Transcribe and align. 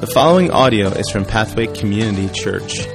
The 0.00 0.06
following 0.06 0.50
audio 0.52 0.90
is 0.90 1.10
from 1.10 1.24
Pathway 1.24 1.66
Community 1.66 2.28
Church. 2.32 2.86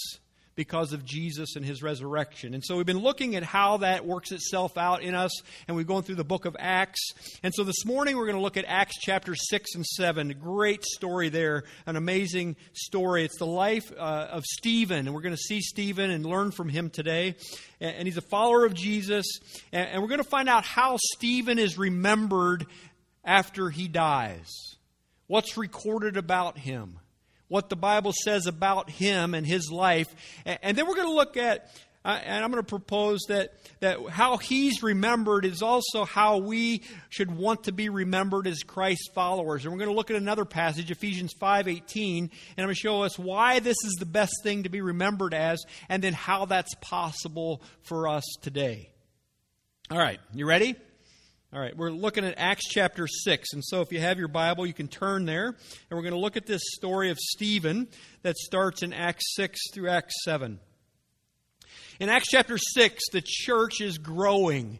because 0.56 0.94
of 0.94 1.04
Jesus 1.04 1.56
and 1.56 1.66
his 1.66 1.82
resurrection. 1.82 2.54
And 2.54 2.64
so 2.64 2.78
we've 2.78 2.86
been 2.86 3.00
looking 3.00 3.36
at 3.36 3.44
how 3.44 3.78
that 3.78 4.06
works 4.06 4.32
itself 4.32 4.78
out 4.78 5.02
in 5.02 5.16
us, 5.16 5.32
and 5.68 5.76
we've 5.76 5.88
gone 5.88 6.04
through 6.04 6.16
the 6.16 6.24
book 6.24 6.46
of 6.46 6.56
Acts. 6.60 7.14
And 7.42 7.54
so 7.54 7.64
this 7.64 7.86
morning 7.86 8.18
we're 8.18 8.26
going 8.26 8.38
to 8.38 8.42
look 8.42 8.58
at 8.58 8.66
Acts 8.68 8.98
chapter 9.00 9.36
6 9.36 9.76
and 9.76 9.86
7. 9.86 10.32
A 10.32 10.34
great 10.34 10.84
story 10.84 11.30
there, 11.30 11.64
an 11.86 11.96
amazing 11.96 12.56
story. 12.74 13.24
It's 13.24 13.40
the 13.40 13.46
life 13.46 13.92
uh, 13.92 14.28
of 14.32 14.44
Stephen, 14.46 15.08
and 15.08 15.14
we're 15.14 15.22
going 15.22 15.36
to 15.36 15.42
see 15.42 15.62
Stephen 15.62 16.12
and 16.12 16.26
learn 16.26 16.52
from 16.52 16.70
him 16.70 16.90
today. 16.90 17.36
And, 17.80 17.96
and 17.98 18.08
he's 18.08 18.18
a 18.18 18.22
follower 18.22 18.66
of 18.66 18.74
Jesus, 18.74 19.26
and, 19.72 19.90
and 19.90 20.02
we're 20.02 20.10
going 20.10 20.24
to 20.24 20.30
find 20.30 20.50
out 20.50 20.64
how 20.64 20.98
Stephen 21.16 21.58
is 21.58 21.78
remembered 21.78 22.66
after 23.24 23.70
he 23.70 23.88
dies. 23.88 24.50
What's 25.28 25.58
recorded 25.58 26.18
about 26.18 26.58
him? 26.58 27.00
What 27.54 27.70
the 27.70 27.76
Bible 27.76 28.14
says 28.24 28.48
about 28.48 28.90
him 28.90 29.36
and 29.36 29.46
his 29.46 29.72
life. 29.72 30.08
And 30.44 30.76
then 30.76 30.88
we're 30.88 30.96
going 30.96 31.08
to 31.08 31.14
look 31.14 31.38
at, 31.38 31.70
uh, 32.04 32.20
and 32.26 32.44
I'm 32.44 32.50
going 32.50 32.64
to 32.64 32.68
propose 32.68 33.20
that, 33.28 33.54
that 33.80 34.10
how 34.10 34.38
he's 34.38 34.82
remembered 34.82 35.46
is 35.46 35.62
also 35.62 36.04
how 36.04 36.40
we 36.40 36.82
should 37.10 37.30
want 37.30 37.66
to 37.66 37.72
be 37.72 37.90
remembered 37.90 38.48
as 38.48 38.64
Christ's 38.64 39.08
followers. 39.14 39.66
And 39.66 39.72
we're 39.72 39.78
going 39.78 39.92
to 39.92 39.96
look 39.96 40.10
at 40.10 40.18
another 40.18 40.46
passage, 40.46 40.90
Ephesians 40.90 41.36
5.18, 41.40 42.22
and 42.22 42.32
I'm 42.58 42.64
going 42.64 42.70
to 42.70 42.74
show 42.74 43.04
us 43.04 43.20
why 43.20 43.60
this 43.60 43.78
is 43.86 43.98
the 44.00 44.08
best 44.08 44.34
thing 44.42 44.64
to 44.64 44.70
be 44.70 44.82
remembered 44.82 45.36
as, 45.36 45.64
and 45.90 46.04
then 46.04 46.14
how 46.14 46.46
that's 46.46 46.74
possible 46.82 47.62
for 47.84 48.08
us 48.08 48.24
today. 48.42 48.90
All 49.92 50.00
right, 50.00 50.20
you 50.34 50.48
ready? 50.48 50.76
All 51.54 51.60
right, 51.60 51.78
we're 51.78 51.92
looking 51.92 52.26
at 52.26 52.34
Acts 52.38 52.68
chapter 52.68 53.06
6. 53.06 53.54
And 53.54 53.64
so 53.64 53.82
if 53.82 53.92
you 53.92 54.00
have 54.00 54.18
your 54.18 54.28
Bible, 54.28 54.66
you 54.66 54.74
can 54.74 54.88
turn 54.88 55.26
there. 55.26 55.50
And 55.50 55.58
we're 55.92 56.02
going 56.02 56.16
to 56.16 56.20
look 56.20 56.36
at 56.36 56.48
this 56.48 56.64
story 56.74 57.12
of 57.12 57.20
Stephen 57.20 57.90
that 58.24 58.38
starts 58.38 58.82
in 58.82 58.92
Acts 58.92 59.36
6 59.36 59.60
through 59.72 59.90
Acts 59.90 60.16
7. 60.24 60.60
In 62.00 62.10
Acts 62.10 62.30
chapter 62.32 62.58
6, 62.58 63.04
the 63.12 63.22
church 63.24 63.82
is 63.82 64.00
growing. 64.00 64.80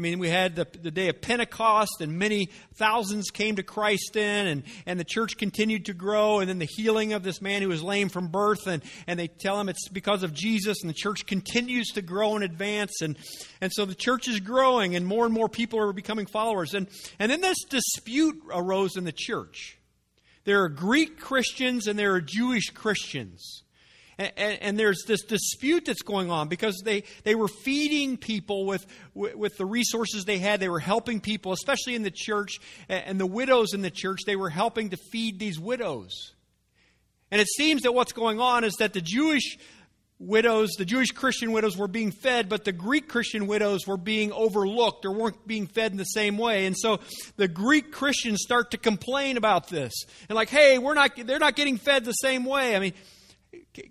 I 0.00 0.02
mean, 0.02 0.18
we 0.18 0.30
had 0.30 0.56
the, 0.56 0.66
the 0.80 0.90
day 0.90 1.10
of 1.10 1.20
Pentecost, 1.20 2.00
and 2.00 2.18
many 2.18 2.48
thousands 2.76 3.30
came 3.30 3.56
to 3.56 3.62
Christ 3.62 4.12
then, 4.14 4.46
and, 4.46 4.62
and 4.86 4.98
the 4.98 5.04
church 5.04 5.36
continued 5.36 5.84
to 5.84 5.92
grow, 5.92 6.38
and 6.38 6.48
then 6.48 6.58
the 6.58 6.64
healing 6.64 7.12
of 7.12 7.22
this 7.22 7.42
man 7.42 7.60
who 7.60 7.68
was 7.68 7.82
lame 7.82 8.08
from 8.08 8.28
birth, 8.28 8.66
and, 8.66 8.82
and 9.06 9.20
they 9.20 9.28
tell 9.28 9.60
him 9.60 9.68
it's 9.68 9.88
because 9.88 10.22
of 10.22 10.32
Jesus, 10.32 10.78
and 10.80 10.88
the 10.88 10.94
church 10.94 11.26
continues 11.26 11.88
to 11.88 12.00
grow 12.00 12.34
and 12.34 12.42
advance, 12.42 13.02
and, 13.02 13.18
and 13.60 13.70
so 13.70 13.84
the 13.84 13.94
church 13.94 14.26
is 14.26 14.40
growing, 14.40 14.96
and 14.96 15.06
more 15.06 15.26
and 15.26 15.34
more 15.34 15.50
people 15.50 15.78
are 15.78 15.92
becoming 15.92 16.24
followers. 16.24 16.72
And, 16.72 16.88
and 17.18 17.30
then 17.30 17.42
this 17.42 17.62
dispute 17.68 18.42
arose 18.50 18.96
in 18.96 19.04
the 19.04 19.12
church. 19.12 19.76
There 20.44 20.62
are 20.62 20.70
Greek 20.70 21.20
Christians 21.20 21.86
and 21.86 21.98
there 21.98 22.14
are 22.14 22.22
Jewish 22.22 22.70
Christians. 22.70 23.64
And, 24.20 24.58
and, 24.60 24.78
there's 24.78 25.04
this 25.06 25.22
dispute 25.22 25.86
that's 25.86 26.02
going 26.02 26.30
on 26.30 26.48
because 26.48 26.82
they, 26.84 27.04
they 27.24 27.34
were 27.34 27.48
feeding 27.48 28.18
people 28.18 28.66
with, 28.66 28.84
with 29.14 29.56
the 29.56 29.64
resources 29.64 30.26
they 30.26 30.36
had. 30.36 30.60
They 30.60 30.68
were 30.68 30.78
helping 30.78 31.22
people, 31.22 31.52
especially 31.52 31.94
in 31.94 32.02
the 32.02 32.10
church, 32.10 32.58
and 32.90 33.18
the 33.18 33.24
widows 33.26 33.72
in 33.72 33.80
the 33.80 33.90
church, 33.90 34.20
they 34.26 34.36
were 34.36 34.50
helping 34.50 34.90
to 34.90 34.98
feed 35.10 35.38
these 35.38 35.58
widows. 35.58 36.34
And 37.30 37.40
it 37.40 37.48
seems 37.48 37.82
that 37.82 37.92
what's 37.92 38.12
going 38.12 38.40
on 38.40 38.62
is 38.62 38.74
that 38.74 38.92
the 38.92 39.00
Jewish 39.00 39.56
widows, 40.18 40.72
the 40.76 40.84
Jewish 40.84 41.12
Christian 41.12 41.50
widows 41.50 41.78
were 41.78 41.88
being 41.88 42.10
fed, 42.10 42.50
but 42.50 42.64
the 42.64 42.72
Greek 42.72 43.08
Christian 43.08 43.46
widows 43.46 43.86
were 43.86 43.96
being 43.96 44.32
overlooked 44.32 45.06
or 45.06 45.12
weren't 45.12 45.46
being 45.46 45.66
fed 45.66 45.92
in 45.92 45.96
the 45.96 46.04
same 46.04 46.36
way. 46.36 46.66
And 46.66 46.76
so 46.76 47.00
the 47.36 47.48
Greek 47.48 47.90
Christians 47.90 48.40
start 48.42 48.72
to 48.72 48.76
complain 48.76 49.38
about 49.38 49.68
this. 49.68 49.92
And 50.28 50.36
like, 50.36 50.50
hey, 50.50 50.76
we're 50.76 50.92
not 50.92 51.12
they're 51.16 51.38
not 51.38 51.56
getting 51.56 51.78
fed 51.78 52.04
the 52.04 52.12
same 52.12 52.44
way. 52.44 52.76
I 52.76 52.80
mean, 52.80 52.92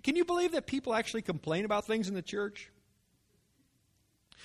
can 0.02 0.16
you 0.16 0.24
believe 0.24 0.52
that 0.52 0.66
people 0.66 0.94
actually 0.94 1.22
complain 1.22 1.64
about 1.64 1.86
things 1.86 2.08
in 2.08 2.14
the 2.14 2.22
church? 2.22 2.70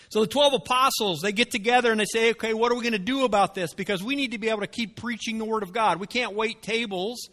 So 0.09 0.21
the 0.21 0.27
12 0.27 0.53
apostles, 0.53 1.21
they 1.21 1.31
get 1.31 1.51
together 1.51 1.91
and 1.91 1.99
they 1.99 2.05
say, 2.05 2.31
okay, 2.31 2.53
what 2.53 2.71
are 2.71 2.75
we 2.75 2.81
going 2.81 2.93
to 2.93 2.99
do 2.99 3.25
about 3.25 3.55
this? 3.55 3.73
Because 3.73 4.03
we 4.03 4.15
need 4.15 4.31
to 4.31 4.37
be 4.37 4.49
able 4.49 4.59
to 4.61 4.67
keep 4.67 4.95
preaching 4.95 5.37
the 5.37 5.45
Word 5.45 5.63
of 5.63 5.73
God. 5.73 5.99
We 5.99 6.07
can't 6.07 6.35
wait 6.35 6.61
tables. 6.61 7.29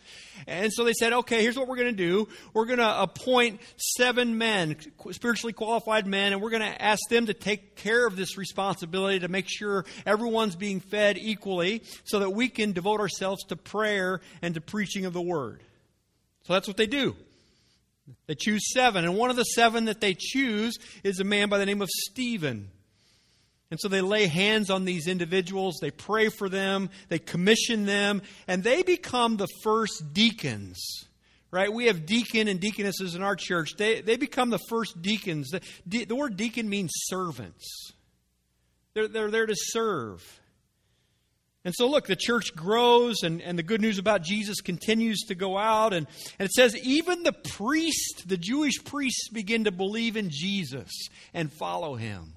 And 0.47 0.73
so 0.73 0.85
they 0.85 0.95
said, 0.95 1.13
okay, 1.13 1.43
here's 1.43 1.57
what 1.57 1.69
we're 1.69 1.77
going 1.77 1.95
to 1.95 2.05
do. 2.05 2.29
We're 2.55 2.67
going 2.67 2.79
to 2.79 3.03
appoint 3.03 3.61
seven 3.77 4.39
men, 4.39 4.77
spiritually 5.11 5.53
qualified 5.53 6.07
men, 6.07 6.33
and 6.33 6.41
we're 6.41 6.51
going 6.51 6.63
to 6.63 6.83
ask 6.83 7.01
them 7.11 7.27
to 7.27 7.35
take 7.35 7.77
care 7.77 8.07
of 8.07 8.17
this 8.17 8.39
responsibility 8.39 9.21
to 9.21 9.29
make 9.29 9.47
sure 9.49 9.85
everyone's 10.07 10.57
being 10.57 10.81
fed 10.81 11.19
equally 11.19 11.83
so 12.05 12.21
that 12.21 12.31
we 12.31 12.49
can 12.49 12.73
devote 12.73 13.01
ourselves 13.01 13.45
to 13.45 13.57
prayer 13.57 14.21
and 14.41 14.55
to 14.55 14.61
preaching 14.61 15.05
of 15.05 15.13
the 15.13 15.23
Word. 15.23 15.63
So 16.45 16.55
that's 16.55 16.67
what 16.67 16.77
they 16.77 16.87
do. 16.87 17.17
They 18.27 18.35
choose 18.35 18.73
seven, 18.73 19.05
and 19.05 19.17
one 19.17 19.31
of 19.31 19.37
the 19.37 19.45
seven 19.45 19.85
that 19.87 20.01
they 20.01 20.15
choose 20.19 20.77
is 21.05 21.21
a 21.21 21.25
man 21.25 21.49
by 21.49 21.59
the 21.59 21.67
name 21.67 21.83
of 21.83 21.89
Stephen. 21.89 22.71
And 23.71 23.81
so 23.81 23.89
they 23.89 24.03
lay 24.03 24.27
hands 24.27 24.69
on 24.69 24.85
these 24.85 25.07
individuals, 25.09 25.79
they 25.81 25.91
pray 25.91 26.29
for 26.29 26.49
them, 26.49 26.91
they 27.09 27.19
commission 27.19 27.87
them, 27.87 28.21
and 28.47 28.63
they 28.63 28.83
become 28.83 29.37
the 29.37 29.49
first 29.63 30.13
deacons. 30.13 31.07
Right? 31.51 31.73
We 31.73 31.87
have 31.87 32.07
deacon 32.07 32.49
and 32.49 32.61
deaconesses 32.61 33.15
in 33.15 33.23
our 33.23 33.37
church. 33.37 33.75
They, 33.77 34.01
they 34.01 34.17
become 34.17 34.49
the 34.51 34.61
first 34.71 35.03
deacons. 35.03 35.51
The, 35.87 36.05
the 36.07 36.15
word 36.15 36.37
deacon 36.37 36.69
means 36.69 36.91
servants, 36.95 37.93
they're, 38.95 39.09
they're 39.09 39.31
there 39.31 39.47
to 39.47 39.55
serve. 39.57 40.23
And 41.65 41.73
so, 41.77 41.89
look, 41.89 42.07
the 42.07 42.17
church 42.17 42.57
grows, 42.57 43.23
and, 43.23 43.41
and 43.41 43.57
the 43.57 43.63
good 43.63 43.81
news 43.81 43.99
about 43.99 44.23
Jesus 44.23 44.61
continues 44.61 45.21
to 45.29 45.37
go 45.37 45.57
out. 45.57 45.93
And, 45.93 46.09
and 46.39 46.47
it 46.47 46.53
says, 46.53 46.77
even 46.79 47.23
the 47.23 47.33
priest, 47.33 48.25
the 48.27 48.37
Jewish 48.37 48.83
priests, 48.85 49.29
begin 49.29 49.65
to 49.65 49.71
believe 49.71 50.17
in 50.17 50.29
Jesus 50.31 50.91
and 51.33 51.53
follow 51.53 51.95
him. 51.95 52.35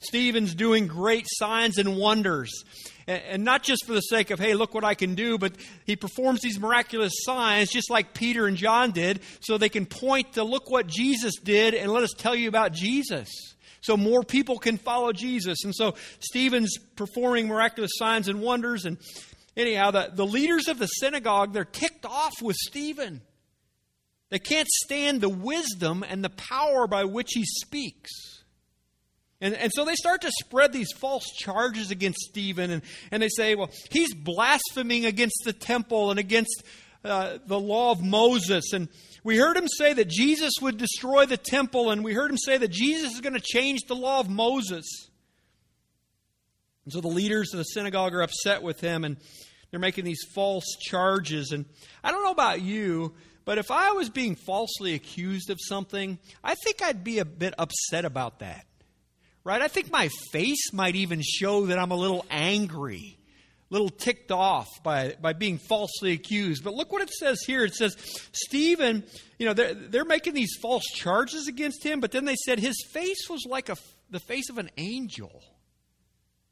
Stephen's 0.00 0.54
doing 0.54 0.86
great 0.86 1.26
signs 1.28 1.76
and 1.76 1.96
wonders. 1.96 2.64
And, 3.06 3.22
and 3.28 3.44
not 3.44 3.64
just 3.64 3.84
for 3.84 3.92
the 3.92 4.00
sake 4.00 4.30
of, 4.30 4.38
hey, 4.38 4.54
look 4.54 4.72
what 4.72 4.84
I 4.84 4.94
can 4.94 5.14
do, 5.14 5.36
but 5.36 5.52
he 5.84 5.94
performs 5.94 6.40
these 6.40 6.58
miraculous 6.58 7.12
signs 7.24 7.70
just 7.70 7.90
like 7.90 8.14
Peter 8.14 8.46
and 8.46 8.56
John 8.56 8.92
did, 8.92 9.20
so 9.40 9.58
they 9.58 9.68
can 9.68 9.84
point 9.84 10.34
to 10.34 10.44
look 10.44 10.70
what 10.70 10.86
Jesus 10.86 11.34
did 11.36 11.74
and 11.74 11.92
let 11.92 12.02
us 12.02 12.14
tell 12.16 12.34
you 12.34 12.48
about 12.48 12.72
Jesus. 12.72 13.28
So 13.80 13.96
more 13.96 14.22
people 14.22 14.58
can 14.58 14.78
follow 14.78 15.12
Jesus. 15.12 15.64
And 15.64 15.74
so 15.74 15.94
Stephen's 16.20 16.76
performing 16.96 17.48
miraculous 17.48 17.92
signs 17.94 18.28
and 18.28 18.40
wonders. 18.40 18.84
And 18.84 18.98
anyhow, 19.56 19.90
the, 19.90 20.10
the 20.12 20.26
leaders 20.26 20.68
of 20.68 20.78
the 20.78 20.86
synagogue, 20.86 21.52
they're 21.52 21.64
ticked 21.64 22.04
off 22.04 22.34
with 22.42 22.56
Stephen. 22.56 23.22
They 24.30 24.38
can't 24.38 24.68
stand 24.68 25.20
the 25.20 25.28
wisdom 25.28 26.04
and 26.06 26.22
the 26.22 26.30
power 26.30 26.86
by 26.86 27.04
which 27.04 27.30
he 27.32 27.44
speaks. 27.44 28.10
And, 29.40 29.54
and 29.54 29.70
so 29.72 29.84
they 29.84 29.94
start 29.94 30.22
to 30.22 30.32
spread 30.32 30.72
these 30.72 30.92
false 30.96 31.24
charges 31.36 31.90
against 31.90 32.18
Stephen, 32.18 32.70
and, 32.70 32.82
and 33.12 33.22
they 33.22 33.28
say, 33.28 33.54
well, 33.54 33.70
he's 33.90 34.12
blaspheming 34.12 35.06
against 35.06 35.42
the 35.44 35.52
temple 35.52 36.10
and 36.10 36.18
against 36.18 36.64
uh, 37.08 37.38
the 37.46 37.58
law 37.58 37.90
of 37.90 38.02
Moses. 38.02 38.72
And 38.72 38.88
we 39.24 39.36
heard 39.36 39.56
him 39.56 39.68
say 39.68 39.92
that 39.94 40.08
Jesus 40.08 40.52
would 40.60 40.76
destroy 40.76 41.26
the 41.26 41.36
temple, 41.36 41.90
and 41.90 42.04
we 42.04 42.14
heard 42.14 42.30
him 42.30 42.38
say 42.38 42.56
that 42.58 42.68
Jesus 42.68 43.12
is 43.14 43.20
going 43.20 43.34
to 43.34 43.40
change 43.40 43.80
the 43.88 43.96
law 43.96 44.20
of 44.20 44.28
Moses. 44.28 44.86
And 46.84 46.92
so 46.92 47.00
the 47.00 47.08
leaders 47.08 47.52
of 47.52 47.58
the 47.58 47.64
synagogue 47.64 48.14
are 48.14 48.22
upset 48.22 48.62
with 48.62 48.80
him, 48.80 49.04
and 49.04 49.16
they're 49.70 49.80
making 49.80 50.04
these 50.04 50.24
false 50.34 50.64
charges. 50.80 51.52
And 51.52 51.66
I 52.02 52.10
don't 52.10 52.24
know 52.24 52.30
about 52.30 52.62
you, 52.62 53.14
but 53.44 53.58
if 53.58 53.70
I 53.70 53.92
was 53.92 54.08
being 54.08 54.36
falsely 54.36 54.94
accused 54.94 55.50
of 55.50 55.58
something, 55.60 56.18
I 56.42 56.54
think 56.54 56.82
I'd 56.82 57.04
be 57.04 57.18
a 57.18 57.24
bit 57.24 57.54
upset 57.58 58.04
about 58.04 58.38
that. 58.38 58.64
Right? 59.44 59.60
I 59.60 59.68
think 59.68 59.90
my 59.90 60.08
face 60.32 60.72
might 60.72 60.94
even 60.94 61.22
show 61.22 61.66
that 61.66 61.78
I'm 61.78 61.90
a 61.90 61.96
little 61.96 62.24
angry 62.30 63.17
little 63.70 63.90
ticked 63.90 64.32
off 64.32 64.68
by, 64.82 65.16
by 65.20 65.32
being 65.32 65.58
falsely 65.58 66.12
accused. 66.12 66.64
But 66.64 66.74
look 66.74 66.92
what 66.92 67.02
it 67.02 67.10
says 67.10 67.40
here. 67.46 67.64
It 67.64 67.74
says, 67.74 67.96
Stephen, 68.32 69.04
you 69.38 69.46
know, 69.46 69.52
they're, 69.52 69.74
they're 69.74 70.04
making 70.04 70.34
these 70.34 70.56
false 70.60 70.84
charges 70.94 71.48
against 71.48 71.84
him, 71.84 72.00
but 72.00 72.12
then 72.12 72.24
they 72.24 72.36
said 72.46 72.58
his 72.58 72.82
face 72.92 73.28
was 73.28 73.44
like 73.46 73.68
a, 73.68 73.76
the 74.10 74.20
face 74.20 74.48
of 74.50 74.58
an 74.58 74.70
angel. 74.76 75.42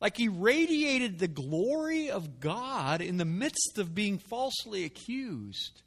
Like 0.01 0.17
he 0.17 0.29
radiated 0.29 1.19
the 1.19 1.29
glory 1.29 2.11
of 2.11 2.39
God 2.39 3.01
in 3.01 3.17
the 3.17 3.25
midst 3.25 3.79
of 3.79 3.95
being 3.95 4.19
falsely 4.19 4.85
accused. 4.85 5.83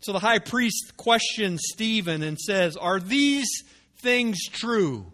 So 0.00 0.12
the 0.12 0.18
high 0.18 0.38
priest 0.40 0.96
questions 0.96 1.60
Stephen 1.72 2.22
and 2.22 2.38
says, 2.38 2.76
Are 2.76 3.00
these 3.00 3.48
things 3.96 4.38
true? 4.50 5.12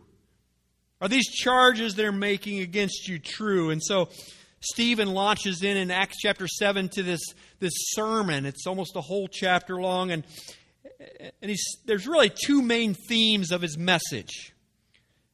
Are 1.04 1.08
these 1.08 1.28
charges 1.28 1.94
they're 1.94 2.12
making 2.12 2.60
against 2.60 3.08
you 3.08 3.18
true? 3.18 3.68
And 3.68 3.82
so 3.82 4.08
Stephen 4.60 5.12
launches 5.12 5.62
in 5.62 5.76
in 5.76 5.90
Acts 5.90 6.16
chapter 6.18 6.48
7 6.48 6.88
to 6.94 7.02
this, 7.02 7.20
this 7.60 7.74
sermon. 7.76 8.46
It's 8.46 8.66
almost 8.66 8.96
a 8.96 9.02
whole 9.02 9.28
chapter 9.28 9.78
long. 9.78 10.12
And, 10.12 10.24
and 11.42 11.50
he's, 11.50 11.62
there's 11.84 12.06
really 12.06 12.30
two 12.30 12.62
main 12.62 12.94
themes 12.94 13.52
of 13.52 13.60
his 13.60 13.76
message. 13.76 14.54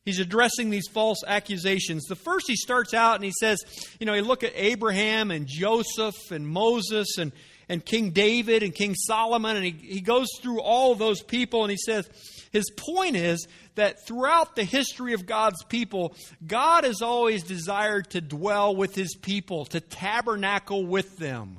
He's 0.04 0.18
addressing 0.18 0.70
these 0.70 0.88
false 0.88 1.22
accusations. 1.24 2.02
The 2.06 2.16
first, 2.16 2.48
he 2.48 2.56
starts 2.56 2.92
out 2.92 3.14
and 3.14 3.24
he 3.24 3.32
says, 3.38 3.60
you 4.00 4.06
know, 4.06 4.14
you 4.14 4.22
look 4.22 4.42
at 4.42 4.50
Abraham 4.56 5.30
and 5.30 5.46
Joseph 5.46 6.32
and 6.32 6.48
Moses 6.48 7.16
and, 7.16 7.30
and 7.68 7.84
King 7.84 8.10
David 8.10 8.64
and 8.64 8.74
King 8.74 8.96
Solomon, 8.96 9.54
and 9.54 9.64
he, 9.64 9.70
he 9.70 10.00
goes 10.00 10.26
through 10.42 10.62
all 10.62 10.96
those 10.96 11.22
people 11.22 11.62
and 11.62 11.70
he 11.70 11.76
says, 11.76 12.10
his 12.50 12.70
point 12.70 13.16
is 13.16 13.46
that 13.76 14.06
throughout 14.06 14.56
the 14.56 14.64
history 14.64 15.14
of 15.14 15.26
God's 15.26 15.62
people, 15.64 16.14
God 16.46 16.84
has 16.84 17.00
always 17.00 17.42
desired 17.42 18.10
to 18.10 18.20
dwell 18.20 18.74
with 18.74 18.94
his 18.94 19.14
people, 19.14 19.64
to 19.66 19.80
tabernacle 19.80 20.84
with 20.84 21.16
them. 21.16 21.58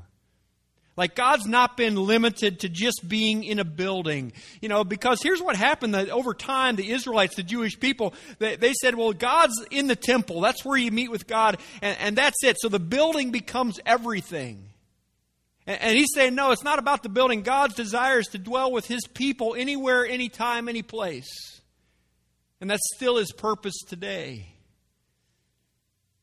Like 0.98 1.16
God's 1.16 1.48
not 1.48 1.78
been 1.78 1.96
limited 1.96 2.60
to 2.60 2.70
just 2.70 3.08
being 3.08 3.46
in 3.46 3.60
a 3.60 3.64
building. 3.64 4.34
You 4.62 4.68
know, 4.68 4.84
because 4.84 5.22
here's 5.24 5.42
what 5.42 5.56
happened 5.56 5.96
that 5.96 6.10
over 6.10 6.34
time, 6.34 6.76
the 6.76 6.92
Israelites, 6.92 7.36
the 7.36 7.44
Jewish 7.44 7.80
people, 7.80 8.14
they, 8.40 8.58
they 8.58 8.74
said, 8.74 8.96
well, 8.96 9.14
God's 9.14 9.56
in 9.72 9.88
the 9.88 9.96
temple. 9.96 10.42
That's 10.42 10.66
where 10.66 10.78
you 10.78 10.92
meet 10.92 11.10
with 11.10 11.28
God, 11.28 11.58
and, 11.82 11.98
and 12.00 12.18
that's 12.18 12.44
it. 12.44 12.58
So 12.60 12.68
the 12.68 12.80
building 12.80 13.32
becomes 13.32 13.80
everything. 13.86 14.71
And 15.80 15.98
he's 15.98 16.10
saying, 16.14 16.36
no, 16.36 16.52
it's 16.52 16.64
not 16.64 16.80
about 16.80 17.04
the 17.04 17.10
building. 17.10 17.42
God's 17.42 17.76
desires 17.76 18.28
to 18.28 18.38
dwell 18.38 18.72
with 18.72 18.88
his 18.88 19.06
people 19.08 19.56
anywhere, 19.56 20.06
anytime, 20.06 20.68
any 20.68 20.82
place. 20.82 21.62
And 22.60 22.70
that's 22.70 22.82
still 22.96 23.18
his 23.18 23.32
purpose 23.32 23.78
today. 23.88 24.48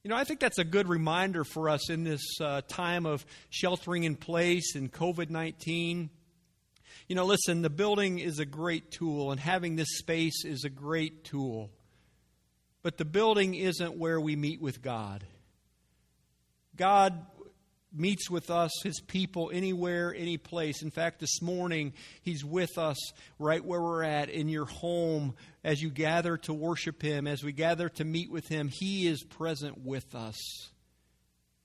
You 0.05 0.11
know, 0.11 0.17
I 0.17 0.25
think 0.25 0.41
that's 0.41 0.59
a 0.59 0.65
good 0.65 0.89
reminder 0.89 1.45
for 1.45 1.69
us 1.69 1.91
in 1.91 2.05
this 2.05 2.23
uh, 2.41 2.63
time 2.69 3.07
of 3.07 3.27
sheltering 3.51 4.05
in 4.05 4.17
place 4.17 4.75
and 4.75 4.93
COVID 4.93 5.31
19. 5.31 6.11
You 7.09 7.15
know, 7.15 7.25
listen, 7.25 7.63
the 7.63 7.71
building 7.71 8.19
is 8.19 8.39
a 8.39 8.45
great 8.45 8.91
tool, 8.91 9.33
and 9.33 9.41
having 9.41 9.77
this 9.77 9.99
space 9.99 10.45
is 10.45 10.65
a 10.65 10.71
great 10.71 11.25
tool. 11.25 11.71
But 12.83 12.99
the 12.99 13.05
building 13.05 13.55
isn't 13.55 13.97
where 13.97 14.21
we 14.21 14.37
meet 14.37 14.61
with 14.61 14.83
God. 14.83 15.25
God 16.77 17.27
meets 17.93 18.31
with 18.31 18.51
us, 18.51 18.71
his 18.83 19.01
people, 19.01 19.51
anywhere, 19.53 20.15
any 20.17 20.37
place. 20.37 20.83
In 20.83 20.91
fact, 20.91 21.21
this 21.21 21.41
morning, 21.41 21.93
he's 22.23 22.45
with 22.45 22.79
us 22.79 22.97
right 23.39 23.65
where 23.65 23.81
we're 23.81 24.03
at 24.03 24.29
in 24.29 24.49
your 24.49 24.67
home 24.67 25.35
as 25.65 25.83
you 25.83 25.91
gather 25.91 26.37
to 26.39 26.53
worship 26.53 27.03
him, 27.03 27.27
as 27.27 27.43
we 27.43 27.53
gather 27.53 27.89
to 27.91 28.05
meet 28.05 28.31
with 28.31 28.49
him. 28.49 28.69
He 28.73 29.07
is 29.07 29.23
present 29.23 29.79
with 29.85 30.15
us. 30.15 30.37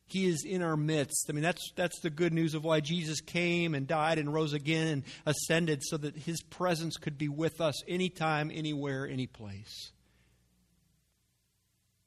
He 0.05 0.27
is 0.27 0.45
in 0.45 0.61
our 0.61 0.77
midst. 0.77 1.25
I 1.29 1.33
mean, 1.33 1.43
that's, 1.43 1.71
that's 1.75 1.99
the 2.01 2.09
good 2.09 2.33
news 2.33 2.53
of 2.53 2.63
why 2.63 2.81
Jesus 2.81 3.19
came 3.19 3.73
and 3.73 3.87
died 3.87 4.19
and 4.19 4.31
rose 4.31 4.53
again 4.53 4.87
and 4.87 5.03
ascended 5.25 5.81
so 5.83 5.97
that 5.97 6.15
his 6.15 6.41
presence 6.43 6.97
could 6.97 7.17
be 7.17 7.29
with 7.29 7.59
us 7.59 7.83
anytime, 7.87 8.51
anywhere, 8.53 9.07
any 9.07 9.27
place. 9.27 9.91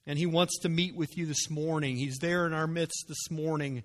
And 0.07 0.19
he 0.19 0.27
wants 0.27 0.61
to 0.61 0.69
meet 0.69 0.95
with 0.95 1.19
you 1.19 1.27
this 1.27 1.51
morning. 1.51 1.97
He's 1.97 2.19
there 2.19 2.47
in 2.47 2.53
our 2.53 2.69
midst 2.69 3.07
this 3.09 3.29
morning. 3.29 3.83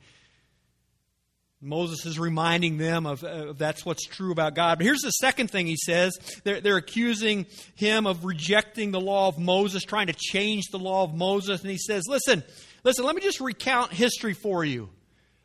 Moses 1.61 2.07
is 2.07 2.17
reminding 2.17 2.77
them 2.77 3.05
of, 3.05 3.23
that's 3.57 3.85
what's 3.85 4.05
true 4.05 4.31
about 4.31 4.55
God. 4.55 4.79
But 4.79 4.85
here's 4.85 5.01
the 5.01 5.11
second 5.11 5.51
thing 5.51 5.67
he 5.67 5.77
says. 5.77 6.17
They're, 6.43 6.59
they're 6.59 6.77
accusing 6.77 7.45
him 7.75 8.07
of 8.07 8.25
rejecting 8.25 8.91
the 8.91 8.99
law 8.99 9.27
of 9.27 9.37
Moses, 9.37 9.83
trying 9.83 10.07
to 10.07 10.15
change 10.17 10.65
the 10.71 10.79
law 10.79 11.03
of 11.03 11.13
Moses. 11.13 11.61
And 11.61 11.69
he 11.69 11.77
says, 11.77 12.05
listen, 12.07 12.43
listen, 12.83 13.05
let 13.05 13.15
me 13.15 13.21
just 13.21 13.39
recount 13.39 13.93
history 13.93 14.33
for 14.33 14.65
you. 14.65 14.89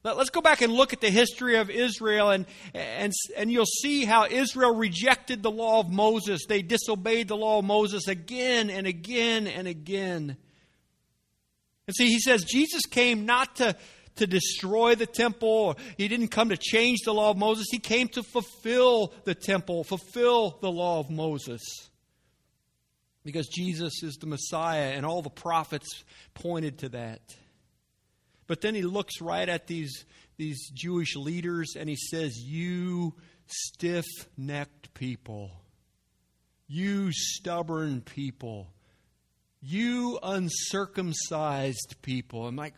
Let, 0.05 0.17
us 0.17 0.31
go 0.31 0.41
back 0.41 0.63
and 0.63 0.73
look 0.73 0.93
at 0.93 1.01
the 1.01 1.11
history 1.11 1.57
of 1.57 1.69
Israel, 1.69 2.31
and, 2.31 2.47
and, 2.73 3.13
and 3.37 3.51
you'll 3.51 3.67
see 3.67 4.05
how 4.05 4.27
Israel 4.27 4.75
rejected 4.75 5.43
the 5.43 5.51
law 5.51 5.81
of 5.81 5.91
Moses. 5.91 6.47
They 6.49 6.63
disobeyed 6.63 7.29
the 7.29 7.37
law 7.37 7.59
of 7.59 7.65
Moses 7.65 8.07
again 8.07 8.71
and 8.71 8.87
again 8.87 9.49
and 9.49 9.67
again. 9.67 10.37
And 11.89 11.97
see, 11.97 12.09
he 12.09 12.21
says 12.21 12.45
Jesus 12.45 12.87
came 12.87 13.27
not 13.27 13.57
to 13.57 13.77
to 14.17 14.27
destroy 14.27 14.95
the 14.95 15.07
temple. 15.07 15.77
He 15.97 16.09
didn't 16.09 16.29
come 16.29 16.49
to 16.49 16.57
change 16.57 17.01
the 17.05 17.15
law 17.15 17.31
of 17.31 17.37
Moses. 17.37 17.67
He 17.71 17.79
came 17.79 18.09
to 18.09 18.23
fulfill 18.23 19.13
the 19.25 19.35
temple, 19.35 19.85
fulfill 19.85 20.59
the 20.61 20.71
law 20.71 21.01
of 21.01 21.11
Moses. 21.11 21.63
Because 23.25 23.49
Jesus 23.49 24.03
is 24.03 24.15
the 24.17 24.27
Messiah, 24.27 24.93
and 24.95 25.05
all 25.05 25.23
the 25.23 25.31
prophets 25.31 26.05
pointed 26.35 26.79
to 26.79 26.89
that. 26.91 27.21
But 28.47 28.61
then 28.61 28.75
he 28.75 28.83
looks 28.83 29.21
right 29.21 29.49
at 29.49 29.67
these, 29.67 30.05
these 30.37 30.71
Jewish 30.71 31.17
leaders 31.17 31.75
and 31.77 31.89
he 31.89 31.97
says, 31.97 32.39
You 32.39 33.15
stiff 33.47 34.07
necked 34.37 34.95
people, 34.95 35.51
you 36.69 37.11
stubborn 37.13 38.03
people, 38.03 38.69
you 39.61 40.19
uncircumcised 40.23 41.97
people. 42.03 42.47
I'm 42.47 42.57
like, 42.57 42.75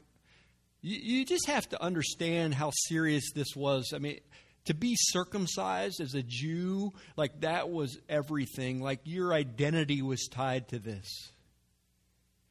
you, 0.81 0.99
you 1.19 1.25
just 1.25 1.47
have 1.47 1.69
to 1.71 1.83
understand 1.83 2.55
how 2.55 2.71
serious 2.71 3.33
this 3.35 3.55
was. 3.57 3.93
I 3.95 3.99
mean, 3.99 4.21
to 4.67 4.75
be 4.75 4.97
circumcised 4.97 6.01
as 6.01 6.15
a 6.15 6.23
Jew, 6.23 6.93
like 7.17 7.41
that 7.41 7.71
was 7.71 7.99
everything. 8.09 8.81
Like 8.81 9.01
your 9.05 9.33
identity 9.33 10.03
was 10.03 10.29
tied 10.31 10.69
to 10.69 10.79
this. 10.79 11.33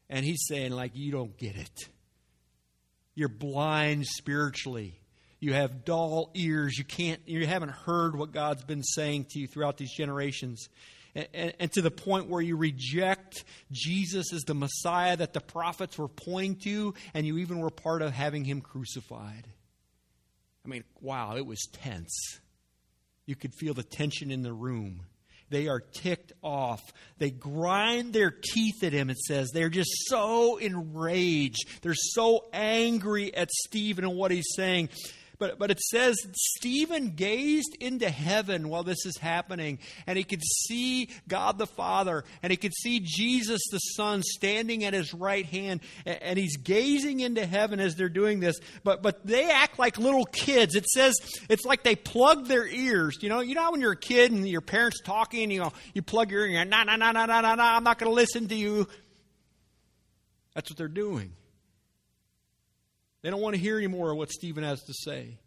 And 0.09 0.25
he's 0.25 0.45
saying, 0.47 0.71
like, 0.71 0.91
you 0.95 1.11
don't 1.11 1.37
get 1.37 1.57
it. 1.57 1.89
You're 3.13 3.29
blind 3.29 4.05
spiritually. 4.05 4.99
You 5.39 5.53
have 5.53 5.85
dull 5.85 6.31
ears. 6.33 6.77
You 6.77 6.85
can't, 6.85 7.19
you 7.25 7.45
haven't 7.45 7.71
heard 7.71 8.17
what 8.17 8.31
God's 8.31 8.63
been 8.63 8.83
saying 8.83 9.25
to 9.31 9.39
you 9.39 9.47
throughout 9.47 9.77
these 9.77 9.93
generations 9.93 10.69
and, 11.15 11.53
and, 11.59 11.71
to 11.73 11.81
the 11.81 11.91
point 11.91 12.29
where 12.29 12.41
you 12.41 12.55
reject 12.57 13.43
Jesus 13.71 14.33
as 14.33 14.43
the 14.43 14.53
Messiah 14.53 15.17
that 15.17 15.33
the 15.33 15.41
prophets 15.41 15.97
were 15.97 16.07
pointing 16.07 16.55
to, 16.63 16.93
and 17.13 17.25
you 17.25 17.37
even 17.39 17.59
were 17.59 17.69
part 17.69 18.01
of 18.01 18.11
having 18.11 18.45
him 18.45 18.61
crucified. 18.61 19.47
I 20.65 20.69
mean, 20.69 20.83
wow, 21.01 21.35
it 21.37 21.45
was 21.45 21.67
tense. 21.71 22.39
You 23.25 23.35
could 23.35 23.53
feel 23.55 23.73
the 23.73 23.83
tension 23.83 24.31
in 24.31 24.41
the 24.41 24.53
room. 24.53 25.01
They 25.49 25.67
are 25.67 25.79
ticked 25.79 26.33
off. 26.43 26.81
They 27.19 27.31
grind 27.31 28.13
their 28.13 28.31
teeth 28.31 28.83
at 28.83 28.91
him, 28.91 29.09
it 29.09 29.17
says. 29.17 29.51
They're 29.53 29.69
just 29.69 29.91
so 30.07 30.57
enraged. 30.57 31.81
They're 31.81 31.93
so 31.95 32.45
angry 32.51 33.33
at 33.33 33.49
Stephen 33.51 34.03
and 34.03 34.15
what 34.15 34.31
he's 34.31 34.49
saying. 34.55 34.89
But, 35.39 35.59
but 35.59 35.69
it 35.69 35.79
says 35.79 36.15
Stephen 36.33 37.11
gazed 37.11 37.75
into 37.79 38.09
heaven 38.09 38.69
while 38.69 38.83
this 38.83 39.05
is 39.05 39.17
happening, 39.17 39.77
and 40.07 40.17
he 40.17 40.23
could 40.23 40.41
see 40.43 41.09
God 41.27 41.59
the 41.59 41.67
Father, 41.67 42.23
and 42.41 42.49
he 42.49 42.57
could 42.57 42.73
see 42.73 42.99
Jesus 43.03 43.61
the 43.71 43.77
Son 43.77 44.23
standing 44.23 44.83
at 44.83 44.93
his 44.93 45.13
right 45.13 45.45
hand, 45.45 45.81
and, 46.05 46.37
he's 46.37 46.57
gazing 46.57 47.19
into 47.19 47.45
heaven 47.45 47.79
as 47.79 47.95
they're 47.95 48.09
doing 48.09 48.39
this. 48.39 48.59
But, 48.83 49.01
but 49.01 49.25
they 49.25 49.49
act 49.49 49.79
like 49.79 49.97
little 49.97 50.25
kids. 50.25 50.75
It 50.75 50.85
says 50.85 51.13
it's 51.49 51.65
like 51.65 51.83
they 51.83 51.95
plug 51.95 52.47
their 52.47 52.67
ears. 52.67 53.17
You 53.21 53.29
know, 53.29 53.39
you 53.39 53.55
know 53.55 53.71
when 53.71 53.81
you're 53.81 53.93
a 53.93 53.97
kid 53.97 54.31
and 54.31 54.47
your 54.47 54.61
parents 54.61 55.01
talking, 55.03 55.51
you 55.51 55.59
know, 55.59 55.73
you 55.93 56.01
plug 56.01 56.31
your 56.31 56.47
ear 56.47 56.65
nah, 56.65 56.83
nah, 56.83 56.95
nah, 56.95 57.11
nah, 57.11 57.25
nah, 57.25 57.41
nah, 57.41 57.55
nah, 57.55 57.75
I'm 57.75 57.83
not 57.83 57.97
going 57.99 58.11
to 58.11 58.15
listen 58.15 58.47
to 58.47 58.55
you. 58.55 58.87
That's 60.53 60.69
what 60.71 60.77
they're 60.77 60.87
doing. 60.87 61.33
They 63.21 63.29
don't 63.29 63.41
want 63.41 63.55
to 63.55 63.61
hear 63.61 63.77
anymore 63.77 64.11
of 64.11 64.17
what 64.17 64.31
Stephen 64.31 64.63
has 64.63 64.81
to 64.83 64.93
say. 64.93 65.39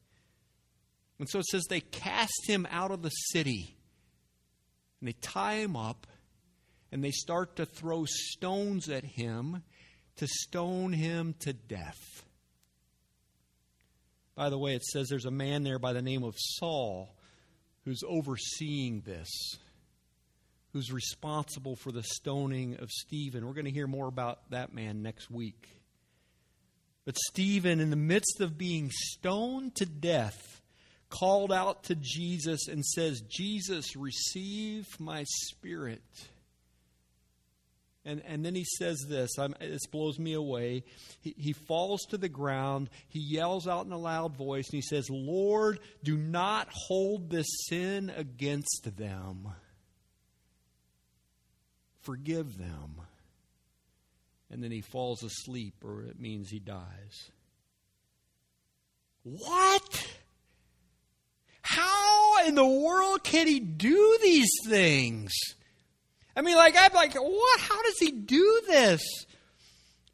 And 1.19 1.29
so 1.29 1.39
it 1.39 1.47
says 1.47 1.65
they 1.69 1.81
cast 1.81 2.47
him 2.47 2.67
out 2.71 2.91
of 2.91 3.03
the 3.03 3.11
city. 3.11 3.77
And 5.01 5.09
they 5.09 5.13
tie 5.13 5.57
him 5.57 5.77
up 5.77 6.07
and 6.93 7.05
they 7.05 7.11
start 7.11 7.57
to 7.57 7.67
throw 7.67 8.05
stones 8.07 8.89
at 8.89 9.05
him 9.05 9.63
to 10.17 10.27
stone 10.27 10.93
him 10.93 11.35
to 11.41 11.53
death. 11.53 12.25
By 14.35 14.51
the 14.51 14.59
way, 14.59 14.75
it 14.75 14.85
says 14.85 15.09
there's 15.09 15.27
a 15.27 15.31
man 15.31 15.63
there 15.63 15.79
by 15.79 15.93
the 15.93 16.03
name 16.03 16.25
of 16.25 16.35
Saul 16.37 17.15
who's 17.85 18.03
overseeing 18.07 19.03
this, 19.03 19.29
who's 20.73 20.93
responsible 20.93 21.77
for 21.77 21.93
the 21.93 22.03
stoning 22.03 22.77
of 22.77 22.91
Stephen. 22.91 23.47
We're 23.47 23.55
going 23.55 23.65
to 23.67 23.71
hear 23.71 23.87
more 23.87 24.09
about 24.09 24.51
that 24.51 24.75
man 24.75 25.03
next 25.03 25.31
week. 25.31 25.80
But 27.11 27.19
Stephen, 27.19 27.81
in 27.81 27.91
the 27.91 27.97
midst 27.97 28.41
of 28.41 28.57
being 28.57 28.89
stoned 28.93 29.75
to 29.75 29.85
death, 29.85 30.63
called 31.09 31.53
out 31.53 31.83
to 31.85 31.97
Jesus 31.97 32.69
and 32.69 32.87
says, 32.87 33.21
Jesus, 33.23 33.97
receive 33.97 34.87
my 35.01 35.25
spirit. 35.25 36.05
And, 38.05 38.23
and 38.25 38.45
then 38.45 38.55
he 38.55 38.65
says 38.65 39.07
this, 39.09 39.41
I'm, 39.41 39.57
this 39.59 39.89
blows 39.89 40.21
me 40.21 40.35
away. 40.35 40.85
He, 41.21 41.35
he 41.37 41.53
falls 41.53 42.03
to 42.11 42.17
the 42.17 42.29
ground. 42.29 42.91
He 43.09 43.19
yells 43.19 43.67
out 43.67 43.87
in 43.87 43.91
a 43.91 43.99
loud 43.99 44.37
voice, 44.37 44.69
and 44.71 44.79
he 44.81 44.83
says, 44.89 45.11
Lord, 45.11 45.81
do 46.05 46.17
not 46.17 46.69
hold 46.71 47.29
this 47.29 47.49
sin 47.69 48.13
against 48.17 48.97
them. 48.97 49.49
Forgive 52.03 52.57
them 52.57 53.01
and 54.51 54.63
then 54.63 54.71
he 54.71 54.81
falls 54.81 55.23
asleep, 55.23 55.75
or 55.85 56.03
it 56.03 56.21
means 56.21 56.51
he 56.51 56.59
dies. 56.59 57.31
What? 59.23 60.07
How 61.63 62.47
in 62.47 62.55
the 62.55 62.67
world 62.67 63.23
can 63.23 63.47
he 63.47 63.61
do 63.61 64.19
these 64.23 64.51
things? 64.67 65.33
I 66.35 66.43
mean, 66.43 66.57
like, 66.57 66.75
I'm 66.79 66.93
like, 66.93 67.15
what? 67.15 67.61
How 67.61 67.83
does 67.83 67.99
he 67.99 68.11
do 68.11 68.63
this? 68.67 69.03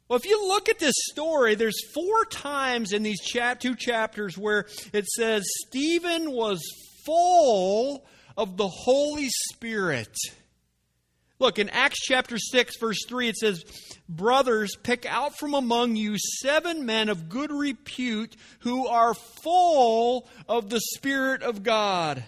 Well, 0.07 0.17
if 0.17 0.25
you 0.25 0.47
look 0.47 0.69
at 0.69 0.79
this 0.79 0.95
story, 1.11 1.55
there's 1.55 1.79
four 1.93 2.25
times 2.25 2.93
in 2.93 3.03
these 3.03 3.19
chap- 3.21 3.59
two 3.59 3.75
chapters 3.75 4.37
where 4.37 4.67
it 4.93 5.05
says 5.05 5.43
Stephen 5.67 6.31
was 6.31 6.61
full 7.05 8.05
of 8.37 8.55
the 8.57 8.67
Holy 8.67 9.29
Spirit. 9.53 10.15
Look, 11.39 11.59
in 11.59 11.69
Acts 11.69 11.99
chapter 12.01 12.37
6, 12.37 12.77
verse 12.79 13.05
3, 13.07 13.29
it 13.29 13.37
says, 13.37 13.63
Brothers, 14.09 14.75
pick 14.81 15.05
out 15.05 15.37
from 15.37 15.53
among 15.53 15.95
you 15.95 16.17
seven 16.17 16.85
men 16.85 17.09
of 17.09 17.29
good 17.29 17.51
repute 17.51 18.35
who 18.59 18.87
are 18.87 19.13
full 19.13 20.27
of 20.49 20.69
the 20.69 20.81
Spirit 20.95 21.43
of 21.43 21.61
God. 21.61 22.23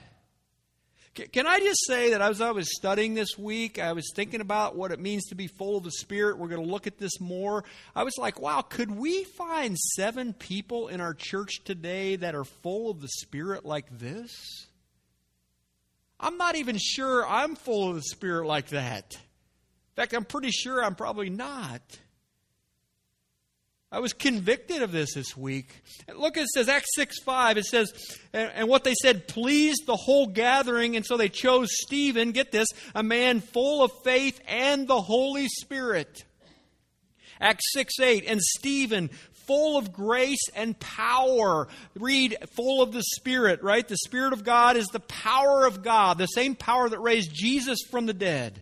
Can 1.15 1.47
I 1.47 1.59
just 1.59 1.85
say 1.85 2.11
that 2.11 2.21
as 2.21 2.39
I 2.39 2.51
was 2.51 2.75
studying 2.77 3.13
this 3.13 3.37
week, 3.37 3.79
I 3.79 3.93
was 3.93 4.11
thinking 4.15 4.41
about 4.41 4.75
what 4.75 4.91
it 4.91 4.99
means 4.99 5.25
to 5.27 5.35
be 5.35 5.47
full 5.47 5.77
of 5.77 5.83
the 5.83 5.91
Spirit. 5.91 6.37
We're 6.37 6.47
going 6.47 6.63
to 6.63 6.71
look 6.71 6.87
at 6.87 6.99
this 6.99 7.19
more. 7.19 7.63
I 7.95 8.03
was 8.03 8.17
like, 8.17 8.39
wow, 8.39 8.61
could 8.61 8.91
we 8.91 9.23
find 9.23 9.77
seven 9.77 10.33
people 10.33 10.87
in 10.87 11.01
our 11.01 11.13
church 11.13 11.63
today 11.65 12.15
that 12.17 12.35
are 12.35 12.45
full 12.45 12.91
of 12.91 13.01
the 13.01 13.09
Spirit 13.09 13.65
like 13.65 13.87
this? 13.97 14.67
I'm 16.19 16.38
not 16.38 16.55
even 16.55 16.77
sure 16.77 17.25
I'm 17.25 17.55
full 17.55 17.89
of 17.89 17.95
the 17.95 18.01
Spirit 18.01 18.45
like 18.45 18.69
that. 18.69 19.13
In 19.13 19.95
fact, 19.95 20.13
I'm 20.13 20.25
pretty 20.25 20.51
sure 20.51 20.83
I'm 20.83 20.95
probably 20.95 21.29
not. 21.29 21.81
I 23.91 23.99
was 23.99 24.13
convicted 24.13 24.83
of 24.83 24.91
this 24.91 25.15
this 25.15 25.35
week. 25.35 25.81
Look, 26.15 26.38
it 26.38 26.47
says 26.53 26.69
Acts 26.69 26.89
6 26.93 27.21
5. 27.23 27.57
It 27.57 27.65
says, 27.65 27.91
and 28.33 28.67
what 28.69 28.83
they 28.83 28.93
said 29.01 29.27
pleased 29.27 29.88
the 29.88 29.95
whole 29.95 30.27
gathering, 30.27 30.95
and 30.95 31.05
so 31.05 31.17
they 31.17 31.29
chose 31.29 31.69
Stephen, 31.71 32.31
get 32.31 32.51
this, 32.51 32.67
a 32.93 33.01
man 33.01 33.39
full 33.39 33.83
of 33.83 33.91
faith 34.03 34.39
and 34.47 34.88
the 34.88 35.01
Holy 35.01 35.47
Spirit. 35.47 36.23
Acts 37.41 37.65
6 37.73 37.99
8, 37.99 38.25
and 38.27 38.41
Stephen, 38.41 39.09
full 39.49 39.77
of 39.77 39.91
grace 39.91 40.47
and 40.55 40.79
power. 40.79 41.67
Read, 41.95 42.37
full 42.55 42.83
of 42.83 42.91
the 42.91 43.01
Spirit, 43.01 43.63
right? 43.63 43.87
The 43.87 43.97
Spirit 43.97 44.31
of 44.31 44.43
God 44.43 44.77
is 44.77 44.85
the 44.87 44.99
power 44.99 45.65
of 45.65 45.81
God, 45.81 46.19
the 46.19 46.27
same 46.27 46.53
power 46.53 46.87
that 46.87 46.99
raised 46.99 47.31
Jesus 47.33 47.79
from 47.89 48.05
the 48.05 48.13
dead. 48.13 48.61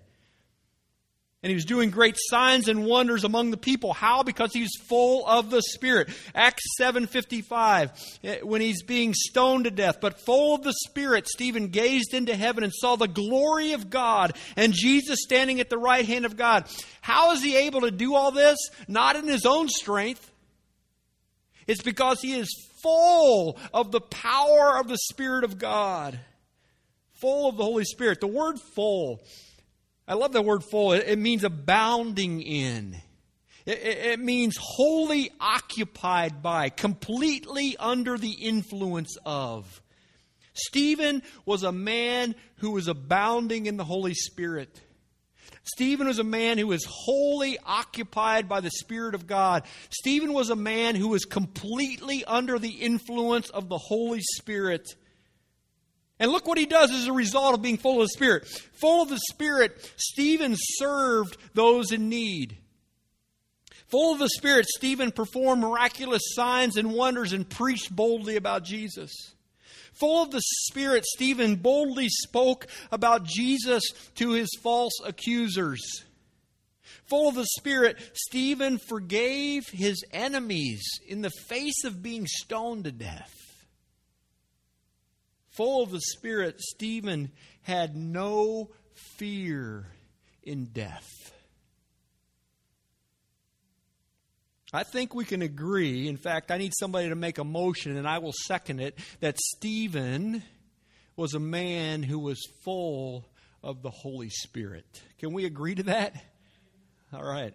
And 1.43 1.51
he 1.51 1.55
was 1.55 1.65
doing 1.65 1.91
great 1.91 2.15
signs 2.29 2.67
and 2.67 2.85
wonders 2.85 3.23
among 3.23 3.51
the 3.51 3.57
people. 3.57 3.93
How? 3.93 4.23
Because 4.23 4.53
he's 4.53 4.71
full 4.87 5.27
of 5.27 5.49
the 5.49 5.61
Spirit. 5.61 6.09
Acts 6.33 6.63
7.55, 6.79 7.91
eh, 8.23 8.39
when 8.41 8.59
he's 8.59 8.81
being 8.81 9.13
stoned 9.13 9.65
to 9.65 9.71
death. 9.71 10.01
But 10.01 10.19
full 10.21 10.55
of 10.55 10.63
the 10.63 10.73
Spirit, 10.87 11.27
Stephen 11.27 11.67
gazed 11.67 12.13
into 12.13 12.35
heaven 12.35 12.63
and 12.63 12.73
saw 12.73 12.95
the 12.95 13.07
glory 13.07 13.73
of 13.73 13.89
God 13.89 14.35
and 14.55 14.73
Jesus 14.73 15.19
standing 15.21 15.59
at 15.59 15.69
the 15.69 15.77
right 15.77 16.05
hand 16.05 16.25
of 16.25 16.37
God. 16.37 16.65
How 17.01 17.33
is 17.33 17.43
he 17.43 17.55
able 17.55 17.81
to 17.81 17.91
do 17.91 18.15
all 18.15 18.31
this? 18.31 18.57
Not 18.87 19.15
in 19.15 19.27
his 19.27 19.45
own 19.45 19.67
strength. 19.69 20.31
It's 21.67 21.81
because 21.81 22.21
he 22.21 22.33
is 22.33 22.49
full 22.81 23.57
of 23.73 23.91
the 23.91 24.01
power 24.01 24.79
of 24.79 24.87
the 24.87 24.97
Spirit 24.97 25.43
of 25.43 25.57
God. 25.57 26.19
Full 27.19 27.49
of 27.49 27.57
the 27.57 27.63
Holy 27.63 27.83
Spirit. 27.83 28.21
The 28.21 28.27
word 28.27 28.59
full 28.59 29.21
I 30.07 30.13
love 30.13 30.31
the 30.31 30.41
word 30.41 30.63
full. 30.63 30.93
It, 30.93 31.07
it 31.07 31.19
means 31.19 31.43
abounding 31.43 32.41
in. 32.41 32.95
It, 33.65 33.79
it 33.83 34.19
means 34.19 34.55
wholly 34.57 35.31
occupied 35.41 36.41
by, 36.41 36.69
completely 36.69 37.75
under 37.77 38.17
the 38.17 38.31
influence 38.31 39.17
of. 39.25 39.81
Stephen 40.53 41.21
was 41.45 41.63
a 41.63 41.71
man 41.71 42.35
who 42.57 42.71
was 42.71 42.87
abounding 42.87 43.65
in 43.65 43.77
the 43.77 43.83
Holy 43.83 44.13
Spirit. 44.13 44.81
Stephen 45.67 46.07
was 46.07 46.19
a 46.19 46.23
man 46.23 46.57
who 46.57 46.67
was 46.67 46.85
wholly 46.85 47.57
occupied 47.65 48.47
by 48.47 48.61
the 48.61 48.69
Spirit 48.69 49.15
of 49.15 49.27
God. 49.27 49.63
Stephen 49.89 50.33
was 50.33 50.49
a 50.49 50.55
man 50.55 50.95
who 50.95 51.09
was 51.09 51.25
completely 51.25 52.23
under 52.25 52.57
the 52.57 52.69
influence 52.69 53.49
of 53.49 53.67
the 53.67 53.77
Holy 53.77 54.21
Spirit. 54.21 54.87
And 56.19 56.31
look 56.31 56.47
what 56.47 56.57
he 56.57 56.65
does 56.65 56.91
as 56.91 57.07
a 57.07 57.13
result 57.13 57.53
of 57.53 57.61
being 57.61 57.77
full 57.77 58.01
of 58.01 58.07
the 58.07 58.13
Spirit. 58.13 58.47
Full 58.79 59.03
of 59.03 59.09
the 59.09 59.19
Spirit, 59.29 59.91
Stephen 59.97 60.55
served 60.57 61.37
those 61.53 61.91
in 61.91 62.09
need. 62.09 62.57
Full 63.87 64.13
of 64.13 64.19
the 64.19 64.29
Spirit, 64.29 64.65
Stephen 64.67 65.11
performed 65.11 65.61
miraculous 65.61 66.23
signs 66.33 66.77
and 66.77 66.93
wonders 66.93 67.33
and 67.33 67.47
preached 67.47 67.95
boldly 67.95 68.35
about 68.35 68.63
Jesus. 68.63 69.11
Full 69.99 70.23
of 70.23 70.31
the 70.31 70.41
Spirit, 70.41 71.05
Stephen 71.05 71.55
boldly 71.55 72.07
spoke 72.09 72.67
about 72.91 73.23
Jesus 73.23 73.83
to 74.15 74.31
his 74.31 74.49
false 74.61 74.93
accusers. 75.03 76.03
Full 77.05 77.29
of 77.29 77.35
the 77.35 77.47
Spirit, 77.57 77.97
Stephen 78.13 78.77
forgave 78.77 79.63
his 79.71 80.03
enemies 80.11 80.83
in 81.07 81.21
the 81.21 81.31
face 81.47 81.83
of 81.85 82.03
being 82.03 82.27
stoned 82.27 82.83
to 82.83 82.91
death. 82.91 83.33
Full 85.51 85.83
of 85.83 85.91
the 85.91 86.01
Spirit, 86.01 86.59
Stephen 86.59 87.31
had 87.63 87.95
no 87.95 88.69
fear 88.93 89.87
in 90.43 90.65
death. 90.65 91.33
I 94.73 94.83
think 94.83 95.15
we 95.15 95.23
can 95.23 95.41
agree. 95.41 96.07
In 96.07 96.17
fact, 96.17 96.51
I 96.51 96.57
need 96.57 96.73
somebody 96.77 97.09
to 97.09 97.15
make 97.15 97.37
a 97.37 97.43
motion, 97.43 97.95
and 97.95 98.07
I 98.07 98.17
will 98.17 98.33
second 98.33 98.81
it, 98.81 98.97
that 99.21 99.37
Stephen 99.37 100.43
was 101.15 101.33
a 101.33 101.39
man 101.39 102.03
who 102.03 102.19
was 102.19 102.39
full 102.63 103.25
of 103.63 103.81
the 103.81 103.89
Holy 103.89 104.29
Spirit. 104.29 105.01
Can 105.19 105.33
we 105.33 105.45
agree 105.45 105.75
to 105.75 105.83
that? 105.83 106.15
All 107.13 107.23
right. 107.23 107.53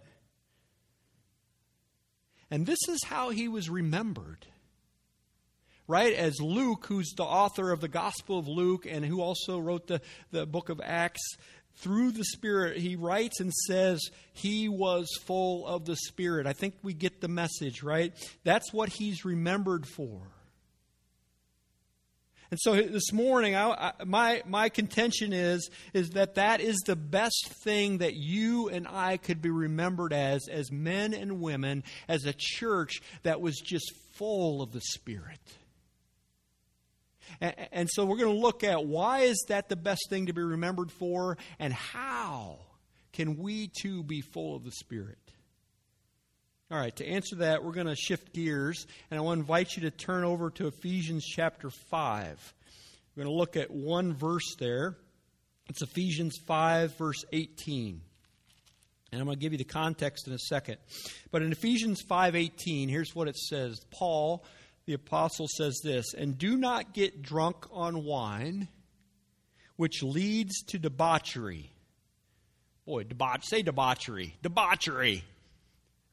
And 2.49 2.65
this 2.65 2.79
is 2.89 2.99
how 3.03 3.29
he 3.29 3.47
was 3.47 3.69
remembered 3.69 4.47
right? 5.87 6.13
As 6.13 6.39
Luke, 6.41 6.85
who's 6.87 7.11
the 7.15 7.23
author 7.23 7.71
of 7.71 7.81
the 7.81 7.87
Gospel 7.87 8.39
of 8.39 8.47
Luke 8.47 8.85
and 8.89 9.03
who 9.03 9.21
also 9.21 9.59
wrote 9.59 9.87
the, 9.87 10.01
the 10.31 10.45
book 10.45 10.69
of 10.69 10.81
Acts, 10.83 11.21
through 11.77 12.11
the 12.11 12.23
Spirit, 12.23 12.77
he 12.77 12.95
writes 12.95 13.39
and 13.39 13.51
says 13.51 13.99
he 14.33 14.69
was 14.69 15.07
full 15.25 15.65
of 15.67 15.85
the 15.85 15.95
Spirit. 15.95 16.47
I 16.47 16.53
think 16.53 16.75
we 16.83 16.93
get 16.93 17.21
the 17.21 17.27
message, 17.27 17.83
right? 17.83 18.13
That's 18.43 18.71
what 18.71 18.89
he's 18.89 19.25
remembered 19.25 19.87
for. 19.87 20.21
And 22.51 22.59
so 22.61 22.75
this 22.75 23.11
morning, 23.11 23.55
I, 23.55 23.71
I, 23.71 24.03
my, 24.05 24.43
my 24.45 24.69
contention 24.69 25.33
is, 25.33 25.71
is 25.93 26.11
that 26.11 26.35
that 26.35 26.61
is 26.61 26.77
the 26.85 26.95
best 26.95 27.51
thing 27.63 27.97
that 27.97 28.13
you 28.13 28.69
and 28.69 28.87
I 28.87 29.17
could 29.17 29.41
be 29.41 29.49
remembered 29.49 30.13
as, 30.13 30.47
as 30.51 30.71
men 30.71 31.15
and 31.15 31.41
women, 31.41 31.83
as 32.07 32.25
a 32.25 32.33
church 32.37 33.01
that 33.23 33.41
was 33.41 33.57
just 33.57 33.91
full 34.11 34.61
of 34.61 34.71
the 34.71 34.81
Spirit. 34.81 35.39
And, 37.41 37.89
so 37.89 38.05
we're 38.05 38.17
going 38.17 38.33
to 38.33 38.41
look 38.41 38.63
at 38.63 38.85
why 38.85 39.21
is 39.21 39.45
that 39.49 39.69
the 39.69 39.75
best 39.75 40.09
thing 40.09 40.27
to 40.27 40.33
be 40.33 40.41
remembered 40.41 40.91
for, 40.91 41.37
and 41.59 41.73
how 41.73 42.59
can 43.11 43.37
we 43.37 43.67
too 43.67 44.03
be 44.03 44.21
full 44.21 44.55
of 44.55 44.63
the 44.63 44.71
Spirit? 44.71 45.17
All 46.71 46.79
right, 46.79 46.95
to 46.95 47.05
answer 47.05 47.35
that, 47.37 47.63
we're 47.63 47.73
going 47.73 47.87
to 47.87 47.95
shift 47.95 48.33
gears, 48.33 48.87
and 49.11 49.19
I 49.19 49.21
want 49.21 49.37
to 49.37 49.41
invite 49.41 49.75
you 49.75 49.83
to 49.83 49.91
turn 49.91 50.23
over 50.23 50.49
to 50.51 50.67
Ephesians 50.67 51.25
chapter 51.25 51.69
5. 51.69 52.53
We're 53.15 53.23
going 53.23 53.33
to 53.33 53.37
look 53.37 53.57
at 53.57 53.69
one 53.69 54.13
verse 54.13 54.55
there. 54.57 54.97
It's 55.69 55.81
Ephesians 55.81 56.37
5, 56.47 56.97
verse 56.97 57.23
18. 57.31 58.01
And 59.11 59.21
I'm 59.21 59.27
going 59.27 59.37
to 59.37 59.41
give 59.41 59.51
you 59.51 59.59
the 59.59 59.63
context 59.63 60.27
in 60.27 60.33
a 60.33 60.39
second. 60.39 60.77
But 61.29 61.43
in 61.43 61.51
Ephesians 61.51 62.01
5:18, 62.01 62.89
here's 62.89 63.13
what 63.13 63.27
it 63.27 63.37
says. 63.37 63.79
Paul, 63.91 64.43
the 64.85 64.93
apostle 64.93 65.47
says 65.47 65.79
this, 65.83 66.13
"And 66.13 66.37
do 66.37 66.57
not 66.57 66.93
get 66.93 67.21
drunk 67.21 67.65
on 67.71 68.03
wine, 68.03 68.67
which 69.75 70.03
leads 70.03 70.61
to 70.63 70.79
debauchery." 70.79 71.71
Boy, 72.85 73.03
debauch, 73.03 73.45
say 73.45 73.61
debauchery. 73.61 74.37
Debauchery 74.41 75.23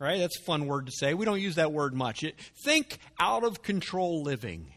right? 0.00 0.18
That's 0.18 0.38
a 0.38 0.42
fun 0.42 0.66
word 0.66 0.86
to 0.86 0.92
say. 0.92 1.14
We 1.14 1.24
don't 1.26 1.40
use 1.40 1.54
that 1.54 1.72
word 1.72 1.94
much. 1.94 2.24
It, 2.24 2.34
think 2.64 2.98
out 3.20 3.44
of 3.44 3.62
control 3.62 4.22
living, 4.22 4.72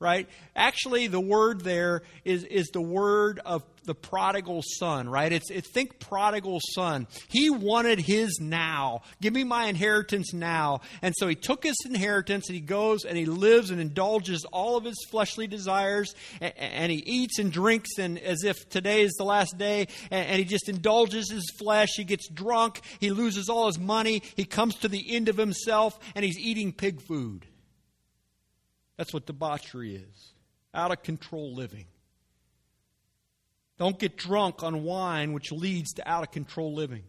right? 0.00 0.28
Actually, 0.54 1.06
the 1.06 1.20
word 1.20 1.62
there 1.62 2.02
is, 2.24 2.44
is 2.44 2.68
the 2.68 2.80
word 2.80 3.40
of 3.44 3.62
the 3.88 3.94
prodigal 3.94 4.62
son, 4.62 5.08
right? 5.08 5.32
It's, 5.32 5.50
it's 5.50 5.68
think 5.68 5.98
prodigal 5.98 6.60
son. 6.74 7.08
He 7.28 7.50
wanted 7.50 7.98
his 7.98 8.38
now. 8.38 9.00
Give 9.20 9.32
me 9.32 9.44
my 9.44 9.64
inheritance 9.64 10.32
now. 10.32 10.82
And 11.02 11.14
so 11.16 11.26
he 11.26 11.34
took 11.34 11.64
his 11.64 11.76
inheritance 11.86 12.48
and 12.48 12.54
he 12.54 12.60
goes 12.60 13.04
and 13.04 13.16
he 13.16 13.24
lives 13.24 13.70
and 13.70 13.80
indulges 13.80 14.44
all 14.52 14.76
of 14.76 14.84
his 14.84 14.96
fleshly 15.10 15.46
desires 15.46 16.14
and, 16.40 16.52
and 16.58 16.92
he 16.92 16.98
eats 16.98 17.38
and 17.38 17.50
drinks 17.50 17.98
and 17.98 18.18
as 18.18 18.44
if 18.44 18.68
today 18.68 19.00
is 19.00 19.14
the 19.14 19.24
last 19.24 19.56
day 19.56 19.88
and, 20.10 20.28
and 20.28 20.38
he 20.38 20.44
just 20.44 20.68
indulges 20.68 21.30
his 21.30 21.50
flesh. 21.58 21.88
He 21.96 22.04
gets 22.04 22.28
drunk. 22.28 22.82
He 23.00 23.10
loses 23.10 23.48
all 23.48 23.66
his 23.66 23.78
money. 23.78 24.22
He 24.36 24.44
comes 24.44 24.76
to 24.76 24.88
the 24.88 25.16
end 25.16 25.28
of 25.28 25.38
himself 25.38 25.98
and 26.14 26.24
he's 26.24 26.38
eating 26.38 26.72
pig 26.72 27.00
food. 27.00 27.47
That's 28.98 29.14
what 29.14 29.24
debauchery 29.24 29.94
is. 29.94 30.32
Out 30.74 30.90
of 30.90 31.02
control 31.02 31.54
living. 31.54 31.86
Don't 33.78 33.98
get 33.98 34.18
drunk 34.18 34.62
on 34.62 34.82
wine, 34.82 35.32
which 35.32 35.52
leads 35.52 35.94
to 35.94 36.06
out 36.06 36.24
of 36.24 36.32
control 36.32 36.74
living. 36.74 37.04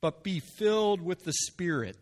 But 0.00 0.24
be 0.24 0.40
filled 0.40 1.02
with 1.02 1.24
the 1.24 1.32
Spirit. 1.32 1.98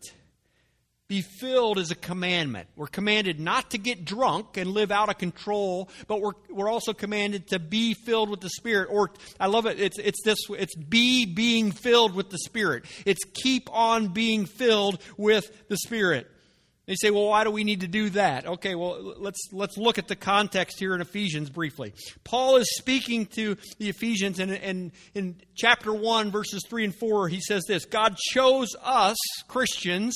Be 1.07 1.21
filled 1.21 1.77
is 1.77 1.91
a 1.91 1.95
commandment. 1.95 2.67
We're 2.75 2.87
commanded 2.87 3.39
not 3.39 3.71
to 3.71 3.77
get 3.77 4.05
drunk 4.05 4.57
and 4.57 4.71
live 4.71 4.89
out 4.89 5.09
of 5.09 5.17
control, 5.17 5.89
but 6.07 6.19
we're, 6.19 6.31
we're 6.49 6.69
also 6.69 6.93
commanded 6.93 7.49
to 7.49 7.59
be 7.59 7.93
filled 7.93 8.29
with 8.29 8.39
the 8.39 8.49
Spirit. 8.49 8.87
Or, 8.89 9.11
I 9.39 9.47
love 9.47 9.65
it, 9.67 9.79
it's, 9.79 9.99
it's 9.99 10.23
this, 10.23 10.39
it's 10.49 10.75
be 10.75 11.25
being 11.25 11.71
filled 11.71 12.15
with 12.15 12.31
the 12.31 12.39
Spirit. 12.39 12.85
It's 13.05 13.23
keep 13.43 13.69
on 13.71 14.07
being 14.07 14.45
filled 14.45 14.99
with 15.17 15.67
the 15.67 15.77
Spirit. 15.77 16.27
They 16.85 16.95
say, 16.95 17.09
well, 17.09 17.27
why 17.27 17.43
do 17.43 17.49
we 17.49 17.63
need 17.63 17.81
to 17.81 17.87
do 17.87 18.11
that? 18.11 18.45
Okay, 18.45 18.75
well, 18.75 19.15
let's, 19.17 19.39
let's 19.51 19.75
look 19.77 19.97
at 19.97 20.07
the 20.07 20.15
context 20.15 20.77
here 20.77 20.93
in 20.93 21.01
Ephesians 21.01 21.49
briefly. 21.49 21.93
Paul 22.23 22.57
is 22.57 22.77
speaking 22.77 23.25
to 23.27 23.57
the 23.79 23.89
Ephesians, 23.89 24.39
and, 24.39 24.51
and 24.51 24.91
in 25.15 25.35
chapter 25.55 25.91
1, 25.91 26.29
verses 26.29 26.63
3 26.69 26.85
and 26.85 26.95
4, 26.95 27.27
he 27.27 27.41
says 27.41 27.63
this 27.67 27.85
God 27.85 28.17
chose 28.17 28.75
us, 28.83 29.17
Christians, 29.47 30.15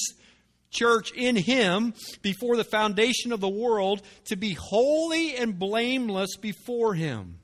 church, 0.69 1.11
in 1.13 1.35
Him, 1.35 1.95
before 2.21 2.55
the 2.55 2.63
foundation 2.63 3.31
of 3.31 3.39
the 3.39 3.49
world, 3.49 4.03
to 4.25 4.35
be 4.35 4.53
holy 4.53 5.35
and 5.35 5.57
blameless 5.57 6.37
before 6.37 6.93
Him. 6.93 7.38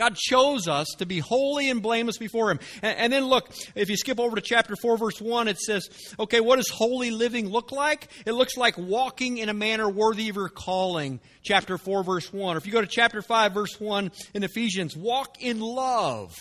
God 0.00 0.16
chose 0.16 0.66
us 0.66 0.86
to 0.96 1.04
be 1.04 1.18
holy 1.18 1.68
and 1.68 1.82
blameless 1.82 2.16
before 2.16 2.50
Him. 2.50 2.58
And, 2.80 2.96
and, 2.96 3.12
then 3.12 3.26
look, 3.26 3.50
if 3.74 3.90
you 3.90 3.98
skip 3.98 4.18
over 4.18 4.34
to 4.34 4.40
chapter 4.40 4.74
4, 4.74 4.96
verse 4.96 5.20
1, 5.20 5.46
it 5.46 5.58
says, 5.58 5.90
okay, 6.18 6.40
what 6.40 6.56
does 6.56 6.70
holy 6.70 7.10
living 7.10 7.50
look 7.50 7.70
like? 7.70 8.08
It 8.24 8.32
looks 8.32 8.56
like 8.56 8.78
walking 8.78 9.36
in 9.36 9.50
a 9.50 9.54
manner 9.54 9.90
worthy 9.90 10.30
of 10.30 10.36
your 10.36 10.48
calling. 10.48 11.20
Chapter 11.42 11.76
4, 11.76 12.02
verse 12.02 12.32
1. 12.32 12.56
Or 12.56 12.56
if 12.56 12.64
you 12.64 12.72
go 12.72 12.80
to 12.80 12.86
chapter 12.86 13.20
5, 13.20 13.52
verse 13.52 13.78
1 13.78 14.10
in 14.32 14.42
Ephesians, 14.42 14.96
walk 14.96 15.42
in 15.42 15.60
love. 15.60 16.34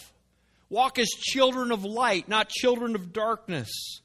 Walk 0.70 0.98
as 0.98 1.10
children 1.10 1.74
of 1.74 1.84
light, 1.84 2.30
not 2.30 2.48
children 2.48 2.96
of 2.96 3.12
darkness. 3.12 4.00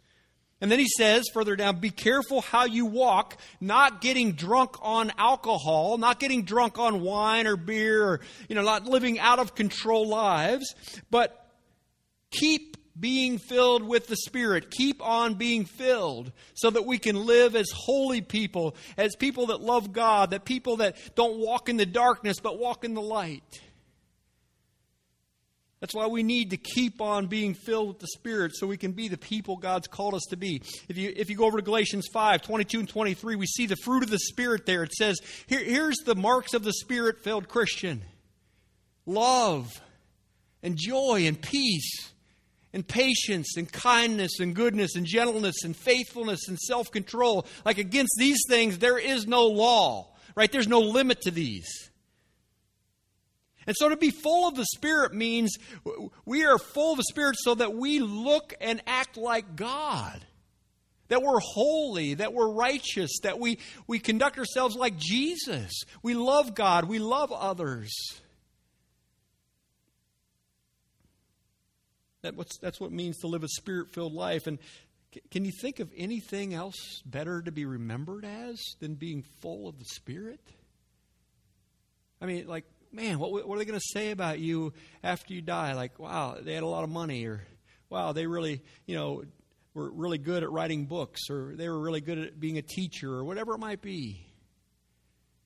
And 0.61 0.71
then 0.71 0.79
he 0.79 0.88
says 0.97 1.25
further 1.35 1.57
down, 1.57 1.81
be 1.81 1.90
careful 1.90 2.40
how 2.40 2.64
you 2.64 2.87
walk, 2.87 3.37
not 3.61 4.01
getting 4.01 4.33
drunk 4.33 4.77
on 4.81 5.12
alcohol, 5.19 5.99
not 5.99 6.21
getting 6.21 6.45
drunk 6.45 6.79
on 6.79 7.03
wine 7.03 7.47
or 7.47 7.57
beer, 7.57 8.05
or, 8.05 8.21
you 8.49 8.55
know, 8.55 8.62
not 8.62 8.85
living 8.85 9.19
out 9.19 9.38
of 9.38 9.55
control 9.55 10.09
lives, 10.09 10.75
but 11.11 11.51
keep 12.31 12.77
being 12.99 13.38
filled 13.38 13.83
with 13.83 14.07
the 14.07 14.17
Spirit. 14.17 14.71
Keep 14.71 15.03
on 15.03 15.35
being 15.35 15.64
filled 15.64 16.33
so 16.55 16.71
that 16.71 16.87
we 16.87 16.99
can 16.99 17.27
live 17.27 17.57
as 17.57 17.71
holy 17.75 18.21
people, 18.21 18.77
as 18.97 19.17
people 19.17 19.47
that 19.47 19.61
love 19.61 19.93
God, 19.93 20.31
that 20.31 20.45
people 20.45 20.77
that 20.79 20.97
don't 21.14 21.38
walk 21.38 21.69
in 21.69 21.77
the 21.77 21.87
darkness 21.87 22.38
but 22.40 22.59
walk 22.59 22.85
in 22.85 22.95
the 22.95 23.03
light. 23.03 23.43
That's 25.85 25.94
why 25.94 26.07
we 26.07 26.23
need 26.23 26.49
to 26.49 26.57
keep 26.57 27.03
on 27.03 27.27
being 27.27 27.53
filled 27.53 27.88
with 27.88 27.99
the 27.99 28.07
Spirit 28.07 28.57
so 28.57 28.66
we 28.66 28.79
can 28.79 28.92
be 28.92 29.09
the 29.09 29.18
people 29.18 29.59
God's 29.59 29.87
called 29.87 30.14
us 30.14 30.25
to 30.31 30.37
be. 30.38 30.62
If 30.88 30.97
you, 30.97 31.12
if 31.14 31.29
you 31.29 31.37
go 31.37 31.44
over 31.44 31.59
to 31.59 31.62
Galatians 31.62 32.09
5 32.11 32.40
22 32.40 32.81
and 32.81 32.88
23, 32.88 33.37
we 33.37 33.44
see 33.44 33.66
the 33.66 33.77
fruit 33.77 34.03
of 34.03 34.09
the 34.09 34.18
Spirit 34.18 34.64
there. 34.64 34.83
It 34.83 34.94
says, 34.94 35.20
Here, 35.47 35.62
here's 35.62 35.99
the 35.99 36.14
marks 36.14 36.55
of 36.55 36.64
the 36.64 36.73
Spirit 36.73 37.23
filled 37.23 37.49
Christian 37.49 38.01
love 39.05 39.79
and 40.62 40.79
joy 40.79 41.27
and 41.27 41.38
peace 41.38 42.11
and 42.73 42.88
patience 42.88 43.59
and 43.59 43.70
kindness 43.70 44.40
and 44.40 44.55
goodness 44.55 44.97
and 44.97 45.05
gentleness 45.05 45.64
and 45.64 45.77
faithfulness 45.77 46.49
and 46.49 46.59
self 46.59 46.90
control. 46.92 47.44
Like 47.66 47.77
against 47.77 48.14
these 48.16 48.40
things, 48.49 48.79
there 48.79 48.97
is 48.97 49.27
no 49.27 49.49
law, 49.49 50.14
right? 50.35 50.51
There's 50.51 50.66
no 50.66 50.81
limit 50.81 51.20
to 51.25 51.31
these. 51.31 51.90
And 53.66 53.77
so 53.77 53.88
to 53.88 53.96
be 53.96 54.11
full 54.11 54.48
of 54.48 54.55
the 54.55 54.66
Spirit 54.66 55.14
means 55.14 55.57
we 56.24 56.44
are 56.44 56.59
full 56.59 56.92
of 56.92 56.98
the 56.98 57.05
Spirit 57.05 57.37
so 57.38 57.55
that 57.55 57.74
we 57.74 58.00
look 58.00 58.55
and 58.61 58.83
act 58.87 59.16
like 59.16 59.57
God. 59.57 60.24
That 61.09 61.22
we're 61.22 61.40
holy, 61.40 62.14
that 62.14 62.33
we're 62.33 62.50
righteous, 62.50 63.18
that 63.22 63.38
we, 63.38 63.59
we 63.87 63.98
conduct 63.98 64.38
ourselves 64.38 64.74
like 64.74 64.96
Jesus. 64.96 65.83
We 66.03 66.14
love 66.14 66.55
God, 66.55 66.87
we 66.87 66.98
love 66.98 67.31
others. 67.31 67.92
That 72.22 72.35
that's 72.62 72.81
what 72.81 72.87
it 72.87 72.94
means 72.94 73.18
to 73.18 73.27
live 73.27 73.44
a 73.44 73.48
spirit 73.48 73.92
filled 73.92 74.14
life. 74.14 74.46
And 74.46 74.59
can 75.31 75.44
you 75.44 75.53
think 75.53 75.81
of 75.81 75.90
anything 75.96 76.55
else 76.55 77.03
better 77.05 77.42
to 77.42 77.53
be 77.53 77.64
remembered 77.64 78.24
as 78.24 78.61
than 78.81 78.94
being 78.94 79.22
full 79.40 79.68
of 79.68 79.79
the 79.79 79.85
Spirit? 79.85 80.40
I 82.20 82.27
mean, 82.27 82.46
like, 82.46 82.64
man, 82.95 83.19
what, 83.19 83.33
what 83.33 83.55
are 83.55 83.59
they 83.59 83.65
going 83.65 83.79
to 83.79 83.93
say 83.93 84.11
about 84.11 84.39
you 84.39 84.73
after 85.03 85.35
you 85.35 85.43
die? 85.43 85.75
Like, 85.75 85.99
wow, 85.99 86.37
they 86.41 86.55
had 86.55 86.63
a 86.63 86.69
lot 86.69 86.85
of 86.85 86.91
money, 86.91 87.27
or 87.27 87.45
wow, 87.91 88.13
they 88.13 88.27
really, 88.27 88.63
you 88.87 88.97
know, 88.97 89.25
were 89.75 89.91
really 89.91 90.19
good 90.19 90.43
at 90.43 90.51
writing 90.51 90.87
books, 90.87 91.29
or 91.29 91.55
they 91.57 91.69
were 91.69 91.81
really 91.81 92.01
good 92.01 92.19
at 92.19 92.41
being 92.41 92.59
a 92.59 92.63
teacher, 92.63 93.13
or 93.13 93.25
whatever 93.25 93.55
it 93.55 93.59
might 93.59 93.83
be. 93.83 94.25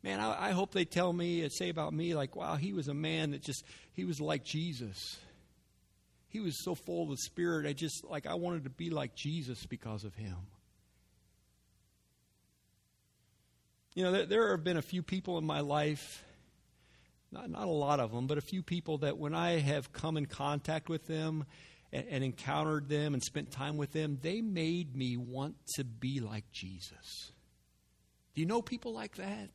Man, 0.02 0.20
I, 0.20 0.48
I 0.48 0.50
hope 0.52 0.72
they 0.72 0.84
tell 0.84 1.12
me, 1.12 1.42
and 1.42 1.52
say 1.52 1.70
about 1.70 1.92
me, 1.92 2.14
like, 2.14 2.36
wow, 2.36 2.56
he 2.56 2.72
was 2.72 2.88
a 2.88 2.94
man 2.94 3.32
that 3.32 3.42
just, 3.42 3.64
he 3.94 4.04
was 4.04 4.20
like 4.20 4.44
Jesus. 4.44 5.16
He 6.28 6.40
was 6.40 6.62
so 6.62 6.74
full 6.74 7.04
of 7.04 7.08
the 7.08 7.16
Spirit, 7.16 7.66
I 7.66 7.72
just, 7.72 8.04
like, 8.04 8.26
I 8.26 8.34
wanted 8.34 8.64
to 8.64 8.70
be 8.70 8.90
like 8.90 9.14
Jesus 9.14 9.64
because 9.64 10.04
of 10.04 10.14
him. 10.14 10.36
You 13.94 14.04
know, 14.04 14.12
there, 14.12 14.26
there 14.26 14.50
have 14.50 14.62
been 14.62 14.76
a 14.76 14.82
few 14.82 15.02
people 15.02 15.38
in 15.38 15.44
my 15.44 15.60
life 15.60 16.22
not, 17.30 17.50
not 17.50 17.66
a 17.66 17.70
lot 17.70 18.00
of 18.00 18.12
them, 18.12 18.26
but 18.26 18.38
a 18.38 18.42
few 18.42 18.62
people 18.62 18.98
that 18.98 19.18
when 19.18 19.34
I 19.34 19.58
have 19.58 19.92
come 19.92 20.16
in 20.16 20.26
contact 20.26 20.88
with 20.88 21.06
them 21.06 21.44
and, 21.92 22.06
and 22.08 22.24
encountered 22.24 22.88
them 22.88 23.14
and 23.14 23.22
spent 23.22 23.50
time 23.50 23.76
with 23.76 23.92
them, 23.92 24.18
they 24.22 24.40
made 24.40 24.96
me 24.96 25.16
want 25.16 25.56
to 25.76 25.84
be 25.84 26.20
like 26.20 26.50
Jesus. 26.52 27.32
Do 28.34 28.40
you 28.40 28.46
know 28.46 28.62
people 28.62 28.92
like 28.92 29.16
that? 29.16 29.50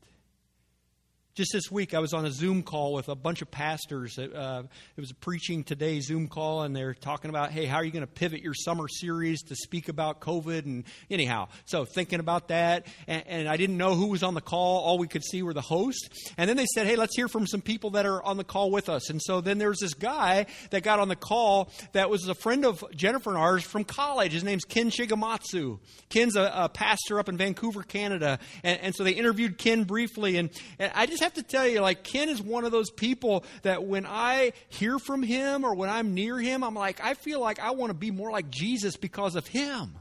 Just 1.36 1.52
this 1.52 1.72
week, 1.72 1.96
I 1.96 2.00
was 2.00 2.13
on 2.13 2.28
a 2.28 2.32
Zoom 2.32 2.62
call 2.62 2.93
with 2.93 3.10
a 3.10 3.15
bunch 3.15 3.41
of 3.41 3.50
pastors. 3.50 4.19
Uh, 4.19 4.62
it 4.96 5.02
was 5.02 5.10
a 5.10 5.15
preaching 5.15 5.63
today 5.63 6.00
Zoom 6.00 6.28
call, 6.28 6.62
and 6.62 6.76
they're 6.76 6.93
talking 6.93 7.32
about, 7.32 7.50
hey, 7.50 7.65
how 7.65 7.78
are 7.78 7.84
you 7.84 7.89
going 7.89 8.06
to 8.06 8.12
pivot 8.12 8.43
your 8.43 8.54
summer 8.54 8.88
series 8.88 9.41
to 9.46 9.56
speak 9.56 9.89
about 9.89 10.22
COVID? 10.22 10.65
And 10.65 10.84
anyhow, 11.10 11.48
so 11.65 11.86
thinking 11.86 12.19
about 12.19 12.50
that, 12.50 12.86
and, 13.08 13.24
and, 13.26 13.50
I 13.50 13.58
didn't 13.58 13.78
know 13.78 13.96
who 13.96 14.08
was 14.08 14.22
on 14.22 14.36
the 14.36 14.41
call. 14.41 14.84
All 14.84 15.00
we 15.00 15.08
could 15.08 15.24
see 15.24 15.41
were 15.41 15.56
the 15.56 15.62
hosts. 15.62 16.08
And 16.38 16.48
then 16.48 16.56
they 16.56 16.67
said, 16.67 16.86
hey, 16.86 16.96
let's 16.96 17.15
hear 17.15 17.28
from 17.28 17.48
some 17.48 17.62
people 17.62 17.89
that 17.91 18.06
are 18.06 18.22
on 18.22 18.38
the 18.38 18.43
call 18.43 18.69
with 18.69 18.88
us. 18.88 19.10
And 19.10 19.19
so 19.19 19.41
then 19.41 19.58
there 19.58 19.69
was 19.69 19.80
this 19.80 19.96
guy 19.96 20.46
that 20.69 20.84
got 20.84 21.00
on 21.00 21.08
the 21.08 21.15
call 21.15 21.72
that 21.93 22.12
was 22.12 22.28
a 22.28 22.36
friend 22.36 22.63
of 22.63 22.84
Jennifer 22.96 23.32
and 23.32 23.39
ours 23.39 23.63
from 23.63 23.86
college. 23.86 24.34
His 24.34 24.43
name's 24.43 24.65
Ken 24.65 24.91
Shigematsu. 24.91 25.80
Ken's 26.10 26.36
a, 26.36 26.52
a 26.54 26.69
pastor 26.69 27.17
up 27.17 27.28
in 27.28 27.38
Vancouver, 27.38 27.82
Canada. 27.82 28.38
And, 28.63 28.80
and 28.82 28.96
so 28.96 29.04
they 29.04 29.13
interviewed 29.13 29.58
Ken 29.58 29.86
briefly, 29.86 30.38
and, 30.38 30.52
and 30.78 30.91
I 30.93 31.08
just 31.08 31.23
have 31.24 31.34
to 31.34 31.44
tell 31.44 31.68
you, 31.68 31.82
like, 31.82 32.04
Ken 32.04 32.30
is 32.30 32.42
one 32.42 32.64
of 32.66 32.72
those 32.72 32.90
people 32.90 33.44
that 33.64 33.84
when 33.84 34.06
I 34.06 34.54
hear 34.70 35.00
from 35.00 35.24
him 35.24 35.64
or 35.64 35.76
when 35.76 35.90
I'm 35.90 36.14
near 36.14 36.40
him, 36.40 36.64
I'm 36.64 36.76
like, 36.76 37.04
I 37.04 37.14
feel 37.14 37.40
like 37.40 37.60
I 37.60 37.72
want 37.72 37.90
to 37.90 37.96
be 37.96 38.12
more 38.12 38.32
like 38.32 38.50
Jesus 38.50 38.96
because 38.96 39.36
of 39.36 39.48
him. 39.48 39.98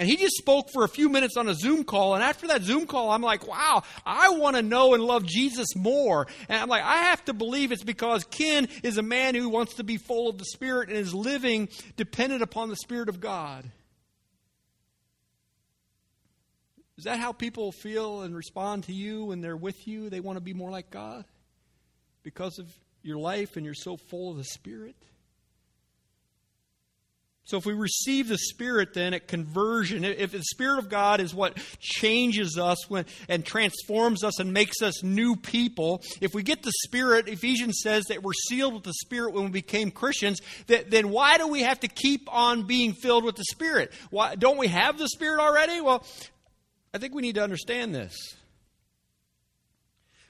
And 0.00 0.08
he 0.08 0.16
just 0.16 0.36
spoke 0.36 0.70
for 0.70 0.84
a 0.84 0.88
few 0.88 1.08
minutes 1.08 1.36
on 1.36 1.48
a 1.48 1.54
Zoom 1.54 1.82
call. 1.82 2.14
And 2.14 2.22
after 2.22 2.46
that 2.48 2.62
Zoom 2.62 2.86
call, 2.86 3.10
I'm 3.10 3.22
like, 3.22 3.48
wow, 3.48 3.82
I 4.06 4.30
want 4.30 4.54
to 4.54 4.62
know 4.62 4.94
and 4.94 5.02
love 5.02 5.26
Jesus 5.26 5.74
more. 5.74 6.28
And 6.48 6.62
I'm 6.62 6.68
like, 6.68 6.84
I 6.84 6.98
have 7.04 7.24
to 7.24 7.32
believe 7.32 7.72
it's 7.72 7.82
because 7.82 8.22
Ken 8.22 8.68
is 8.84 8.96
a 8.96 9.02
man 9.02 9.34
who 9.34 9.48
wants 9.48 9.74
to 9.74 9.84
be 9.84 9.96
full 9.96 10.28
of 10.28 10.38
the 10.38 10.44
Spirit 10.44 10.88
and 10.88 10.98
is 10.98 11.12
living 11.12 11.68
dependent 11.96 12.42
upon 12.42 12.68
the 12.68 12.76
Spirit 12.76 13.08
of 13.08 13.18
God. 13.18 13.68
Is 16.98 17.04
that 17.04 17.20
how 17.20 17.32
people 17.32 17.70
feel 17.70 18.22
and 18.22 18.34
respond 18.34 18.84
to 18.84 18.92
you 18.92 19.26
when 19.26 19.40
they're 19.40 19.56
with 19.56 19.86
you? 19.86 20.10
They 20.10 20.18
want 20.18 20.36
to 20.36 20.40
be 20.40 20.52
more 20.52 20.70
like 20.70 20.90
God 20.90 21.24
because 22.24 22.58
of 22.58 22.66
your 23.02 23.18
life 23.18 23.56
and 23.56 23.64
you're 23.64 23.74
so 23.74 23.96
full 23.96 24.32
of 24.32 24.36
the 24.36 24.44
Spirit? 24.44 24.96
So, 27.44 27.56
if 27.56 27.64
we 27.64 27.72
receive 27.72 28.28
the 28.28 28.36
Spirit 28.36 28.92
then 28.92 29.14
at 29.14 29.26
conversion, 29.26 30.04
if 30.04 30.32
the 30.32 30.42
Spirit 30.42 30.80
of 30.80 30.90
God 30.90 31.20
is 31.20 31.34
what 31.34 31.56
changes 31.78 32.58
us 32.58 32.90
when, 32.90 33.06
and 33.26 33.42
transforms 33.42 34.22
us 34.22 34.38
and 34.38 34.52
makes 34.52 34.82
us 34.82 35.02
new 35.02 35.34
people, 35.34 36.02
if 36.20 36.34
we 36.34 36.42
get 36.42 36.62
the 36.62 36.72
Spirit, 36.84 37.26
Ephesians 37.26 37.80
says 37.82 38.04
that 38.06 38.22
we're 38.22 38.34
sealed 38.48 38.74
with 38.74 38.82
the 38.82 38.92
Spirit 38.92 39.32
when 39.32 39.44
we 39.44 39.50
became 39.50 39.90
Christians, 39.90 40.40
that, 40.66 40.90
then 40.90 41.08
why 41.08 41.38
do 41.38 41.48
we 41.48 41.62
have 41.62 41.80
to 41.80 41.88
keep 41.88 42.28
on 42.30 42.64
being 42.64 42.92
filled 42.92 43.24
with 43.24 43.36
the 43.36 43.44
Spirit? 43.44 43.92
Why, 44.10 44.34
don't 44.34 44.58
we 44.58 44.68
have 44.68 44.98
the 44.98 45.08
Spirit 45.08 45.40
already? 45.40 45.80
Well, 45.80 46.04
I 46.94 46.98
think 46.98 47.14
we 47.14 47.20
need 47.20 47.34
to 47.34 47.42
understand 47.42 47.94
this. 47.94 48.16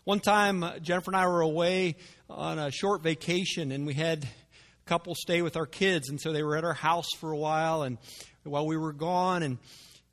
One 0.03 0.18
time, 0.18 0.64
uh, 0.64 0.79
Jennifer 0.81 1.11
and 1.11 1.16
I 1.16 1.27
were 1.29 1.40
away 1.40 1.97
on 2.29 2.59
a 2.59 2.73
short 2.73 3.03
vacation, 3.03 3.71
and 3.71 3.87
we 3.87 3.94
had 3.94 4.25
a 4.25 4.88
couple 4.88 5.14
stay 5.14 5.40
with 5.40 5.57
our 5.57 5.66
kids, 5.66 6.09
and 6.09 6.21
so 6.21 6.33
they 6.33 6.42
were 6.42 6.57
at 6.57 6.64
our 6.64 6.75
house 6.75 7.09
for 7.18 7.31
a 7.31 7.37
while. 7.37 7.83
And 7.83 7.99
while 8.42 8.66
we 8.66 8.77
were 8.77 8.92
gone, 8.92 9.42
and 9.42 9.59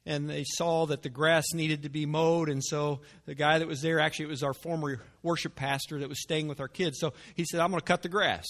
and 0.06 0.30
they 0.30 0.44
saw 0.46 0.86
that 0.86 1.02
the 1.02 1.10
grass 1.10 1.46
needed 1.56 1.82
to 1.84 1.90
be 1.90 2.06
mowed, 2.06 2.50
and 2.50 2.64
so 2.64 3.00
the 3.26 3.34
guy 3.34 3.58
that 3.58 3.68
was 3.68 3.82
there, 3.82 4.00
actually, 4.00 4.26
it 4.26 4.30
was 4.30 4.44
our 4.44 4.54
former 4.54 5.02
worship 5.24 5.56
pastor 5.56 6.00
that 6.00 6.10
was 6.10 6.22
staying 6.22 6.48
with 6.48 6.60
our 6.60 6.68
kids. 6.68 7.00
So 7.00 7.14
he 7.34 7.44
said, 7.44 7.60
"I'm 7.60 7.72
going 7.72 7.80
to 7.80 7.86
cut 7.86 8.04
the 8.04 8.10
grass." 8.10 8.46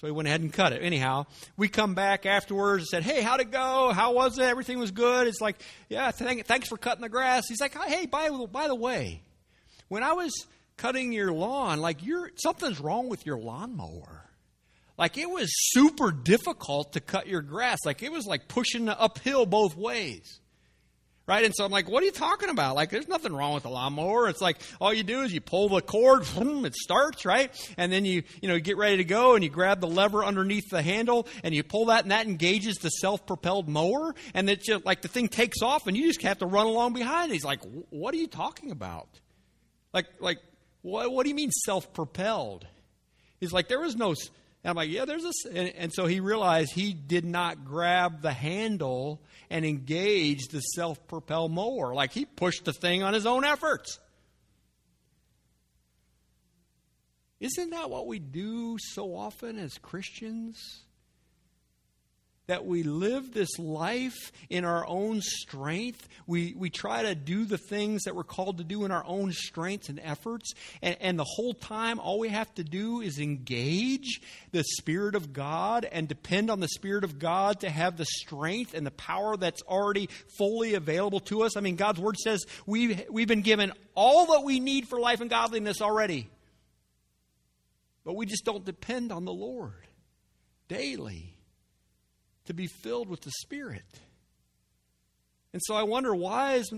So 0.00 0.06
he 0.06 0.12
went 0.12 0.28
ahead 0.28 0.40
and 0.40 0.50
cut 0.50 0.72
it. 0.72 0.82
Anyhow, 0.82 1.26
we 1.58 1.68
come 1.68 1.94
back 1.94 2.24
afterwards 2.24 2.84
and 2.84 2.88
said, 2.88 3.02
Hey, 3.02 3.20
how'd 3.20 3.40
it 3.40 3.50
go? 3.50 3.92
How 3.92 4.14
was 4.14 4.38
it? 4.38 4.44
Everything 4.44 4.78
was 4.78 4.92
good. 4.92 5.26
It's 5.26 5.42
like, 5.42 5.60
Yeah, 5.90 6.10
thanks 6.10 6.68
for 6.68 6.78
cutting 6.78 7.02
the 7.02 7.10
grass. 7.10 7.44
He's 7.46 7.60
like, 7.60 7.76
Hey, 7.76 8.06
by, 8.06 8.30
by 8.50 8.66
the 8.66 8.74
way, 8.74 9.20
when 9.88 10.02
I 10.02 10.14
was 10.14 10.32
cutting 10.78 11.12
your 11.12 11.32
lawn, 11.32 11.82
like 11.82 12.02
you're, 12.02 12.30
something's 12.36 12.80
wrong 12.80 13.10
with 13.10 13.26
your 13.26 13.36
lawnmower. 13.36 14.24
Like 14.96 15.18
it 15.18 15.28
was 15.28 15.50
super 15.72 16.12
difficult 16.12 16.94
to 16.94 17.00
cut 17.00 17.26
your 17.26 17.42
grass. 17.42 17.76
Like 17.84 18.02
it 18.02 18.10
was 18.10 18.24
like 18.24 18.48
pushing 18.48 18.88
uphill 18.88 19.44
both 19.44 19.76
ways 19.76 20.39
right? 21.30 21.44
And 21.44 21.54
so 21.54 21.64
I'm 21.64 21.70
like, 21.70 21.88
what 21.88 22.02
are 22.02 22.06
you 22.06 22.12
talking 22.12 22.48
about? 22.48 22.74
Like, 22.74 22.90
there's 22.90 23.06
nothing 23.06 23.32
wrong 23.32 23.54
with 23.54 23.62
the 23.62 23.70
lawnmower. 23.70 24.28
It's 24.28 24.40
like 24.40 24.56
all 24.80 24.92
you 24.92 25.04
do 25.04 25.20
is 25.20 25.32
you 25.32 25.40
pull 25.40 25.68
the 25.68 25.80
cord, 25.80 26.24
it 26.36 26.74
starts, 26.74 27.24
right? 27.24 27.52
And 27.76 27.92
then 27.92 28.04
you, 28.04 28.24
you 28.42 28.48
know, 28.48 28.58
get 28.58 28.76
ready 28.76 28.96
to 28.96 29.04
go 29.04 29.36
and 29.36 29.44
you 29.44 29.48
grab 29.48 29.80
the 29.80 29.86
lever 29.86 30.24
underneath 30.24 30.68
the 30.70 30.82
handle 30.82 31.28
and 31.44 31.54
you 31.54 31.62
pull 31.62 31.84
that 31.84 32.02
and 32.02 32.10
that 32.10 32.26
engages 32.26 32.78
the 32.78 32.88
self-propelled 32.88 33.68
mower 33.68 34.12
and 34.34 34.50
it's 34.50 34.66
just 34.66 34.84
like 34.84 35.02
the 35.02 35.08
thing 35.08 35.28
takes 35.28 35.62
off 35.62 35.86
and 35.86 35.96
you 35.96 36.08
just 36.08 36.20
have 36.22 36.38
to 36.38 36.46
run 36.46 36.66
along 36.66 36.94
behind. 36.94 37.30
He's 37.30 37.44
like, 37.44 37.60
what 37.90 38.12
are 38.12 38.18
you 38.18 38.26
talking 38.26 38.72
about? 38.72 39.08
Like, 39.94 40.06
like, 40.18 40.38
what, 40.82 41.12
what 41.12 41.22
do 41.22 41.28
you 41.28 41.36
mean 41.36 41.52
self-propelled? 41.52 42.66
He's 43.38 43.52
like, 43.52 43.68
there 43.68 43.80
was 43.80 43.94
no. 43.94 44.14
And 44.62 44.70
I'm 44.70 44.76
like, 44.76 44.90
yeah, 44.90 45.06
there's 45.06 45.24
a. 45.24 45.32
And, 45.54 45.68
and 45.76 45.92
so 45.92 46.06
he 46.06 46.20
realized 46.20 46.72
he 46.72 46.92
did 46.92 47.24
not 47.24 47.64
grab 47.64 48.20
the 48.20 48.32
handle 48.32 49.22
and 49.48 49.64
engage 49.64 50.48
the 50.48 50.60
self 50.60 51.06
propel 51.08 51.48
mower. 51.48 51.94
Like 51.94 52.12
he 52.12 52.26
pushed 52.26 52.64
the 52.64 52.72
thing 52.72 53.02
on 53.02 53.14
his 53.14 53.26
own 53.26 53.44
efforts. 53.44 53.98
Isn't 57.40 57.70
that 57.70 57.88
what 57.88 58.06
we 58.06 58.18
do 58.18 58.76
so 58.78 59.16
often 59.16 59.58
as 59.58 59.78
Christians? 59.78 60.84
That 62.50 62.66
we 62.66 62.82
live 62.82 63.32
this 63.32 63.60
life 63.60 64.32
in 64.48 64.64
our 64.64 64.84
own 64.84 65.20
strength. 65.20 66.08
We, 66.26 66.52
we 66.58 66.68
try 66.68 67.04
to 67.04 67.14
do 67.14 67.44
the 67.44 67.56
things 67.56 68.02
that 68.02 68.16
we're 68.16 68.24
called 68.24 68.58
to 68.58 68.64
do 68.64 68.84
in 68.84 68.90
our 68.90 69.04
own 69.06 69.30
strengths 69.30 69.88
and 69.88 70.00
efforts. 70.02 70.54
And, 70.82 70.96
and 71.00 71.16
the 71.16 71.24
whole 71.24 71.54
time, 71.54 72.00
all 72.00 72.18
we 72.18 72.28
have 72.30 72.52
to 72.56 72.64
do 72.64 73.02
is 73.02 73.20
engage 73.20 74.20
the 74.50 74.64
Spirit 74.64 75.14
of 75.14 75.32
God 75.32 75.84
and 75.92 76.08
depend 76.08 76.50
on 76.50 76.58
the 76.58 76.66
Spirit 76.66 77.04
of 77.04 77.20
God 77.20 77.60
to 77.60 77.70
have 77.70 77.96
the 77.96 78.04
strength 78.04 78.74
and 78.74 78.84
the 78.84 78.90
power 78.90 79.36
that's 79.36 79.62
already 79.62 80.08
fully 80.36 80.74
available 80.74 81.20
to 81.20 81.44
us. 81.44 81.56
I 81.56 81.60
mean, 81.60 81.76
God's 81.76 82.00
Word 82.00 82.16
says 82.16 82.44
we've, 82.66 83.04
we've 83.08 83.28
been 83.28 83.42
given 83.42 83.72
all 83.94 84.26
that 84.32 84.42
we 84.42 84.58
need 84.58 84.88
for 84.88 84.98
life 84.98 85.20
and 85.20 85.30
godliness 85.30 85.80
already. 85.80 86.28
But 88.04 88.16
we 88.16 88.26
just 88.26 88.44
don't 88.44 88.64
depend 88.64 89.12
on 89.12 89.24
the 89.24 89.32
Lord 89.32 89.86
daily 90.66 91.36
to 92.50 92.54
be 92.54 92.66
filled 92.66 93.08
with 93.08 93.20
the 93.20 93.30
Spirit. 93.30 93.84
And 95.52 95.62
so 95.64 95.74
I 95.74 95.84
wonder 95.84 96.12
why 96.14 96.54
is 96.54 96.72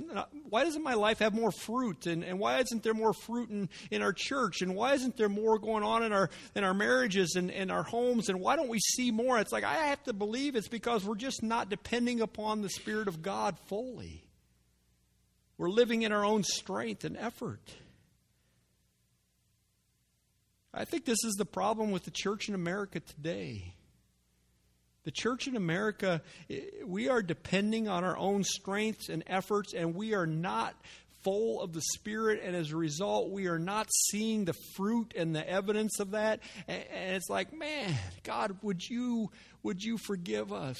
why 0.49 0.65
doesn't 0.65 0.83
my 0.83 0.95
life 0.95 1.19
have 1.19 1.35
more 1.35 1.51
fruit 1.51 2.07
and, 2.07 2.23
and 2.23 2.39
why 2.39 2.59
isn't 2.61 2.83
there 2.83 2.95
more 2.95 3.13
fruit 3.13 3.49
in, 3.51 3.69
in 3.91 4.03
our 4.03 4.13
church 4.15 4.61
and 4.61 4.75
why 4.75 4.95
isn't 4.95 5.17
there 5.17 5.29
more 5.29 5.59
going 5.59 5.83
on 5.83 6.03
in 6.03 6.13
our 6.13 6.31
in 6.55 6.63
our 6.63 6.75
marriages 6.75 7.37
and 7.37 7.51
in 7.51 7.71
our 7.71 7.83
homes 7.83 8.29
and 8.29 8.41
why 8.41 8.57
don't 8.57 8.69
we 8.69 8.79
see 8.79 9.11
more? 9.11 9.39
It's 9.39 9.53
like 9.53 9.65
I 9.65 9.75
have 9.89 10.03
to 10.05 10.13
believe 10.13 10.57
it's 10.57 10.69
because 10.69 11.05
we're 11.05 11.17
just 11.17 11.43
not 11.43 11.71
depending 11.71 12.21
upon 12.21 12.61
the 12.61 12.71
Spirit 12.71 13.09
of 13.09 13.23
God 13.23 13.59
fully. 13.67 14.25
We're 15.57 15.71
living 15.71 16.03
in 16.03 16.13
our 16.13 16.25
own 16.25 16.43
strength 16.43 17.05
and 17.05 17.17
effort. 17.17 17.75
I 20.75 20.85
think 20.85 21.05
this 21.05 21.25
is 21.25 21.35
the 21.35 21.45
problem 21.45 21.91
with 21.91 22.05
the 22.05 22.11
church 22.11 22.49
in 22.49 22.55
America 22.55 23.01
today. 23.01 23.75
The 25.05 25.11
church 25.11 25.49
in 25.49 25.57
America, 25.57 26.23
eh, 26.49 26.61
we 26.85 27.09
are 27.09 27.23
depending 27.23 27.89
on 27.89 28.05
our 28.05 28.17
own 28.17 28.45
strengths 28.45 29.09
and 29.09 29.25
efforts, 29.27 29.75
and 29.75 29.95
we 29.95 30.15
are 30.15 30.27
not 30.27 30.75
full 31.25 31.61
of 31.61 31.73
the 31.73 31.83
Spirit, 31.95 32.41
and 32.45 32.55
as 32.55 32.73
a 32.73 32.77
result, 32.77 33.31
we 33.31 33.47
are 33.47 33.59
not 33.59 33.89
seeing 34.11 34.45
the 34.45 34.55
fruit 34.77 35.15
and 35.17 35.35
the 35.35 35.49
evidence 35.49 36.01
of 36.01 36.13
that. 36.13 36.41
And 36.69 37.15
it's 37.15 37.29
like, 37.29 37.53
man, 37.53 37.95
God, 38.23 38.59
would 38.63 38.83
you 38.83 39.31
would 39.63 39.83
you 39.83 39.99
forgive 39.99 40.53
us? 40.53 40.79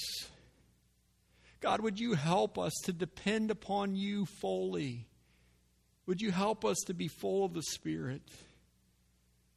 God, 1.61 1.81
would 1.81 2.01
you 2.01 2.15
help 2.15 2.59
us 2.59 2.73
to 2.85 2.93
depend 2.93 3.53
upon 3.53 3.95
you 3.95 4.27
fully? 4.41 5.07
Would 6.07 6.21
you 6.21 6.33
help 6.33 6.65
us 6.65 6.79
to 6.87 6.95
be 6.95 7.07
full 7.07 7.45
of 7.45 7.55
the 7.55 7.63
Spirit? 7.63 8.23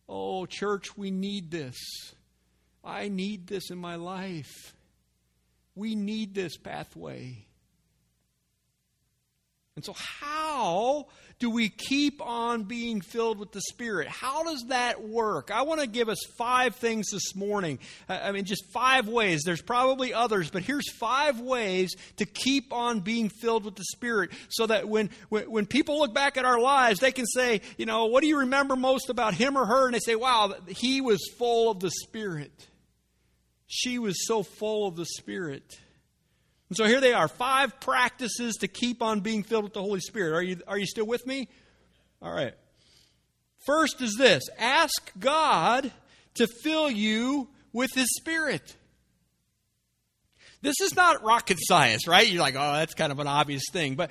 Oh, 0.08 0.46
church, 0.46 0.96
we 0.96 1.10
need 1.10 1.50
this. 1.50 1.76
I 2.86 3.10
need 3.10 3.48
this 3.48 3.72
in 3.72 3.78
my 3.78 3.96
life. 3.96 4.74
We 5.76 5.96
need 5.96 6.36
this 6.36 6.58
pathway. 6.58 7.46
And 9.76 9.84
so, 9.84 9.94
how 9.94 11.08
do 11.38 11.50
we 11.50 11.68
keep 11.68 12.22
on 12.22 12.64
being 12.64 13.02
filled 13.02 13.40
with 13.40 13.52
the 13.52 13.60
Spirit? 13.60 14.08
How 14.08 14.46
does 14.46 14.68
that 14.70 15.04
work? 15.04 15.52
I 15.52 15.64
want 15.64 15.82
to 15.82 15.88
give 15.88 16.08
us 16.08 16.20
five 16.38 16.76
things 16.76 17.08
this 17.12 17.36
morning. 17.36 17.80
I 18.08 18.32
mean, 18.32 18.46
just 18.46 18.64
five 18.72 19.10
ways. 19.10 19.42
There's 19.44 19.62
probably 19.62 20.14
others, 20.14 20.50
but 20.50 20.64
here's 20.64 20.90
five 20.94 21.42
ways 21.42 21.94
to 22.18 22.26
keep 22.26 22.72
on 22.72 23.02
being 23.02 23.28
filled 23.28 23.66
with 23.66 23.76
the 23.76 23.84
Spirit 23.84 24.32
so 24.48 24.66
that 24.68 24.88
when, 24.88 25.10
when, 25.28 25.52
when 25.52 25.66
people 25.66 26.00
look 26.00 26.14
back 26.14 26.38
at 26.38 26.46
our 26.46 26.60
lives, 26.60 27.02
they 27.02 27.12
can 27.12 27.26
say, 27.26 27.60
you 27.78 27.86
know, 27.86 28.06
what 28.06 28.22
do 28.22 28.28
you 28.28 28.40
remember 28.40 28.78
most 28.78 29.10
about 29.10 29.34
him 29.34 29.58
or 29.58 29.66
her? 29.66 29.88
And 29.88 29.94
they 29.94 30.00
say, 30.00 30.16
wow, 30.16 30.54
he 30.70 31.02
was 31.02 31.20
full 31.38 31.70
of 31.70 31.82
the 31.82 31.92
Spirit. 31.92 32.66
She 33.68 34.00
was 34.00 34.28
so 34.28 34.44
full 34.44 34.88
of 34.88 34.96
the 34.96 35.06
Spirit. 35.06 35.80
And 36.70 36.78
so 36.78 36.86
here 36.86 37.02
they 37.02 37.14
are 37.14 37.28
five 37.28 37.80
practices 37.80 38.56
to 38.58 38.68
keep 38.68 39.02
on 39.02 39.22
being 39.22 39.44
filled 39.44 39.64
with 39.64 39.74
the 39.74 39.82
Holy 39.82 40.00
Spirit. 40.00 40.36
Are 40.36 40.44
you, 40.44 40.62
are 40.68 40.78
you 40.78 40.86
still 40.86 41.06
with 41.06 41.26
me? 41.26 41.48
All 42.22 42.34
right. 42.34 42.54
First 43.66 44.02
is 44.02 44.16
this 44.16 44.44
ask 44.60 45.12
God 45.20 45.92
to 46.36 46.48
fill 46.48 46.90
you 46.90 47.50
with 47.74 47.92
His 47.94 48.08
Spirit. 48.18 48.76
This 50.62 50.80
is 50.82 50.96
not 50.96 51.24
rocket 51.24 51.58
science, 51.62 52.08
right? 52.08 52.28
You're 52.28 52.42
like, 52.42 52.56
oh, 52.56 52.74
that's 52.74 52.96
kind 52.96 53.12
of 53.12 53.20
an 53.20 53.28
obvious 53.28 53.64
thing. 53.72 53.96
But, 53.96 54.10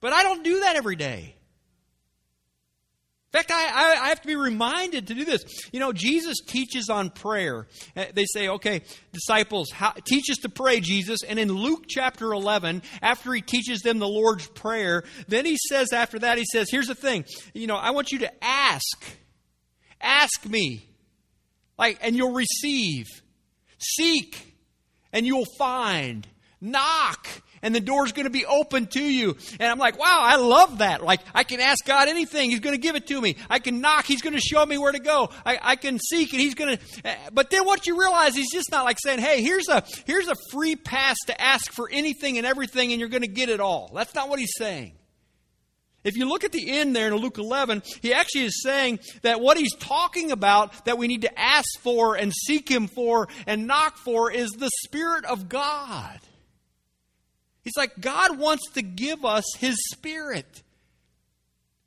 but 0.00 0.12
I 0.12 0.22
don't 0.22 0.42
do 0.42 0.60
that 0.60 0.76
every 0.76 0.96
day. 0.96 1.35
In 3.36 3.42
fact, 3.42 3.50
I, 3.52 4.06
I, 4.06 4.08
have 4.08 4.22
to 4.22 4.26
be 4.26 4.34
reminded 4.34 5.08
to 5.08 5.14
do 5.14 5.26
this. 5.26 5.44
You 5.70 5.78
know, 5.78 5.92
Jesus 5.92 6.38
teaches 6.46 6.88
on 6.88 7.10
prayer. 7.10 7.66
Uh, 7.94 8.06
they 8.14 8.24
say, 8.24 8.48
okay, 8.48 8.80
disciples, 9.12 9.70
how, 9.70 9.92
teach 10.06 10.30
us 10.30 10.38
to 10.38 10.48
pray, 10.48 10.80
Jesus. 10.80 11.22
And 11.22 11.38
in 11.38 11.52
Luke 11.52 11.84
chapter 11.86 12.32
11, 12.32 12.80
after 13.02 13.34
he 13.34 13.42
teaches 13.42 13.82
them 13.82 13.98
the 13.98 14.08
Lord's 14.08 14.46
Prayer, 14.46 15.04
then 15.28 15.44
he 15.44 15.58
says, 15.68 15.92
after 15.92 16.18
that, 16.20 16.38
he 16.38 16.46
says, 16.50 16.70
here's 16.70 16.86
the 16.86 16.94
thing. 16.94 17.26
You 17.52 17.66
know, 17.66 17.76
I 17.76 17.90
want 17.90 18.10
you 18.10 18.20
to 18.20 18.32
ask. 18.42 19.04
Ask 20.00 20.46
me. 20.46 20.88
Like, 21.78 21.98
and 22.00 22.16
you'll 22.16 22.32
receive. 22.32 23.04
Seek, 23.78 24.56
and 25.12 25.26
you'll 25.26 25.44
find. 25.58 26.26
Knock, 26.60 27.28
and 27.60 27.74
the 27.74 27.80
door's 27.80 28.12
going 28.12 28.24
to 28.24 28.30
be 28.30 28.46
open 28.46 28.86
to 28.86 29.02
you. 29.02 29.36
And 29.60 29.70
I'm 29.70 29.78
like, 29.78 29.98
wow, 29.98 30.20
I 30.22 30.36
love 30.36 30.78
that. 30.78 31.02
Like, 31.02 31.20
I 31.34 31.44
can 31.44 31.60
ask 31.60 31.84
God 31.84 32.08
anything. 32.08 32.50
He's 32.50 32.60
going 32.60 32.74
to 32.74 32.80
give 32.80 32.96
it 32.96 33.06
to 33.08 33.20
me. 33.20 33.36
I 33.50 33.58
can 33.58 33.80
knock. 33.80 34.06
He's 34.06 34.22
going 34.22 34.34
to 34.34 34.40
show 34.40 34.64
me 34.64 34.78
where 34.78 34.92
to 34.92 34.98
go. 34.98 35.30
I, 35.44 35.58
I 35.60 35.76
can 35.76 35.98
seek 35.98 36.32
and 36.32 36.40
he's 36.40 36.54
going 36.54 36.76
to, 36.76 36.82
eh, 37.04 37.16
but 37.32 37.50
then 37.50 37.66
what 37.66 37.86
you 37.86 37.98
realize, 38.00 38.34
he's 38.34 38.52
just 38.52 38.70
not 38.70 38.84
like 38.84 38.96
saying, 38.98 39.18
hey, 39.18 39.42
here's 39.42 39.68
a, 39.68 39.84
here's 40.06 40.28
a 40.28 40.34
free 40.50 40.76
pass 40.76 41.16
to 41.26 41.38
ask 41.38 41.72
for 41.72 41.90
anything 41.92 42.38
and 42.38 42.46
everything 42.46 42.92
and 42.92 43.00
you're 43.00 43.10
going 43.10 43.22
to 43.22 43.28
get 43.28 43.50
it 43.50 43.60
all. 43.60 43.90
That's 43.94 44.14
not 44.14 44.30
what 44.30 44.38
he's 44.38 44.54
saying. 44.56 44.92
If 46.04 46.16
you 46.16 46.28
look 46.28 46.44
at 46.44 46.52
the 46.52 46.70
end 46.70 46.94
there 46.94 47.08
in 47.08 47.14
Luke 47.16 47.36
11, 47.36 47.82
he 48.00 48.14
actually 48.14 48.44
is 48.44 48.62
saying 48.62 49.00
that 49.22 49.40
what 49.40 49.58
he's 49.58 49.74
talking 49.74 50.30
about 50.30 50.84
that 50.84 50.98
we 50.98 51.08
need 51.08 51.22
to 51.22 51.38
ask 51.38 51.66
for 51.80 52.14
and 52.14 52.32
seek 52.32 52.68
him 52.68 52.86
for 52.86 53.26
and 53.44 53.66
knock 53.66 53.98
for 53.98 54.30
is 54.30 54.52
the 54.52 54.70
Spirit 54.84 55.24
of 55.24 55.48
God. 55.48 56.20
He's 57.66 57.76
like, 57.76 58.00
God 58.00 58.38
wants 58.38 58.70
to 58.74 58.82
give 58.82 59.24
us 59.24 59.44
His 59.58 59.74
Spirit. 59.90 60.62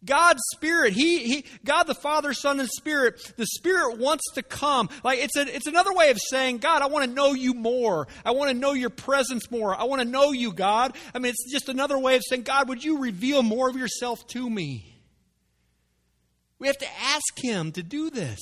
God's 0.03 0.41
Spirit, 0.53 0.91
He, 0.91 1.19
He, 1.19 1.45
God 1.63 1.83
the 1.83 1.95
Father, 1.95 2.33
Son, 2.33 2.59
and 2.59 2.67
Spirit, 2.67 3.31
the 3.37 3.45
Spirit 3.45 3.97
wants 3.97 4.25
to 4.33 4.43
come. 4.43 4.89
Like 5.05 5.19
it's 5.19 5.37
a, 5.37 5.55
it's 5.55 5.67
another 5.67 5.93
way 5.93 6.11
of 6.11 6.19
saying, 6.19 6.57
God, 6.57 6.81
I 6.81 6.87
want 6.87 7.05
to 7.05 7.11
know 7.11 7.31
you 7.31 7.53
more. 7.53 8.09
I 8.25 8.31
want 8.31 8.51
to 8.51 8.57
know 8.57 8.73
your 8.73 8.89
presence 8.89 9.49
more. 9.49 9.73
I 9.73 9.85
want 9.85 10.01
to 10.01 10.07
know 10.07 10.33
you, 10.33 10.51
God. 10.51 10.97
I 11.15 11.19
mean, 11.19 11.29
it's 11.29 11.49
just 11.49 11.69
another 11.69 11.97
way 11.97 12.17
of 12.17 12.23
saying, 12.27 12.41
God, 12.41 12.67
would 12.67 12.83
you 12.83 12.99
reveal 12.99 13.41
more 13.41 13.69
of 13.69 13.77
yourself 13.77 14.27
to 14.31 14.49
me? 14.49 14.97
We 16.59 16.67
have 16.67 16.77
to 16.79 16.89
ask 17.03 17.41
Him 17.41 17.71
to 17.71 17.83
do 17.83 18.09
this. 18.09 18.41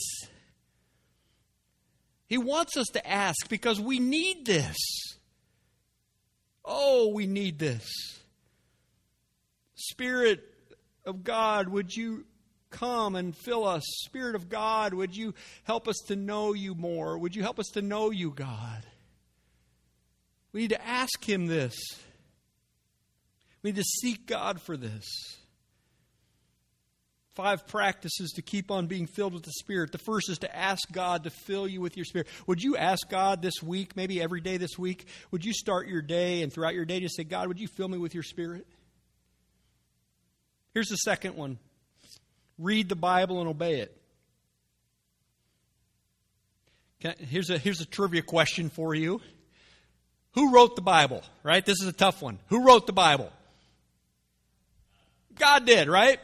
He 2.26 2.40
wants 2.40 2.78
us 2.78 2.88
to 2.94 3.08
ask 3.08 3.48
because 3.48 3.80
we 3.80 4.00
need 4.00 4.48
this. 4.48 4.76
Oh, 6.68 7.08
we 7.08 7.26
need 7.26 7.58
this. 7.58 7.88
Spirit 9.76 10.44
of 11.06 11.24
God, 11.24 11.70
would 11.70 11.96
you 11.96 12.26
come 12.70 13.16
and 13.16 13.36
fill 13.36 13.66
us? 13.66 13.84
Spirit 14.06 14.36
of 14.36 14.50
God, 14.50 14.94
would 14.94 15.16
you 15.16 15.34
help 15.64 15.88
us 15.88 15.98
to 16.08 16.16
know 16.18 16.54
you 16.54 16.76
more? 16.76 17.18
Would 17.18 17.36
you 17.36 17.42
help 17.42 17.58
us 17.58 17.68
to 17.74 17.82
know 17.82 18.12
you, 18.12 18.32
God? 18.32 18.86
We 20.52 20.62
need 20.62 20.72
to 20.72 20.86
ask 20.86 21.28
Him 21.28 21.48
this. 21.48 21.76
We 23.64 23.72
need 23.72 23.78
to 23.78 23.84
seek 24.02 24.28
God 24.28 24.62
for 24.62 24.76
this 24.76 25.06
five 27.38 27.68
practices 27.68 28.32
to 28.32 28.42
keep 28.42 28.72
on 28.72 28.88
being 28.88 29.06
filled 29.06 29.34
with 29.34 29.44
the 29.44 29.52
Spirit. 29.52 29.92
The 29.92 30.00
first 30.00 30.28
is 30.28 30.40
to 30.40 30.54
ask 30.54 30.92
God 30.92 31.24
to 31.26 31.30
fill 31.30 31.68
you 31.68 31.80
with 31.80 31.96
your 31.96 32.04
Spirit. 32.04 32.28
Would 32.48 32.64
you 32.64 32.76
ask 32.76 33.08
God 33.08 33.44
this 33.44 33.62
week, 33.62 33.96
maybe 33.96 34.20
every 34.20 34.42
day 34.42 34.58
this 34.58 34.78
week, 34.78 35.06
would 35.30 35.46
you 35.46 35.54
start 35.54 35.88
your 35.88 36.02
day 36.02 36.42
and 36.42 36.52
throughout 36.52 36.74
your 36.74 36.84
day 36.84 37.00
just 37.00 37.16
say, 37.16 37.24
God, 37.24 37.48
would 37.48 37.60
you 37.60 37.68
fill 37.68 37.88
me 37.88 38.00
with 38.00 38.16
your 38.16 38.24
Spirit? 38.24 38.66
Here's 40.74 40.90
the 40.90 40.96
second 40.98 41.36
one 41.36 41.60
read 42.58 42.90
the 42.90 42.96
Bible 42.96 43.40
and 43.40 43.48
obey 43.48 43.82
it. 43.82 43.96
I, 47.06 47.14
here's, 47.20 47.52
a, 47.52 47.60
here's 47.60 47.82
a 47.82 47.86
trivia 47.86 48.24
question 48.24 48.70
for 48.72 48.96
you. 48.96 49.22
Who 50.34 50.54
wrote 50.54 50.76
the 50.76 50.82
Bible? 50.82 51.22
Right? 51.44 51.64
This 51.64 51.82
is 51.82 51.88
a 51.88 51.94
tough 51.94 52.24
one. 52.24 52.40
Who 52.48 52.66
wrote 52.66 52.88
the 52.88 52.94
Bible? 52.94 53.32
God 55.38 55.66
did, 55.66 55.88
right? 55.88 56.20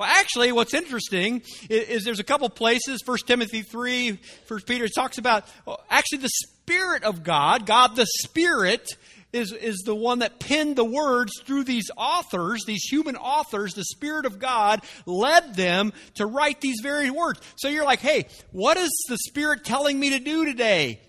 Well, 0.00 0.08
actually, 0.10 0.50
what's 0.50 0.72
interesting 0.72 1.42
is, 1.68 1.88
is 1.88 2.04
there's 2.04 2.20
a 2.20 2.24
couple 2.24 2.48
places, 2.48 3.02
1 3.04 3.18
Timothy 3.26 3.60
3, 3.60 4.18
1 4.48 4.60
Peter, 4.62 4.88
talks 4.88 5.18
about 5.18 5.44
well, 5.66 5.78
actually 5.90 6.20
the 6.20 6.30
Spirit 6.30 7.04
of 7.04 7.22
God, 7.22 7.66
God 7.66 7.96
the 7.96 8.06
Spirit, 8.06 8.88
is, 9.34 9.52
is 9.52 9.82
the 9.84 9.94
one 9.94 10.20
that 10.20 10.40
penned 10.40 10.76
the 10.76 10.86
words 10.86 11.32
through 11.44 11.64
these 11.64 11.90
authors, 11.98 12.64
these 12.66 12.84
human 12.84 13.14
authors. 13.14 13.74
The 13.74 13.84
Spirit 13.84 14.24
of 14.24 14.38
God 14.38 14.80
led 15.04 15.54
them 15.54 15.92
to 16.14 16.24
write 16.24 16.62
these 16.62 16.80
very 16.82 17.10
words. 17.10 17.38
So 17.56 17.68
you're 17.68 17.84
like, 17.84 18.00
hey, 18.00 18.26
what 18.52 18.78
is 18.78 18.90
the 19.10 19.18
Spirit 19.18 19.66
telling 19.66 20.00
me 20.00 20.10
to 20.10 20.18
do 20.18 20.46
today? 20.46 21.02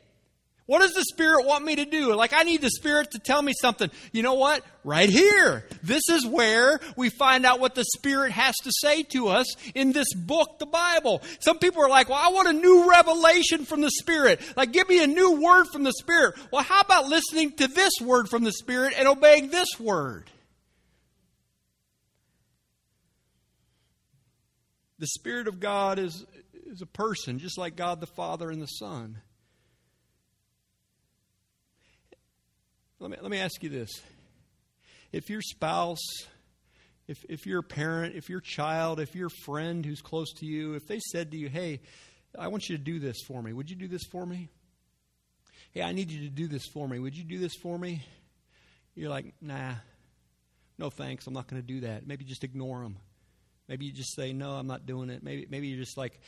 What 0.67 0.79
does 0.79 0.93
the 0.93 1.03
Spirit 1.03 1.45
want 1.45 1.65
me 1.65 1.75
to 1.75 1.85
do? 1.85 2.15
Like, 2.15 2.33
I 2.33 2.43
need 2.43 2.61
the 2.61 2.69
Spirit 2.69 3.11
to 3.11 3.19
tell 3.19 3.41
me 3.41 3.51
something. 3.59 3.89
You 4.13 4.23
know 4.23 4.35
what? 4.35 4.63
Right 4.83 5.09
here. 5.09 5.65
This 5.83 6.03
is 6.09 6.25
where 6.25 6.79
we 6.95 7.09
find 7.09 7.45
out 7.45 7.59
what 7.59 7.75
the 7.75 7.83
Spirit 7.97 8.31
has 8.31 8.55
to 8.63 8.71
say 8.79 9.03
to 9.03 9.27
us 9.27 9.47
in 9.73 9.91
this 9.91 10.13
book, 10.13 10.59
the 10.59 10.65
Bible. 10.65 11.21
Some 11.39 11.57
people 11.57 11.83
are 11.83 11.89
like, 11.89 12.09
well, 12.09 12.21
I 12.21 12.31
want 12.31 12.47
a 12.47 12.53
new 12.53 12.89
revelation 12.89 13.65
from 13.65 13.81
the 13.81 13.89
Spirit. 13.89 14.39
Like, 14.55 14.71
give 14.71 14.87
me 14.87 15.03
a 15.03 15.07
new 15.07 15.41
word 15.41 15.65
from 15.73 15.83
the 15.83 15.93
Spirit. 15.93 16.35
Well, 16.51 16.63
how 16.63 16.81
about 16.81 17.07
listening 17.07 17.51
to 17.57 17.67
this 17.67 17.93
word 17.99 18.29
from 18.29 18.43
the 18.43 18.53
Spirit 18.53 18.93
and 18.97 19.07
obeying 19.07 19.49
this 19.49 19.67
word? 19.79 20.29
The 24.99 25.07
Spirit 25.07 25.47
of 25.47 25.59
God 25.59 25.97
is, 25.97 26.23
is 26.67 26.81
a 26.81 26.85
person, 26.85 27.39
just 27.39 27.57
like 27.57 27.75
God 27.75 27.99
the 27.99 28.07
Father 28.07 28.51
and 28.51 28.61
the 28.61 28.67
Son. 28.67 29.17
Let 33.01 33.09
me, 33.09 33.17
let 33.19 33.31
me 33.31 33.39
ask 33.39 33.63
you 33.63 33.69
this. 33.69 33.89
If 35.11 35.31
your 35.31 35.41
spouse, 35.41 36.03
if, 37.07 37.17
if 37.27 37.47
your 37.47 37.63
parent, 37.63 38.15
if 38.15 38.29
your 38.29 38.41
child, 38.41 38.99
if 38.99 39.15
your 39.15 39.29
friend 39.43 39.83
who's 39.83 40.01
close 40.01 40.31
to 40.33 40.45
you, 40.45 40.75
if 40.75 40.85
they 40.85 40.99
said 40.99 41.31
to 41.31 41.37
you, 41.37 41.49
hey, 41.49 41.81
I 42.37 42.49
want 42.49 42.69
you 42.69 42.77
to 42.77 42.83
do 42.83 42.99
this 42.99 43.17
for 43.27 43.41
me, 43.41 43.53
would 43.53 43.71
you 43.71 43.75
do 43.75 43.87
this 43.87 44.03
for 44.11 44.23
me? 44.23 44.49
Hey, 45.71 45.81
I 45.81 45.93
need 45.93 46.11
you 46.11 46.29
to 46.29 46.29
do 46.29 46.47
this 46.47 46.67
for 46.67 46.87
me. 46.87 46.99
Would 46.99 47.17
you 47.17 47.23
do 47.23 47.39
this 47.39 47.55
for 47.55 47.75
me? 47.75 48.05
You're 48.93 49.09
like, 49.09 49.33
nah, 49.41 49.73
no 50.77 50.91
thanks. 50.91 51.25
I'm 51.25 51.33
not 51.33 51.47
going 51.47 51.59
to 51.59 51.67
do 51.67 51.79
that. 51.79 52.05
Maybe 52.05 52.23
just 52.23 52.43
ignore 52.43 52.83
them. 52.83 52.97
Maybe 53.67 53.87
you 53.87 53.93
just 53.93 54.15
say, 54.15 54.31
no, 54.31 54.51
I'm 54.51 54.67
not 54.67 54.85
doing 54.85 55.09
it. 55.09 55.23
Maybe, 55.23 55.47
maybe 55.49 55.69
you're 55.69 55.83
just 55.83 55.97
like 55.97 56.19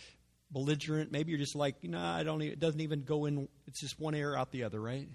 belligerent. 0.49 1.11
Maybe 1.11 1.33
you're 1.33 1.39
just 1.39 1.55
like, 1.55 1.83
nah, 1.83 2.15
I 2.17 2.23
don't. 2.23 2.41
Even, 2.41 2.53
it 2.53 2.59
doesn't 2.59 2.81
even 2.81 3.03
go 3.03 3.25
in. 3.25 3.47
It's 3.67 3.79
just 3.79 3.99
one 3.99 4.15
ear 4.15 4.35
out 4.35 4.51
the 4.51 4.63
other, 4.63 4.81
right? 4.81 5.07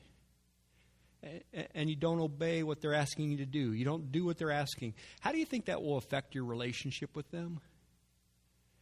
And 1.74 1.90
you 1.90 1.96
don't 1.96 2.20
obey 2.20 2.62
what 2.62 2.80
they're 2.80 2.94
asking 2.94 3.30
you 3.30 3.38
to 3.38 3.46
do, 3.46 3.72
you 3.72 3.84
don't 3.84 4.12
do 4.12 4.24
what 4.24 4.38
they're 4.38 4.52
asking, 4.52 4.94
how 5.20 5.32
do 5.32 5.38
you 5.38 5.46
think 5.46 5.66
that 5.66 5.82
will 5.82 5.96
affect 5.96 6.34
your 6.34 6.44
relationship 6.44 7.16
with 7.16 7.30
them? 7.30 7.60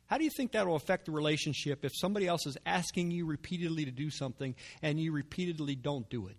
How 0.07 0.18
do 0.18 0.25
you 0.25 0.31
think 0.31 0.53
that 0.53 0.66
will 0.66 0.77
affect 0.77 1.07
the 1.07 1.12
relationship 1.12 1.85
if 1.85 1.92
somebody 1.94 2.29
else 2.29 2.46
is 2.46 2.57
asking 2.64 3.11
you 3.11 3.27
repeatedly 3.27 3.85
to 3.87 3.90
do 3.90 4.11
something 4.11 4.55
and 4.83 5.01
you 5.01 5.12
repeatedly 5.12 5.75
don't 5.75 6.09
do 6.09 6.29
it? 6.29 6.37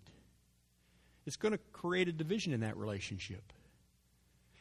It's 1.26 1.36
going 1.36 1.52
to 1.52 1.60
create 1.72 2.08
a 2.08 2.12
division 2.12 2.54
in 2.54 2.60
that 2.60 2.78
relationship. 2.78 3.52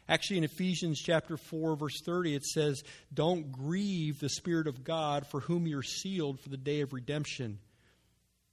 Actually, 0.09 0.37
in 0.37 0.43
Ephesians 0.43 0.99
chapter 0.99 1.37
4, 1.37 1.75
verse 1.75 2.01
30, 2.05 2.35
it 2.35 2.45
says, 2.45 2.81
Don't 3.13 3.51
grieve 3.51 4.19
the 4.19 4.29
Spirit 4.29 4.67
of 4.67 4.83
God 4.83 5.27
for 5.27 5.41
whom 5.41 5.67
you're 5.67 5.83
sealed 5.83 6.39
for 6.39 6.49
the 6.49 6.57
day 6.57 6.81
of 6.81 6.93
redemption. 6.93 7.59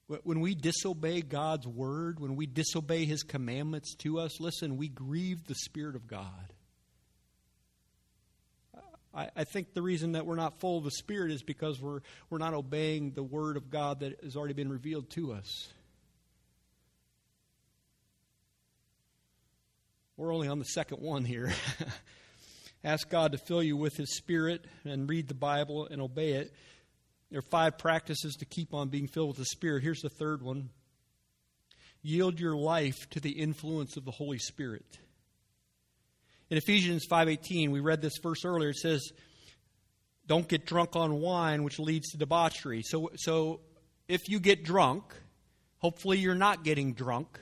When 0.06 0.40
we 0.40 0.54
disobey 0.54 1.22
God's 1.22 1.66
word, 1.66 2.20
when 2.20 2.36
we 2.36 2.46
disobey 2.46 3.06
his 3.06 3.22
commandments 3.22 3.94
to 4.00 4.20
us, 4.20 4.38
listen, 4.38 4.76
we 4.76 4.88
grieve 4.88 5.46
the 5.46 5.54
Spirit 5.54 5.96
of 5.96 6.06
God. 6.06 6.52
I, 9.14 9.28
I, 9.34 9.44
think 9.44 9.72
the 9.72 9.80
reason 9.80 10.12
that 10.12 10.26
we're 10.26 10.34
not 10.34 10.58
full 10.58 10.76
of 10.76 10.84
the 10.84 10.90
Spirit 10.90 11.30
is 11.30 11.42
because 11.42 11.80
we're, 11.80 12.00
we're 12.28 12.38
not 12.38 12.52
obeying 12.52 13.12
the 13.12 13.22
word 13.22 13.56
of 13.56 13.70
God 13.70 14.00
that 14.00 14.22
has 14.22 14.36
already 14.36 14.54
been 14.54 14.70
revealed 14.70 15.08
to 15.10 15.32
us. 15.32 15.68
We're 20.16 20.34
only 20.34 20.48
on 20.48 20.58
the 20.58 20.64
second 20.64 21.00
one 21.00 21.24
here. 21.24 21.52
Ask 22.84 23.08
God 23.08 23.32
to 23.32 23.38
fill 23.38 23.62
you 23.62 23.76
with 23.76 23.96
His 23.96 24.16
Spirit 24.16 24.66
and 24.84 25.08
read 25.08 25.28
the 25.28 25.34
Bible 25.34 25.88
and 25.90 26.02
obey 26.02 26.32
it. 26.32 26.52
There 27.34 27.40
are 27.40 27.50
five 27.50 27.78
practices 27.78 28.36
to 28.36 28.44
keep 28.44 28.72
on 28.72 28.90
being 28.90 29.08
filled 29.08 29.30
with 29.30 29.38
the 29.38 29.44
Spirit. 29.44 29.82
Here's 29.82 30.02
the 30.02 30.08
third 30.08 30.40
one 30.40 30.70
yield 32.00 32.38
your 32.38 32.54
life 32.54 33.10
to 33.10 33.18
the 33.18 33.32
influence 33.32 33.96
of 33.96 34.04
the 34.04 34.12
Holy 34.12 34.38
Spirit. 34.38 35.00
In 36.48 36.56
Ephesians 36.56 37.04
5:18, 37.10 37.72
we 37.72 37.80
read 37.80 38.00
this 38.00 38.18
verse 38.22 38.44
earlier. 38.44 38.68
It 38.68 38.76
says, 38.76 39.10
don't 40.28 40.46
get 40.46 40.64
drunk 40.64 40.94
on 40.94 41.20
wine, 41.20 41.64
which 41.64 41.80
leads 41.80 42.10
to 42.10 42.18
debauchery. 42.18 42.82
So, 42.84 43.10
so 43.16 43.62
if 44.06 44.28
you 44.28 44.38
get 44.38 44.62
drunk, 44.62 45.02
hopefully 45.78 46.18
you're 46.18 46.36
not 46.36 46.62
getting 46.62 46.92
drunk. 46.92 47.40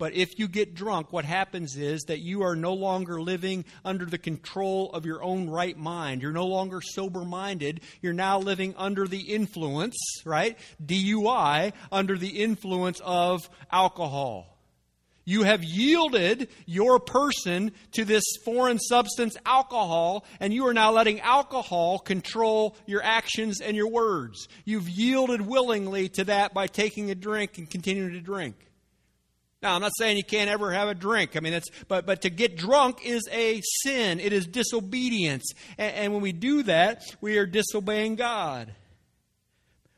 But 0.00 0.14
if 0.14 0.38
you 0.38 0.48
get 0.48 0.74
drunk, 0.74 1.12
what 1.12 1.26
happens 1.26 1.76
is 1.76 2.04
that 2.04 2.20
you 2.20 2.40
are 2.40 2.56
no 2.56 2.72
longer 2.72 3.20
living 3.20 3.66
under 3.84 4.06
the 4.06 4.16
control 4.16 4.90
of 4.94 5.04
your 5.04 5.22
own 5.22 5.50
right 5.50 5.76
mind. 5.76 6.22
You're 6.22 6.32
no 6.32 6.46
longer 6.46 6.80
sober 6.80 7.22
minded. 7.22 7.82
You're 8.00 8.14
now 8.14 8.38
living 8.38 8.74
under 8.78 9.06
the 9.06 9.20
influence, 9.20 9.98
right? 10.24 10.56
DUI, 10.82 11.74
under 11.92 12.16
the 12.16 12.42
influence 12.42 13.02
of 13.04 13.46
alcohol. 13.70 14.56
You 15.26 15.42
have 15.42 15.62
yielded 15.62 16.48
your 16.64 16.98
person 16.98 17.72
to 17.92 18.06
this 18.06 18.24
foreign 18.42 18.78
substance, 18.78 19.36
alcohol, 19.44 20.24
and 20.40 20.54
you 20.54 20.66
are 20.66 20.74
now 20.74 20.92
letting 20.92 21.20
alcohol 21.20 21.98
control 21.98 22.74
your 22.86 23.02
actions 23.02 23.60
and 23.60 23.76
your 23.76 23.90
words. 23.90 24.48
You've 24.64 24.88
yielded 24.88 25.42
willingly 25.42 26.08
to 26.08 26.24
that 26.24 26.54
by 26.54 26.68
taking 26.68 27.10
a 27.10 27.14
drink 27.14 27.58
and 27.58 27.68
continuing 27.68 28.14
to 28.14 28.20
drink. 28.20 28.69
Now, 29.62 29.74
I'm 29.74 29.82
not 29.82 29.92
saying 29.98 30.16
you 30.16 30.24
can't 30.24 30.48
ever 30.48 30.72
have 30.72 30.88
a 30.88 30.94
drink. 30.94 31.36
I 31.36 31.40
mean, 31.40 31.52
it's, 31.52 31.68
but, 31.86 32.06
but 32.06 32.22
to 32.22 32.30
get 32.30 32.56
drunk 32.56 33.04
is 33.04 33.28
a 33.30 33.60
sin. 33.82 34.18
It 34.18 34.32
is 34.32 34.46
disobedience. 34.46 35.52
And, 35.76 35.94
and 35.94 36.12
when 36.14 36.22
we 36.22 36.32
do 36.32 36.62
that, 36.62 37.02
we 37.20 37.36
are 37.36 37.44
disobeying 37.44 38.14
God. 38.14 38.74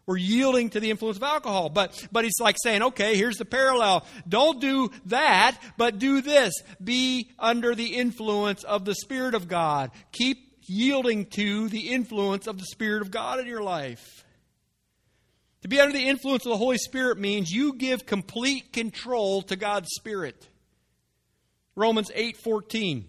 We're 0.04 0.16
yielding 0.16 0.70
to 0.70 0.80
the 0.80 0.90
influence 0.90 1.16
of 1.16 1.22
alcohol. 1.22 1.68
But, 1.68 2.08
but 2.10 2.24
he's 2.24 2.40
like 2.40 2.56
saying, 2.60 2.82
okay, 2.82 3.16
here's 3.16 3.36
the 3.36 3.44
parallel. 3.44 4.04
Don't 4.28 4.60
do 4.60 4.90
that, 5.06 5.56
but 5.76 6.00
do 6.00 6.22
this. 6.22 6.54
Be 6.82 7.30
under 7.38 7.76
the 7.76 7.94
influence 7.94 8.64
of 8.64 8.84
the 8.84 8.96
Spirit 8.96 9.34
of 9.34 9.46
God. 9.46 9.92
Keep 10.10 10.38
yielding 10.62 11.26
to 11.26 11.68
the 11.68 11.90
influence 11.90 12.48
of 12.48 12.58
the 12.58 12.66
Spirit 12.66 13.02
of 13.02 13.12
God 13.12 13.38
in 13.38 13.46
your 13.46 13.62
life. 13.62 14.24
To 15.62 15.68
be 15.68 15.80
under 15.80 15.92
the 15.92 16.08
influence 16.08 16.44
of 16.44 16.50
the 16.50 16.58
Holy 16.58 16.78
Spirit 16.78 17.18
means 17.18 17.50
you 17.50 17.74
give 17.74 18.04
complete 18.04 18.72
control 18.72 19.42
to 19.42 19.56
God's 19.56 19.88
Spirit. 19.92 20.48
Romans 21.76 22.10
8:14. 22.14 23.08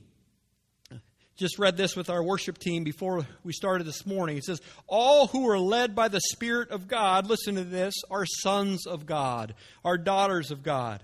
just 1.35 1.57
read 1.57 1.75
this 1.75 1.95
with 1.95 2.11
our 2.11 2.23
worship 2.23 2.59
team 2.59 2.83
before 2.83 3.25
we 3.43 3.53
started 3.53 3.85
this 3.85 4.05
morning. 4.05 4.37
It 4.37 4.43
says, 4.43 4.61
All 4.87 5.27
who 5.27 5.49
are 5.49 5.59
led 5.59 5.95
by 5.95 6.07
the 6.07 6.21
Spirit 6.21 6.69
of 6.69 6.87
God, 6.87 7.27
listen 7.27 7.55
to 7.55 7.63
this, 7.63 7.95
are 8.11 8.25
sons 8.25 8.85
of 8.85 9.07
God, 9.07 9.55
are 9.83 9.97
daughters 9.97 10.51
of 10.51 10.61
God. 10.61 11.03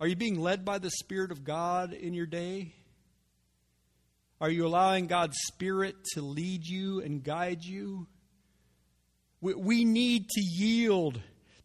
Are 0.00 0.06
you 0.06 0.16
being 0.16 0.40
led 0.40 0.64
by 0.64 0.78
the 0.78 0.90
Spirit 0.90 1.30
of 1.30 1.44
God 1.44 1.92
in 1.92 2.14
your 2.14 2.26
day? 2.26 2.74
Are 4.40 4.50
you 4.50 4.66
allowing 4.66 5.06
God's 5.06 5.36
Spirit 5.46 5.94
to 6.14 6.22
lead 6.22 6.66
you 6.66 7.00
and 7.02 7.22
guide 7.22 7.62
you? 7.62 8.08
We, 9.42 9.54
we 9.54 9.84
need 9.84 10.28
to 10.30 10.40
yield 10.40 11.20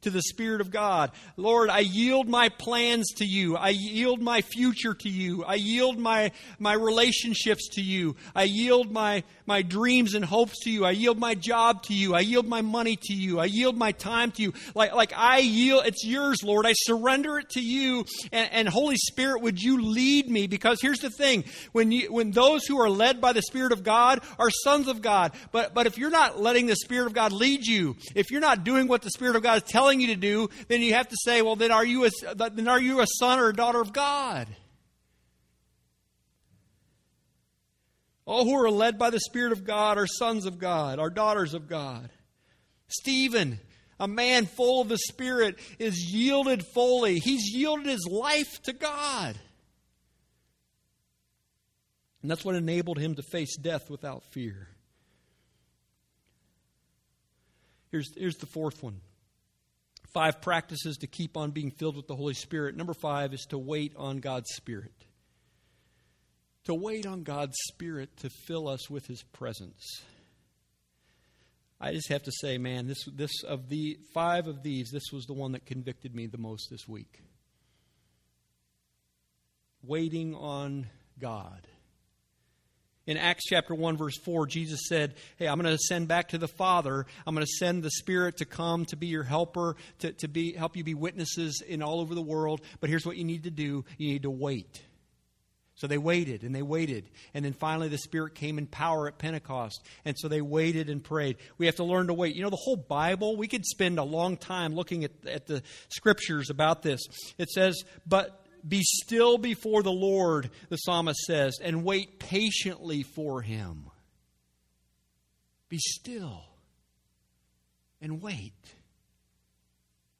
to 0.08 0.12
the 0.12 0.22
Spirit 0.22 0.62
of 0.62 0.72
God. 0.72 1.12
Lord, 1.36 1.70
I 1.70 1.80
yield 1.80 2.30
my 2.30 2.48
plans 2.48 3.12
to 3.17 3.26
you. 3.26 3.58
I 3.58 3.70
yield 3.70 4.22
my 4.22 4.39
future 4.39 4.93
to 4.93 5.10
you. 5.10 5.43
I 5.43 5.56
yield 5.56 6.00
my, 6.00 6.32
my 6.60 6.74
relationships 6.74 7.67
to 7.74 7.82
you. 7.82 8.15
I 8.34 8.43
yield 8.43 8.89
my, 8.89 9.24
my 9.46 9.63
dreams 9.63 10.13
and 10.13 10.24
hopes 10.24 10.63
to 10.63 10.72
you. 10.72 10.86
I 10.86 10.91
yield 10.91 11.20
my 11.20 11.36
job 11.36 11.84
to 11.84 11.93
you. 11.93 12.15
I 12.15 12.22
yield 12.22 12.48
my 12.48 12.62
money 12.62 12.96
to 12.96 13.13
you. 13.13 13.39
I 13.39 13.46
yield 13.46 13.76
my 13.76 13.91
time 13.91 14.32
to 14.32 14.41
you. 14.41 14.54
Like, 14.76 14.93
like 14.96 15.12
I 15.13 15.39
yield, 15.39 15.86
it's 15.86 16.06
yours, 16.06 16.41
Lord. 16.41 16.65
I 16.65 16.72
surrender 16.74 17.39
it 17.39 17.50
to 17.52 17.62
you. 17.62 18.06
And, 18.32 18.50
and 18.54 18.70
Holy 18.70 18.96
Spirit, 18.96 19.41
would 19.41 19.62
you 19.62 19.82
lead 19.82 20.30
me? 20.30 20.48
Because 20.48 20.80
here's 20.82 21.00
the 21.00 21.10
thing. 21.10 21.43
When 21.74 21.91
you, 21.91 22.13
when 22.13 22.32
those 22.32 22.65
who 22.65 22.80
are 22.80 22.89
led 22.89 23.20
by 23.20 23.34
the 23.34 23.41
Spirit 23.41 23.74
of 23.74 23.84
God 23.84 24.22
are 24.39 24.50
sons 24.50 24.88
of 24.88 25.02
God. 25.02 25.34
But, 25.52 25.74
but 25.74 25.86
if 25.86 25.98
you're 25.98 26.10
not 26.10 26.39
letting 26.39 26.67
the 26.67 26.78
Spirit 26.78 27.08
of 27.08 27.13
God 27.13 27.34
lead 27.34 27.65
you, 27.65 27.98
if 28.15 28.32
you're 28.32 28.39
not 28.39 28.63
doing 28.63 28.88
what 28.88 29.02
the 29.02 29.10
Spirit 29.10 29.36
of 29.36 29.43
God 29.43 29.58
is 29.58 29.63
telling 29.63 29.97
telling 29.98 30.10
you 30.10 30.16
to 30.16 30.20
do, 30.20 30.50
then 30.68 30.82
you 30.82 30.94
have 30.94 31.08
to 31.08 31.16
say, 31.26 31.42
well, 31.42 31.56
then 31.56 31.72
are 31.72 31.86
you 31.86 32.06
a, 32.06 32.10
then 32.36 32.68
are 32.68 32.82
you 32.82 33.02
a 33.02 33.08
son 33.20 33.40
or 33.40 33.50
a 33.50 33.54
daughter 33.54 33.82
of 33.82 33.94
God? 33.94 34.48
All 38.26 38.44
who 38.44 38.54
are 38.56 38.70
led 38.70 38.98
by 38.98 39.10
the 39.10 39.20
Spirit 39.20 39.54
of 39.54 39.64
God 39.64 39.98
are 39.98 40.08
sons 40.08 40.46
of 40.46 40.60
God, 40.60 41.00
are 41.00 41.10
daughters 41.10 41.54
of 41.54 41.70
God. 41.70 42.10
Stephen, 42.90 43.60
a 44.00 44.08
man 44.08 44.46
full 44.46 44.82
of 44.82 44.90
the 44.90 44.98
Spirit, 44.98 45.58
is 45.80 46.14
yielded 46.14 46.64
fully. 46.74 47.20
He's 47.20 47.54
yielded 47.54 47.88
his 47.88 48.06
life 48.10 48.62
to 48.64 48.74
God. 48.74 49.38
And 52.22 52.30
that's 52.30 52.44
what 52.44 52.56
enabled 52.56 53.00
him 53.00 53.16
to 53.16 53.24
face 53.32 53.56
death 53.56 53.90
without 53.90 54.24
fear. 54.32 54.68
Here's, 57.92 58.14
here's 58.18 58.36
the 58.36 58.48
fourth 58.48 58.84
one 58.84 59.00
Five 60.13 60.41
practices 60.41 60.98
to 60.98 61.08
keep 61.08 61.38
on 61.38 61.52
being 61.52 61.72
filled 61.72 61.96
with 61.96 62.08
the 62.08 62.15
Holy 62.15 62.34
Spirit. 62.34 62.76
Number 62.76 62.93
five 62.93 63.34
is 63.34 63.46
to 63.50 63.58
wait 63.58 63.93
on 63.98 64.17
God's 64.17 64.50
Spirit. 64.56 64.93
To 66.65 66.74
wait 66.74 67.06
on 67.06 67.24
God's 67.24 67.56
Spirit 67.67 68.15
to 68.17 68.30
fill 68.30 68.67
us 68.67 68.89
with 68.89 69.06
His 69.06 69.24
presence. 69.24 70.02
I 71.80 71.93
just 71.93 72.10
have 72.10 72.24
to 72.24 72.32
say, 72.32 72.58
man, 72.58 72.88
this, 72.88 73.06
this 73.13 73.43
of 73.43 73.70
the 73.70 73.98
five 74.13 74.48
of 74.48 74.63
these, 74.63 74.89
this 74.91 75.12
was 75.13 75.26
the 75.26 75.34
one 75.34 75.52
that 75.52 75.65
convicted 75.65 76.15
me 76.15 76.26
the 76.26 76.38
most 76.38 76.70
this 76.72 76.88
week. 76.88 77.22
Waiting 79.84 80.34
on 80.34 80.88
God. 81.20 81.67
In 83.08 83.15
Acts 83.15 83.46
chapter 83.46 83.74
1, 83.74 83.96
verse 83.96 84.17
4, 84.17 84.48
Jesus 84.48 84.82
said, 84.89 85.15
Hey, 85.38 85.48
I'm 85.48 85.60
going 85.60 85.74
to 85.74 85.82
send 85.82 86.10
back 86.10 86.30
to 86.30 86.38
the 86.38 86.48
Father. 86.48 87.06
I'm 87.26 87.34
going 87.34 87.46
to 87.46 87.54
send 87.58 87.82
the 87.82 87.89
Spirit 87.89 88.38
to 88.38 88.46
come 88.46 88.86
to 88.86 88.98
be 88.98 89.08
your 89.08 89.24
helper, 89.24 89.78
to, 90.00 90.12
to 90.12 90.28
be, 90.28 90.52
help 90.52 90.76
you 90.76 90.84
be 90.84 90.93
witnesses 90.93 91.63
in 91.65 91.82
all 91.82 92.02
over 92.02 92.13
the 92.13 92.22
world. 92.22 92.62
But 92.82 92.89
here's 92.89 93.06
what 93.06 93.15
you 93.15 93.24
need 93.24 93.43
to 93.43 93.50
do 93.50 93.86
you 93.98 94.10
need 94.10 94.24
to 94.24 94.30
wait. 94.30 94.84
So 95.76 95.86
they 95.86 96.00
waited 96.00 96.43
and 96.43 96.54
they 96.56 96.63
waited. 96.63 97.08
And 97.36 97.46
then 97.46 97.54
finally 97.54 97.88
the 97.88 98.00
Spirit 98.00 98.34
came 98.34 98.58
in 98.58 98.65
power 98.65 99.08
at 99.08 99.20
Pentecost. 99.20 99.86
And 100.06 100.17
so 100.17 100.28
they 100.28 100.41
waited 100.41 100.89
and 100.89 101.04
prayed. 101.04 101.38
We 101.60 101.67
have 101.67 101.76
to 101.76 101.84
learn 101.84 102.08
to 102.08 102.15
wait. 102.15 102.36
You 102.36 102.41
know, 102.41 102.50
the 102.50 102.58
whole 102.58 102.76
Bible, 102.76 103.38
we 103.38 103.48
could 103.48 103.63
spend 103.63 104.00
a 104.00 104.04
long 104.04 104.38
time 104.38 104.74
looking 104.74 105.04
at, 105.04 105.12
at 105.28 105.46
the 105.46 105.62
scriptures 105.89 106.50
about 106.50 106.82
this. 106.82 107.00
It 107.38 107.50
says, 107.50 107.84
But 108.08 108.47
be 108.67 108.82
still 108.84 109.38
before 109.38 109.84
the 109.84 109.91
Lord, 109.91 110.49
the 110.69 110.77
psalmist 110.77 111.19
says, 111.21 111.60
and 111.62 111.84
wait 111.84 112.19
patiently 112.19 113.03
for 113.03 113.41
him. 113.41 113.86
Be 115.69 115.77
still 115.80 116.43
and 118.01 118.21
wait. 118.21 118.53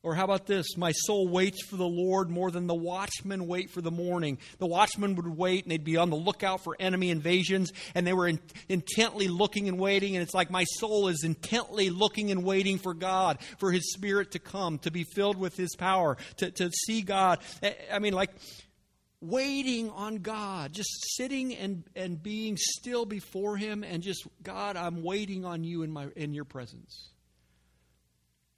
Or 0.03 0.13
how 0.13 0.25
about 0.25 0.45
this? 0.45 0.77
My 0.77 0.91
soul 0.91 1.27
waits 1.27 1.65
for 1.65 1.75
the 1.75 1.88
Lord 1.88 2.29
more 2.29 2.51
than 2.51 2.67
the 2.67 2.75
watchmen 2.75 3.47
wait 3.47 3.71
for 3.71 3.81
the 3.81 3.91
morning. 3.91 4.38
The 4.60 4.67
watchmen 4.67 5.15
would 5.15 5.27
wait 5.27 5.63
and 5.63 5.71
they'd 5.71 5.83
be 5.83 5.97
on 5.97 6.12
the 6.12 6.15
lookout 6.15 6.63
for 6.63 6.75
enemy 6.79 7.10
invasions 7.10 7.71
and 7.95 8.05
they 8.05 8.13
were 8.13 8.27
in, 8.27 8.39
intently 8.69 9.27
looking 9.27 9.67
and 9.67 9.79
waiting. 9.79 10.15
And 10.15 10.21
it's 10.21 10.36
like 10.36 10.51
my 10.51 10.65
soul 10.65 11.07
is 11.07 11.23
intently 11.23 11.89
looking 11.89 12.29
and 12.29 12.43
waiting 12.43 12.77
for 12.77 12.93
God, 12.93 13.39
for 13.57 13.71
His 13.71 13.91
Spirit 13.91 14.31
to 14.31 14.39
come, 14.39 14.77
to 14.79 14.91
be 14.91 15.03
filled 15.03 15.36
with 15.36 15.57
His 15.57 15.75
power, 15.75 16.15
to, 16.38 16.51
to 16.51 16.69
see 16.69 17.01
God. 17.01 17.39
Eh, 17.63 17.69
eh, 17.69 17.73
I 17.91 17.97
mean, 17.97 18.13
like 18.13 18.29
waiting 19.19 19.89
on 19.89 20.17
God, 20.17 20.73
just 20.73 20.91
sitting 21.15 21.55
and, 21.55 21.83
and 21.95 22.21
being 22.21 22.55
still 22.55 23.05
before 23.05 23.57
Him 23.57 23.83
and 23.83 24.03
just, 24.03 24.27
God, 24.43 24.77
I'm 24.77 25.01
waiting 25.01 25.43
on 25.43 25.63
you 25.63 25.81
in, 25.81 25.91
my, 25.91 26.07
in 26.15 26.36
your 26.36 26.45
presence. 26.45 27.10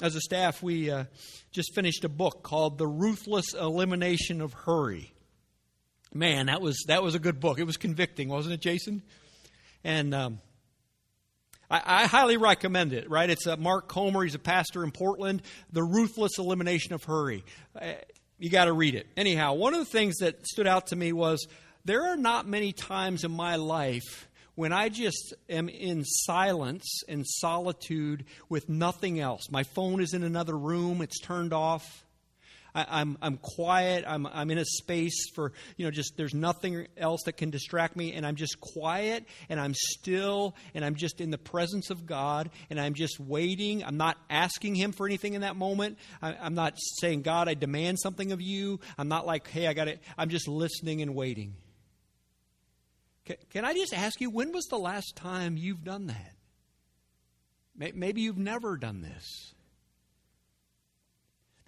As 0.02 0.16
a 0.16 0.22
staff, 0.22 0.64
we 0.64 0.90
uh, 0.90 1.04
just 1.52 1.76
finished 1.76 2.06
a 2.06 2.10
book 2.10 2.42
called 2.42 2.78
The 2.78 2.88
Ruthless 2.88 3.54
Elimination 3.54 4.40
of 4.40 4.54
Hurry. 4.54 5.12
Man, 6.14 6.46
that 6.46 6.62
was, 6.62 6.86
that 6.88 7.04
was 7.04 7.16
a 7.16 7.20
good 7.20 7.42
book. 7.42 7.60
It 7.60 7.66
was 7.66 7.76
convicting, 7.76 8.30
wasn't 8.30 8.54
it, 8.54 8.62
Jason? 8.62 9.02
And 9.84 10.16
um, 10.16 10.40
I, 11.70 11.82
I, 11.86 12.08
highly 12.08 12.38
recommend 12.38 12.94
it, 12.94 13.10
right? 13.10 13.30
It's 13.30 13.46
uh, 13.46 13.58
Mark 13.58 13.90
Comer. 13.90 14.24
He's 14.24 14.36
a 14.36 14.40
pastor 14.40 14.86
in 14.86 14.92
Portland. 14.92 15.42
The 15.74 15.84
Ruthless 15.84 16.38
Elimination 16.38 16.94
of 16.94 17.04
Hurry. 17.04 17.44
Uh, 17.76 17.92
you 18.38 18.50
got 18.50 18.66
to 18.66 18.74
read 18.74 18.96
it. 18.96 19.06
Anyhow, 19.18 19.56
one 19.56 19.74
of 19.74 19.80
the 19.80 19.86
things 19.86 20.20
that 20.20 20.48
stood 20.48 20.66
out 20.66 20.88
to 20.88 20.96
me 20.96 21.12
was 21.12 21.46
there 21.84 22.08
are 22.08 22.16
not 22.16 22.48
many 22.48 22.72
times 22.72 23.26
in 23.26 23.32
my 23.32 23.58
life 23.58 24.29
when 24.60 24.74
I 24.74 24.90
just 24.90 25.34
am 25.48 25.70
in 25.70 26.04
silence 26.04 27.04
and 27.08 27.26
solitude 27.26 28.26
with 28.50 28.68
nothing 28.68 29.18
else. 29.18 29.50
My 29.50 29.64
phone 29.64 30.02
is 30.02 30.14
in 30.14 30.22
another 30.22 30.54
room, 30.54 31.02
it's 31.02 31.22
turned 31.22 31.54
off. 31.54 32.04
I, 32.76 32.82
am 32.82 32.88
I'm, 32.90 33.18
I'm 33.22 33.38
quiet. 33.38 34.04
I'm, 34.06 34.28
I'm 34.28 34.52
in 34.52 34.58
a 34.58 34.66
space 34.66 35.30
for, 35.34 35.54
you 35.78 35.86
know, 35.86 35.92
just 35.92 36.18
there's 36.18 36.34
nothing 36.34 36.88
else 36.98 37.22
that 37.24 37.38
can 37.38 37.52
distract 37.52 37.96
me. 37.96 38.12
And 38.12 38.26
I'm 38.26 38.36
just 38.36 38.60
quiet 38.60 39.24
and 39.48 39.62
I'm 39.62 39.74
still 39.74 40.58
and 40.76 40.84
I'm 40.84 40.96
just 40.96 41.22
in 41.22 41.32
the 41.32 41.38
presence 41.38 41.90
of 41.90 42.06
God 42.06 42.50
and 42.70 42.82
I'm 42.82 42.96
just 42.96 43.18
waiting. 43.18 43.86
I'm 43.86 43.96
not 43.96 44.18
asking 44.30 44.76
Him 44.76 44.92
for 44.92 45.08
anything 45.08 45.36
in 45.36 45.42
that 45.42 45.56
moment. 45.56 45.98
I, 46.22 46.34
I'm 46.34 46.54
not 46.54 46.74
saying, 47.00 47.22
God, 47.22 47.48
I 47.48 47.54
demand 47.54 47.98
something 47.98 48.34
of 48.34 48.42
you. 48.42 48.82
I'm 48.98 49.08
not 49.08 49.26
like, 49.26 49.48
hey, 49.48 49.68
I 49.68 49.74
got 49.74 49.88
it. 49.88 50.04
I'm 50.18 50.28
just 50.28 50.50
listening 50.50 51.02
and 51.02 51.16
waiting. 51.16 51.56
Can 53.50 53.66
I 53.66 53.74
just 53.74 53.94
ask 53.94 54.20
you, 54.22 54.30
when 54.30 54.52
was 54.52 54.66
the 54.66 54.80
last 54.80 55.16
time 55.16 55.58
you've 55.58 55.84
done 55.84 56.08
that? 56.08 56.34
Maybe 57.96 58.22
you've 58.22 58.38
never 58.38 58.78
done 58.78 59.02
this. 59.02 59.54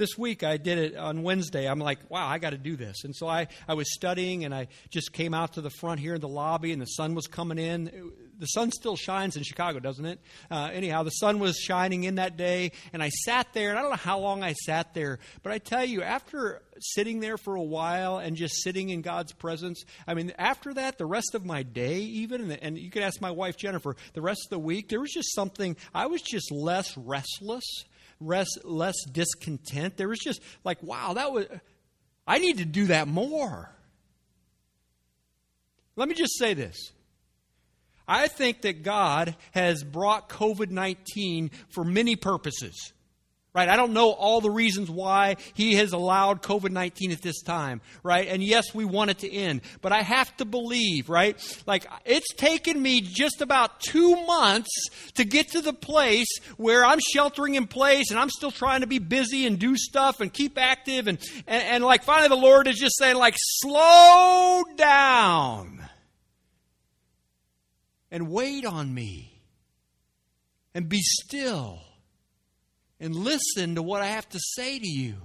This 0.01 0.17
week 0.17 0.41
I 0.41 0.57
did 0.57 0.79
it 0.79 0.97
on 0.97 1.21
Wednesday. 1.21 1.69
I'm 1.69 1.77
like, 1.77 1.99
wow, 2.09 2.27
I 2.27 2.39
got 2.39 2.49
to 2.49 2.57
do 2.57 2.75
this. 2.75 3.03
And 3.03 3.15
so 3.15 3.27
I, 3.27 3.45
I 3.67 3.75
was 3.75 3.93
studying 3.93 4.45
and 4.45 4.51
I 4.51 4.67
just 4.89 5.13
came 5.13 5.31
out 5.31 5.53
to 5.53 5.61
the 5.61 5.69
front 5.69 5.99
here 5.99 6.15
in 6.15 6.21
the 6.21 6.27
lobby 6.27 6.71
and 6.71 6.81
the 6.81 6.87
sun 6.87 7.13
was 7.13 7.27
coming 7.27 7.59
in. 7.59 8.11
The 8.39 8.47
sun 8.47 8.71
still 8.71 8.95
shines 8.95 9.37
in 9.37 9.43
Chicago, 9.43 9.77
doesn't 9.77 10.03
it? 10.03 10.19
Uh, 10.49 10.71
anyhow, 10.73 11.03
the 11.03 11.11
sun 11.11 11.37
was 11.37 11.55
shining 11.55 12.05
in 12.05 12.15
that 12.15 12.35
day 12.35 12.71
and 12.93 13.03
I 13.03 13.09
sat 13.09 13.53
there 13.53 13.69
and 13.69 13.77
I 13.77 13.83
don't 13.83 13.91
know 13.91 13.97
how 13.97 14.17
long 14.17 14.41
I 14.41 14.53
sat 14.53 14.95
there, 14.95 15.19
but 15.43 15.51
I 15.51 15.59
tell 15.59 15.85
you, 15.85 16.01
after 16.01 16.63
sitting 16.79 17.19
there 17.19 17.37
for 17.37 17.53
a 17.53 17.61
while 17.61 18.17
and 18.17 18.35
just 18.35 18.63
sitting 18.63 18.89
in 18.89 19.03
God's 19.03 19.33
presence, 19.33 19.83
I 20.07 20.15
mean, 20.15 20.33
after 20.39 20.73
that, 20.73 20.97
the 20.97 21.05
rest 21.05 21.35
of 21.35 21.45
my 21.45 21.61
day, 21.61 21.99
even, 21.99 22.41
and, 22.41 22.53
and 22.53 22.79
you 22.79 22.89
could 22.89 23.03
ask 23.03 23.21
my 23.21 23.29
wife 23.29 23.55
Jennifer, 23.55 23.95
the 24.13 24.21
rest 24.23 24.47
of 24.47 24.49
the 24.49 24.57
week, 24.57 24.89
there 24.89 24.99
was 24.99 25.11
just 25.11 25.35
something, 25.35 25.77
I 25.93 26.07
was 26.07 26.23
just 26.23 26.51
less 26.51 26.97
restless 26.97 27.85
less, 28.21 28.47
less 28.63 28.95
discontent. 29.11 29.97
There 29.97 30.07
was 30.07 30.19
just 30.19 30.41
like, 30.63 30.81
wow, 30.83 31.13
that 31.13 31.31
was, 31.31 31.47
I 32.27 32.37
need 32.37 32.59
to 32.59 32.65
do 32.65 32.87
that 32.87 33.07
more. 33.07 33.69
Let 35.95 36.07
me 36.07 36.15
just 36.15 36.37
say 36.37 36.53
this. 36.53 36.77
I 38.07 38.27
think 38.27 38.61
that 38.61 38.83
God 38.83 39.35
has 39.51 39.83
brought 39.83 40.29
COVID 40.29 40.69
19 40.69 41.51
for 41.69 41.83
many 41.83 42.15
purposes. 42.15 42.93
Right? 43.53 43.67
I 43.67 43.75
don't 43.75 43.91
know 43.91 44.11
all 44.11 44.39
the 44.39 44.49
reasons 44.49 44.89
why 44.89 45.35
he 45.53 45.75
has 45.75 45.91
allowed 45.91 46.41
COVID 46.41 46.71
19 46.71 47.11
at 47.11 47.21
this 47.21 47.41
time, 47.41 47.81
right? 48.01 48.25
And 48.29 48.41
yes, 48.41 48.73
we 48.73 48.85
want 48.85 49.11
it 49.11 49.19
to 49.19 49.29
end, 49.29 49.59
but 49.81 49.91
I 49.91 50.03
have 50.03 50.35
to 50.37 50.45
believe, 50.45 51.09
right? 51.09 51.35
Like, 51.67 51.85
it's 52.05 52.33
taken 52.33 52.81
me 52.81 53.01
just 53.01 53.41
about 53.41 53.81
two 53.81 54.25
months 54.25 54.69
to 55.15 55.25
get 55.25 55.49
to 55.49 55.59
the 55.59 55.73
place 55.73 56.29
where 56.55 56.85
I'm 56.85 56.99
sheltering 57.13 57.55
in 57.55 57.67
place 57.67 58.09
and 58.09 58.17
I'm 58.17 58.29
still 58.29 58.51
trying 58.51 58.81
to 58.81 58.87
be 58.87 58.99
busy 58.99 59.45
and 59.45 59.59
do 59.59 59.75
stuff 59.75 60.21
and 60.21 60.31
keep 60.31 60.57
active. 60.57 61.07
And, 61.07 61.19
and, 61.45 61.63
and 61.63 61.83
like, 61.83 62.05
finally, 62.05 62.29
the 62.29 62.35
Lord 62.37 62.67
is 62.67 62.77
just 62.77 62.97
saying, 62.97 63.17
like, 63.17 63.35
slow 63.37 64.63
down 64.77 65.85
and 68.09 68.29
wait 68.29 68.65
on 68.65 68.93
me 68.93 69.41
and 70.73 70.87
be 70.87 71.01
still 71.01 71.81
and 73.01 73.15
listen 73.15 73.75
to 73.75 73.81
what 73.81 74.01
I 74.01 74.07
have 74.07 74.29
to 74.29 74.39
say 74.39 74.79
to 74.79 74.87
you. 74.87 75.15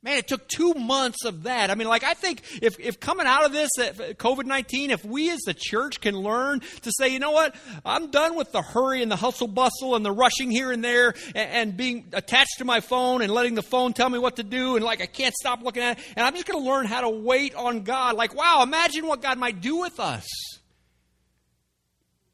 Man, 0.00 0.16
it 0.16 0.28
took 0.28 0.46
two 0.46 0.74
months 0.74 1.24
of 1.24 1.42
that. 1.42 1.70
I 1.70 1.74
mean, 1.74 1.88
like, 1.88 2.04
I 2.04 2.14
think 2.14 2.42
if, 2.62 2.78
if 2.78 3.00
coming 3.00 3.26
out 3.26 3.44
of 3.44 3.52
this, 3.52 3.68
COVID 3.78 4.44
19, 4.44 4.92
if 4.92 5.04
we 5.04 5.28
as 5.30 5.40
the 5.40 5.54
church 5.54 6.00
can 6.00 6.14
learn 6.14 6.60
to 6.82 6.92
say, 6.96 7.08
you 7.08 7.18
know 7.18 7.32
what, 7.32 7.56
I'm 7.84 8.12
done 8.12 8.36
with 8.36 8.52
the 8.52 8.62
hurry 8.62 9.02
and 9.02 9.10
the 9.10 9.16
hustle 9.16 9.48
bustle 9.48 9.96
and 9.96 10.04
the 10.04 10.12
rushing 10.12 10.52
here 10.52 10.70
and 10.70 10.84
there 10.84 11.14
and, 11.34 11.50
and 11.50 11.76
being 11.76 12.10
attached 12.12 12.58
to 12.58 12.64
my 12.64 12.78
phone 12.78 13.22
and 13.22 13.32
letting 13.32 13.56
the 13.56 13.62
phone 13.62 13.92
tell 13.92 14.08
me 14.08 14.20
what 14.20 14.36
to 14.36 14.44
do 14.44 14.76
and 14.76 14.84
like 14.84 15.00
I 15.00 15.06
can't 15.06 15.34
stop 15.34 15.64
looking 15.64 15.82
at 15.82 15.98
it. 15.98 16.04
And 16.16 16.24
I'm 16.24 16.34
just 16.34 16.46
going 16.46 16.62
to 16.62 16.70
learn 16.70 16.86
how 16.86 17.00
to 17.00 17.10
wait 17.10 17.56
on 17.56 17.82
God. 17.82 18.14
Like, 18.14 18.36
wow, 18.36 18.62
imagine 18.62 19.04
what 19.04 19.20
God 19.20 19.36
might 19.36 19.60
do 19.60 19.78
with 19.78 19.98
us, 19.98 20.28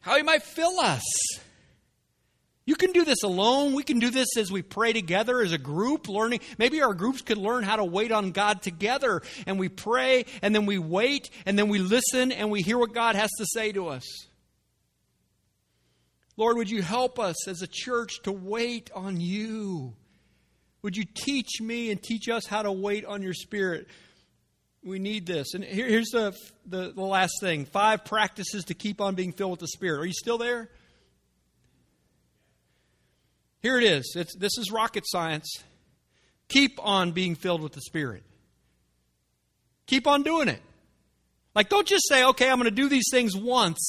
how 0.01 0.19
He 0.19 0.23
might 0.23 0.43
fill 0.43 0.79
us. 0.81 1.03
You 2.67 2.77
can 2.77 2.93
do 2.93 3.05
this 3.05 3.23
alone. 3.23 3.75
We 3.75 3.83
can 3.83 3.99
do 3.99 4.11
this 4.11 4.37
as 4.39 4.51
we 4.51 4.63
pray 4.63 4.95
together 4.95 5.43
as 5.43 5.53
a 5.53 5.59
group, 5.59 6.09
learning. 6.09 6.41
Maybe 6.57 6.81
our 6.81 6.95
groups 6.95 7.21
could 7.21 7.37
learn 7.37 7.63
how 7.63 7.77
to 7.77 7.85
wait 7.85 8.11
on 8.11 8.31
God 8.31 8.63
together. 8.63 9.21
And 9.47 9.59
we 9.59 9.69
pray, 9.69 10.25
and 10.41 10.55
then 10.55 10.65
we 10.65 10.79
wait, 10.79 11.29
and 11.45 11.59
then 11.59 11.69
we 11.69 11.79
listen, 11.79 12.33
and 12.33 12.51
we 12.51 12.63
hear 12.63 12.79
what 12.79 12.95
God 12.95 13.17
has 13.17 13.31
to 13.39 13.47
say 13.53 13.73
to 13.73 13.89
us. 13.89 14.05
Lord, 16.37 16.57
would 16.57 16.71
you 16.71 16.83
help 16.83 17.19
us 17.19 17.47
as 17.47 17.61
a 17.61 17.69
church 17.71 18.23
to 18.23 18.33
wait 18.33 18.91
on 18.95 19.21
you? 19.21 19.95
Would 20.83 20.97
you 20.97 21.05
teach 21.05 21.61
me 21.61 21.91
and 21.91 22.03
teach 22.03 22.29
us 22.29 22.47
how 22.47 22.63
to 22.63 22.73
wait 22.73 23.05
on 23.05 23.23
your 23.23 23.35
Spirit? 23.35 23.89
We 24.83 24.99
need 24.99 25.27
this. 25.27 25.55
And 25.55 25.63
here, 25.63 25.87
here's 25.87 26.11
the, 26.11 26.35
the, 26.67 26.93
the 26.93 27.03
last 27.03 27.35
thing 27.41 27.67
five 27.67 28.05
practices 28.07 28.65
to 28.65 28.75
keep 28.75 29.01
on 29.01 29.15
being 29.15 29.33
filled 29.33 29.53
with 29.53 29.61
the 29.61 29.69
Spirit. 29.69 30.01
Are 30.01 30.07
you 30.07 30.13
still 30.13 30.39
there? 30.39 30.71
Here 33.65 33.79
it 33.79 33.85
is. 33.85 34.13
It's, 34.15 34.37
this 34.37 34.59
is 34.59 34.71
rocket 34.71 35.05
science. 35.07 35.65
Keep 36.51 36.79
on 36.85 37.13
being 37.13 37.35
filled 37.35 37.63
with 37.63 37.73
the 37.73 37.81
Spirit. 37.81 38.23
Keep 39.87 40.07
on 40.07 40.23
doing 40.23 40.49
it. 40.49 40.61
Like, 41.55 41.71
don't 41.71 41.87
just 41.87 42.07
say, 42.07 42.27
okay, 42.27 42.51
I'm 42.51 42.59
going 42.59 42.67
to 42.67 42.71
do 42.71 42.91
these 42.91 43.07
things 43.11 43.35
once 43.35 43.81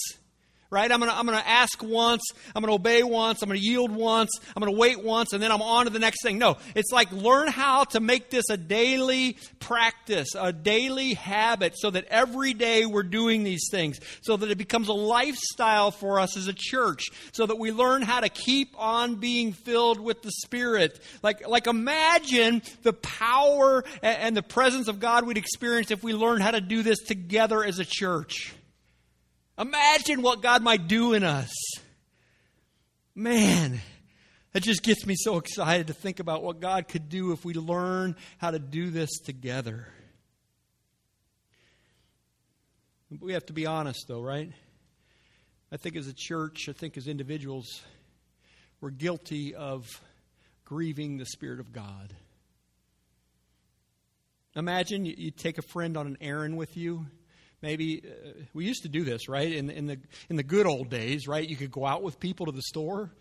right? 0.69 0.91
I'm 0.91 0.99
going 0.99 1.11
to 1.11 1.17
I'm 1.17 1.25
going 1.25 1.37
to 1.37 1.47
ask 1.47 1.81
once, 1.83 2.23
I'm 2.55 2.61
going 2.61 2.71
to 2.71 2.75
obey 2.75 3.03
once, 3.03 3.41
I'm 3.41 3.49
going 3.49 3.59
to 3.59 3.65
yield 3.65 3.91
once, 3.91 4.31
I'm 4.55 4.61
going 4.61 4.73
to 4.73 4.79
wait 4.79 5.03
once, 5.03 5.33
and 5.33 5.41
then 5.41 5.51
I'm 5.51 5.61
on 5.61 5.85
to 5.85 5.91
the 5.91 5.99
next 5.99 6.23
thing. 6.23 6.37
No, 6.37 6.57
it's 6.75 6.91
like 6.91 7.11
learn 7.11 7.47
how 7.47 7.83
to 7.85 7.99
make 7.99 8.29
this 8.29 8.49
a 8.49 8.57
daily 8.57 9.37
practice, 9.59 10.29
a 10.37 10.51
daily 10.51 11.13
habit, 11.13 11.73
so 11.77 11.89
that 11.91 12.05
every 12.05 12.53
day 12.53 12.85
we're 12.85 13.03
doing 13.03 13.43
these 13.43 13.67
things, 13.69 13.99
so 14.21 14.37
that 14.37 14.49
it 14.49 14.57
becomes 14.57 14.87
a 14.87 14.93
lifestyle 14.93 15.91
for 15.91 16.19
us 16.19 16.37
as 16.37 16.47
a 16.47 16.53
church, 16.53 17.03
so 17.31 17.45
that 17.45 17.57
we 17.57 17.71
learn 17.71 18.01
how 18.01 18.19
to 18.19 18.29
keep 18.29 18.73
on 18.77 19.15
being 19.15 19.53
filled 19.53 19.99
with 19.99 20.21
the 20.21 20.31
Spirit. 20.43 20.99
Like, 21.21 21.47
like 21.47 21.67
imagine 21.67 22.61
the 22.83 22.93
power 22.93 23.83
and 24.01 24.35
the 24.35 24.43
presence 24.43 24.87
of 24.87 24.99
God 24.99 25.25
we'd 25.25 25.37
experience 25.37 25.91
if 25.91 26.03
we 26.03 26.13
learned 26.13 26.41
how 26.41 26.51
to 26.51 26.61
do 26.61 26.83
this 26.83 26.99
together 26.99 27.63
as 27.63 27.79
a 27.79 27.85
church. 27.85 28.53
Imagine 29.57 30.21
what 30.21 30.41
God 30.41 30.63
might 30.63 30.87
do 30.87 31.13
in 31.13 31.23
us. 31.23 31.53
Man, 33.13 33.79
that 34.51 34.63
just 34.63 34.83
gets 34.83 35.05
me 35.05 35.15
so 35.17 35.37
excited 35.37 35.87
to 35.87 35.93
think 35.93 36.19
about 36.19 36.43
what 36.43 36.59
God 36.59 36.87
could 36.87 37.07
do 37.07 37.31
if 37.31 37.45
we 37.45 37.53
learn 37.53 38.15
how 38.37 38.51
to 38.51 38.59
do 38.59 38.89
this 38.89 39.19
together. 39.19 39.87
We 43.19 43.33
have 43.33 43.45
to 43.45 43.53
be 43.53 43.65
honest, 43.65 44.05
though, 44.07 44.21
right? 44.21 44.51
I 45.71 45.77
think 45.77 45.95
as 45.95 46.07
a 46.07 46.13
church, 46.13 46.67
I 46.67 46.73
think 46.73 46.97
as 46.97 47.07
individuals, 47.07 47.81
we're 48.81 48.91
guilty 48.91 49.55
of 49.55 50.01
grieving 50.65 51.17
the 51.17 51.25
Spirit 51.25 51.59
of 51.59 51.71
God. 51.71 52.13
Imagine 54.55 55.05
you, 55.05 55.15
you 55.17 55.31
take 55.31 55.57
a 55.57 55.61
friend 55.61 55.95
on 55.95 56.07
an 56.07 56.17
errand 56.19 56.57
with 56.57 56.75
you 56.75 57.07
maybe 57.61 58.01
uh, 58.05 58.29
we 58.53 58.65
used 58.65 58.83
to 58.83 58.89
do 58.89 59.03
this 59.03 59.27
right? 59.29 59.51
In, 59.51 59.69
in 59.69 59.87
the 59.87 59.97
in 60.29 60.35
the 60.35 60.43
good 60.43 60.65
old 60.65 60.89
days 60.89 61.27
right? 61.27 61.47
You 61.47 61.55
could 61.55 61.71
go 61.71 61.85
out 61.85 62.03
with 62.03 62.19
people 62.19 62.45
to 62.47 62.51
the 62.51 62.61
store. 62.61 63.11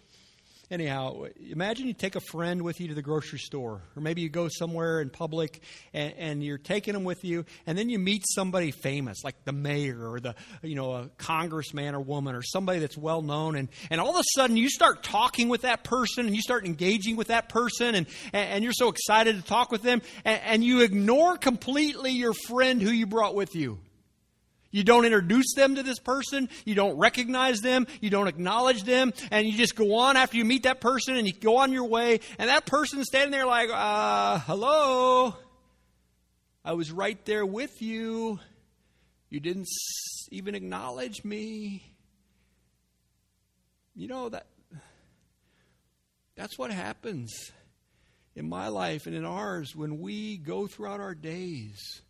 Anyhow 0.71 1.27
imagine 1.51 1.87
you 1.87 1.93
take 1.93 2.17
a 2.17 2.21
friend 2.21 2.63
with 2.63 2.81
you 2.81 2.89
to 2.89 2.95
the 2.95 3.03
grocery 3.03 3.39
store 3.39 3.83
or 3.95 4.03
maybe 4.03 4.23
you 4.23 4.31
go 4.31 4.49
somewhere 4.49 5.03
in 5.03 5.11
public 5.11 5.63
and, 5.93 6.15
and, 6.17 6.45
you're 6.45 6.57
taking 6.57 6.95
them 6.95 7.05
with 7.05 7.23
you 7.23 7.45
and 7.67 7.77
then 7.77 7.91
you 7.91 7.99
meet 7.99 8.25
somebody 8.27 8.71
famous 8.71 9.23
like 9.23 9.37
the 9.45 9.53
mayor 9.53 10.11
or 10.11 10.21
the 10.21 10.35
you 10.63 10.75
know 10.75 10.93
a 10.95 11.11
congressman 11.19 11.95
or 11.95 12.01
woman 12.01 12.35
or 12.35 12.43
somebody 12.43 12.79
that's 12.79 12.97
well 12.97 13.21
known 13.21 13.57
and, 13.57 13.69
and 13.91 14.01
all 14.01 14.11
of 14.11 14.17
a 14.17 14.25
sudden 14.35 14.57
you 14.57 14.71
start 14.71 15.03
talking 15.03 15.51
with 15.51 15.63
that 15.63 15.85
person 15.85 16.27
and 16.27 16.35
you 16.35 16.41
start 16.41 16.65
engaging 16.65 17.17
with 17.17 17.27
that 17.27 17.51
person 17.51 17.95
and, 17.95 18.07
and 18.33 18.65
you're 18.65 18.73
so 18.73 18.89
excited 18.89 19.37
to 19.37 19.43
talk 19.43 19.71
with 19.71 19.83
them 19.83 20.01
and, 20.25 20.41
and 20.47 20.65
you 20.65 20.81
ignore 20.81 21.37
completely 21.37 22.13
your 22.13 22.33
friend 22.49 22.81
who 22.81 22.91
you 22.91 23.07
brought 23.07 23.35
with 23.35 23.55
you 23.55 23.79
you 24.75 24.83
don't 24.83 25.05
introduce 25.05 25.55
them 25.55 25.77
to 25.77 25.85
this 25.85 26.01
person. 26.01 26.49
You 26.65 26.75
don't 26.75 26.99
recognize 26.99 27.61
them. 27.61 27.87
You 28.01 28.11
don't 28.11 28.27
acknowledge 28.27 28.83
them. 28.83 29.13
And 29.31 29.47
you 29.47 29.57
just 29.57 29.77
go 29.77 29.95
on 29.95 30.17
after 30.17 30.37
you 30.37 30.45
meet 30.45 30.65
that 30.65 30.81
person 30.81 31.15
and 31.15 31.29
you 31.29 31.33
go 31.33 31.59
on 31.59 31.71
your 31.71 31.85
way. 31.85 32.19
And 32.41 32.51
that 32.51 32.67
person's 32.67 33.07
standing 33.07 33.31
there 33.31 33.47
like, 33.47 33.71
uh, 33.73 34.41
hello. 34.41 35.37
I 36.65 36.73
was 36.73 36.91
right 36.91 37.25
there 37.25 37.47
with 37.47 37.81
you. 37.83 38.41
You 39.31 39.39
didn't 39.39 39.69
even 40.33 40.57
acknowledge 40.57 41.23
me. 41.23 41.85
You 43.95 44.09
know 44.09 44.29
that 44.29 44.49
that's 46.35 46.59
what 46.59 46.73
happens 46.73 47.53
in 48.35 48.49
my 48.49 48.67
life 48.67 49.07
and 49.07 49.15
in 49.15 49.25
ours 49.25 49.77
when 49.77 50.01
we 50.01 50.37
go 50.37 50.67
throughout 50.67 50.99
our 50.99 51.15
days 51.15 52.03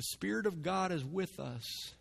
the 0.00 0.14
Spirit 0.14 0.46
of 0.46 0.62
God 0.62 0.92
is 0.92 1.04
with 1.04 1.38
us, 1.38 1.92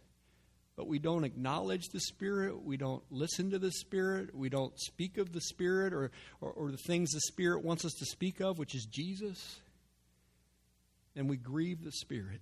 but 0.77 0.87
we 0.87 0.99
don't 0.99 1.25
acknowledge 1.25 1.89
the 1.89 1.99
Spirit. 1.99 2.63
We 2.63 2.77
don't 2.77 3.03
listen 3.11 3.51
to 3.51 3.59
the 3.59 3.73
Spirit. 3.73 4.33
We 4.33 4.47
don't 4.47 4.71
speak 4.79 5.17
of 5.17 5.33
the 5.33 5.41
Spirit 5.41 5.91
or, 5.91 6.09
or, 6.39 6.49
or 6.49 6.71
the 6.71 6.77
things 6.77 7.11
the 7.11 7.19
Spirit 7.19 7.61
wants 7.61 7.83
us 7.83 7.91
to 7.99 8.05
speak 8.05 8.39
of, 8.39 8.57
which 8.57 8.73
is 8.73 8.87
Jesus. 8.89 9.59
And 11.13 11.29
we 11.29 11.35
grieve 11.35 11.83
the 11.83 11.91
Spirit. 11.91 12.39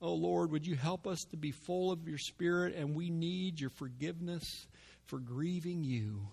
Oh 0.00 0.14
Lord, 0.14 0.50
would 0.50 0.66
you 0.66 0.74
help 0.74 1.06
us 1.06 1.20
to 1.30 1.36
be 1.36 1.52
full 1.52 1.92
of 1.92 2.08
your 2.08 2.18
Spirit? 2.18 2.74
And 2.74 2.96
we 2.96 3.08
need 3.08 3.60
your 3.60 3.70
forgiveness 3.70 4.66
for 5.06 5.20
grieving 5.20 5.84
you. 5.84 6.26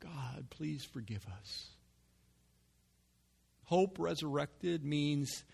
God, 0.00 0.48
please 0.50 0.84
forgive 0.84 1.24
us. 1.40 1.73
Hope 3.64 3.98
resurrected 3.98 4.84
means 4.84 5.44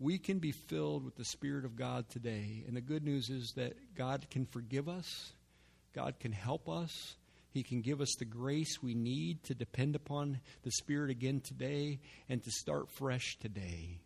we 0.00 0.18
can 0.18 0.38
be 0.38 0.52
filled 0.52 1.04
with 1.04 1.16
the 1.16 1.24
Spirit 1.24 1.64
of 1.64 1.76
God 1.76 2.08
today. 2.08 2.64
And 2.66 2.76
the 2.76 2.80
good 2.80 3.04
news 3.04 3.30
is 3.30 3.52
that 3.56 3.74
God 3.96 4.26
can 4.30 4.46
forgive 4.46 4.88
us, 4.88 5.32
God 5.94 6.18
can 6.20 6.32
help 6.32 6.68
us. 6.68 7.16
He 7.50 7.62
can 7.62 7.80
give 7.80 8.02
us 8.02 8.14
the 8.18 8.26
grace 8.26 8.82
we 8.82 8.94
need 8.94 9.42
to 9.44 9.54
depend 9.54 9.96
upon 9.96 10.38
the 10.62 10.70
Spirit 10.70 11.10
again 11.10 11.40
today 11.40 11.98
and 12.28 12.44
to 12.44 12.50
start 12.50 12.90
fresh 12.90 13.38
today. 13.40 14.00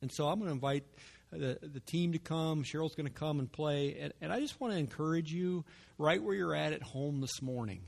And 0.00 0.10
so 0.12 0.28
I'm 0.28 0.38
going 0.38 0.48
to 0.48 0.54
invite 0.54 0.84
the, 1.32 1.58
the 1.60 1.80
team 1.80 2.12
to 2.12 2.18
come. 2.18 2.62
Cheryl's 2.62 2.94
going 2.94 3.08
to 3.08 3.12
come 3.12 3.40
and 3.40 3.50
play. 3.50 3.96
And, 4.00 4.12
and 4.20 4.32
I 4.32 4.40
just 4.40 4.60
want 4.60 4.72
to 4.72 4.78
encourage 4.78 5.32
you 5.32 5.64
right 5.98 6.22
where 6.22 6.34
you're 6.34 6.54
at 6.54 6.72
at 6.72 6.82
home 6.82 7.20
this 7.20 7.42
morning. 7.42 7.80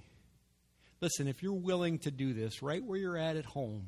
Listen, 1.00 1.28
if 1.28 1.42
you're 1.42 1.52
willing 1.52 2.00
to 2.00 2.10
do 2.10 2.32
this 2.32 2.60
right 2.60 2.84
where 2.84 2.98
you're 2.98 3.16
at 3.16 3.36
at 3.36 3.44
home, 3.44 3.86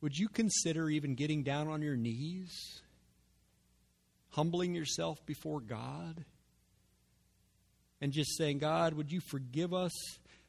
would 0.00 0.16
you 0.16 0.28
consider 0.28 0.88
even 0.88 1.14
getting 1.14 1.42
down 1.42 1.68
on 1.68 1.82
your 1.82 1.96
knees, 1.96 2.80
humbling 4.30 4.74
yourself 4.74 5.24
before 5.26 5.60
God, 5.60 6.24
and 8.00 8.12
just 8.12 8.36
saying, 8.36 8.58
God, 8.58 8.94
would 8.94 9.10
you 9.10 9.20
forgive 9.20 9.74
us 9.74 9.92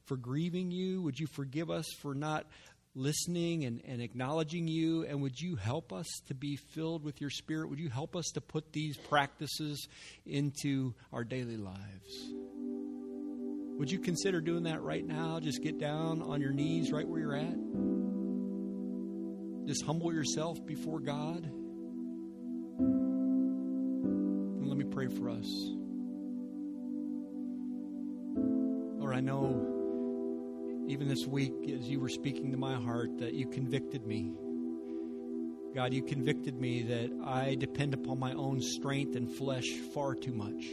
for 0.05 0.17
grieving 0.17 0.71
you? 0.71 1.01
Would 1.01 1.19
you 1.19 1.27
forgive 1.27 1.71
us 1.71 1.85
for 2.01 2.13
not 2.13 2.45
listening 2.95 3.65
and, 3.65 3.81
and 3.85 4.01
acknowledging 4.01 4.67
you? 4.67 5.05
And 5.05 5.21
would 5.21 5.39
you 5.39 5.55
help 5.55 5.91
us 5.93 6.07
to 6.27 6.35
be 6.35 6.55
filled 6.55 7.03
with 7.03 7.21
your 7.21 7.29
spirit? 7.29 7.69
Would 7.69 7.79
you 7.79 7.89
help 7.89 8.15
us 8.15 8.25
to 8.33 8.41
put 8.41 8.71
these 8.71 8.97
practices 8.97 9.87
into 10.25 10.93
our 11.11 11.23
daily 11.23 11.57
lives? 11.57 12.33
Would 13.79 13.89
you 13.89 13.99
consider 13.99 14.41
doing 14.41 14.63
that 14.63 14.81
right 14.81 15.05
now? 15.05 15.39
Just 15.39 15.63
get 15.63 15.79
down 15.79 16.21
on 16.21 16.41
your 16.41 16.51
knees 16.51 16.91
right 16.91 17.07
where 17.07 17.19
you're 17.19 17.35
at. 17.35 17.98
Just 19.69 19.85
humble 19.85 20.11
yourself 20.11 20.65
before 20.65 20.99
God. 20.99 21.47
And 22.79 24.67
let 24.67 24.75
me 24.75 24.83
pray 24.83 25.05
for 25.05 25.29
us. 25.29 25.45
Lord, 28.97 29.15
I 29.15 29.19
know 29.19 30.85
even 30.87 31.07
this 31.07 31.27
week 31.27 31.53
as 31.69 31.87
you 31.87 31.99
were 31.99 32.09
speaking 32.09 32.49
to 32.49 32.57
my 32.57 32.77
heart 32.81 33.19
that 33.19 33.35
you 33.35 33.45
convicted 33.45 34.07
me. 34.07 34.33
God, 35.75 35.93
you 35.93 36.01
convicted 36.01 36.59
me 36.59 36.81
that 36.81 37.11
I 37.23 37.53
depend 37.53 37.93
upon 37.93 38.17
my 38.17 38.33
own 38.33 38.59
strength 38.61 39.15
and 39.15 39.31
flesh 39.31 39.67
far 39.93 40.15
too 40.15 40.33
much. 40.33 40.65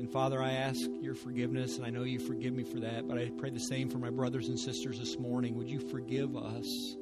And 0.00 0.10
Father, 0.10 0.42
I 0.42 0.52
ask 0.52 0.80
your 1.02 1.14
forgiveness, 1.14 1.76
and 1.76 1.84
I 1.84 1.90
know 1.90 2.04
you 2.04 2.18
forgive 2.18 2.54
me 2.54 2.64
for 2.64 2.80
that, 2.80 3.06
but 3.06 3.18
I 3.18 3.30
pray 3.36 3.50
the 3.50 3.60
same 3.60 3.90
for 3.90 3.98
my 3.98 4.08
brothers 4.08 4.48
and 4.48 4.58
sisters 4.58 4.98
this 4.98 5.18
morning. 5.18 5.54
Would 5.56 5.68
you 5.68 5.78
forgive 5.78 6.38
us 6.38 6.96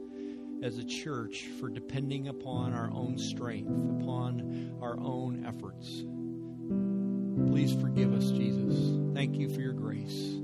as 0.65 0.79
a 0.79 0.85
church 0.85 1.47
for 1.61 1.69
depending 1.69 2.27
upon 2.27 2.75
our 2.75 2.91
own 2.93 3.17
strength, 3.17 3.71
upon 4.03 4.77
our 4.83 4.99
own 4.99 5.47
efforts? 5.47 6.03
Please 7.53 7.73
forgive 7.81 8.13
us, 8.13 8.33
Jesus. 8.33 9.15
Thank 9.15 9.37
you 9.37 9.49
for 9.49 9.61
your 9.61 9.75
grace. 9.75 10.35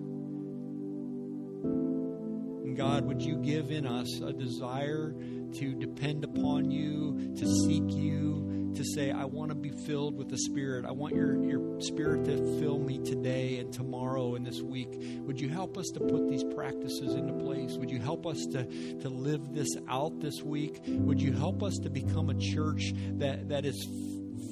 God, 2.76 3.04
would 3.06 3.20
you 3.20 3.36
give 3.38 3.72
in 3.72 3.84
us 3.84 4.20
a 4.20 4.32
desire 4.32 5.12
to 5.54 5.74
depend 5.74 6.22
upon 6.22 6.70
you, 6.70 7.34
to 7.36 7.46
seek 7.46 7.82
you, 7.88 8.53
to 8.76 8.84
say, 8.84 9.10
I 9.10 9.24
want 9.24 9.50
to 9.50 9.54
be 9.54 9.70
filled 9.70 10.16
with 10.16 10.28
the 10.28 10.38
Spirit. 10.38 10.84
I 10.84 10.92
want 10.92 11.14
your, 11.14 11.42
your 11.44 11.80
Spirit 11.80 12.24
to 12.26 12.36
fill 12.60 12.78
me 12.78 12.98
today 12.98 13.58
and 13.58 13.72
tomorrow 13.72 14.34
and 14.34 14.46
this 14.46 14.60
week. 14.60 14.88
Would 15.20 15.40
you 15.40 15.48
help 15.48 15.76
us 15.78 15.86
to 15.94 16.00
put 16.00 16.28
these 16.28 16.44
practices 16.44 17.14
into 17.14 17.32
place? 17.32 17.76
Would 17.76 17.90
you 17.90 18.00
help 18.00 18.26
us 18.26 18.44
to, 18.52 18.64
to 19.00 19.08
live 19.08 19.54
this 19.54 19.68
out 19.88 20.20
this 20.20 20.42
week? 20.42 20.80
Would 20.86 21.20
you 21.20 21.32
help 21.32 21.62
us 21.62 21.74
to 21.82 21.90
become 21.90 22.30
a 22.30 22.34
church 22.34 22.92
that, 23.18 23.48
that 23.48 23.64
is 23.64 23.86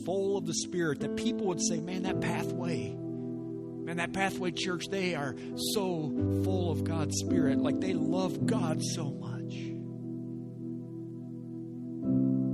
full 0.05 0.37
of 0.37 0.47
the 0.47 0.55
Spirit, 0.55 1.01
that 1.01 1.17
people 1.17 1.47
would 1.47 1.61
say, 1.61 1.81
man, 1.81 2.03
that 2.03 2.21
pathway, 2.21 2.97
Man, 3.85 3.97
that 3.97 4.13
Pathway 4.13 4.53
Church, 4.53 4.87
they 4.91 5.17
are 5.17 5.35
so 5.75 6.13
full 6.45 6.71
of 6.71 6.85
God's 6.85 7.17
Spirit. 7.19 7.59
Like 7.59 7.81
they 7.81 7.95
love 7.95 8.47
God 8.47 8.81
so 8.81 9.11
much. 9.11 9.53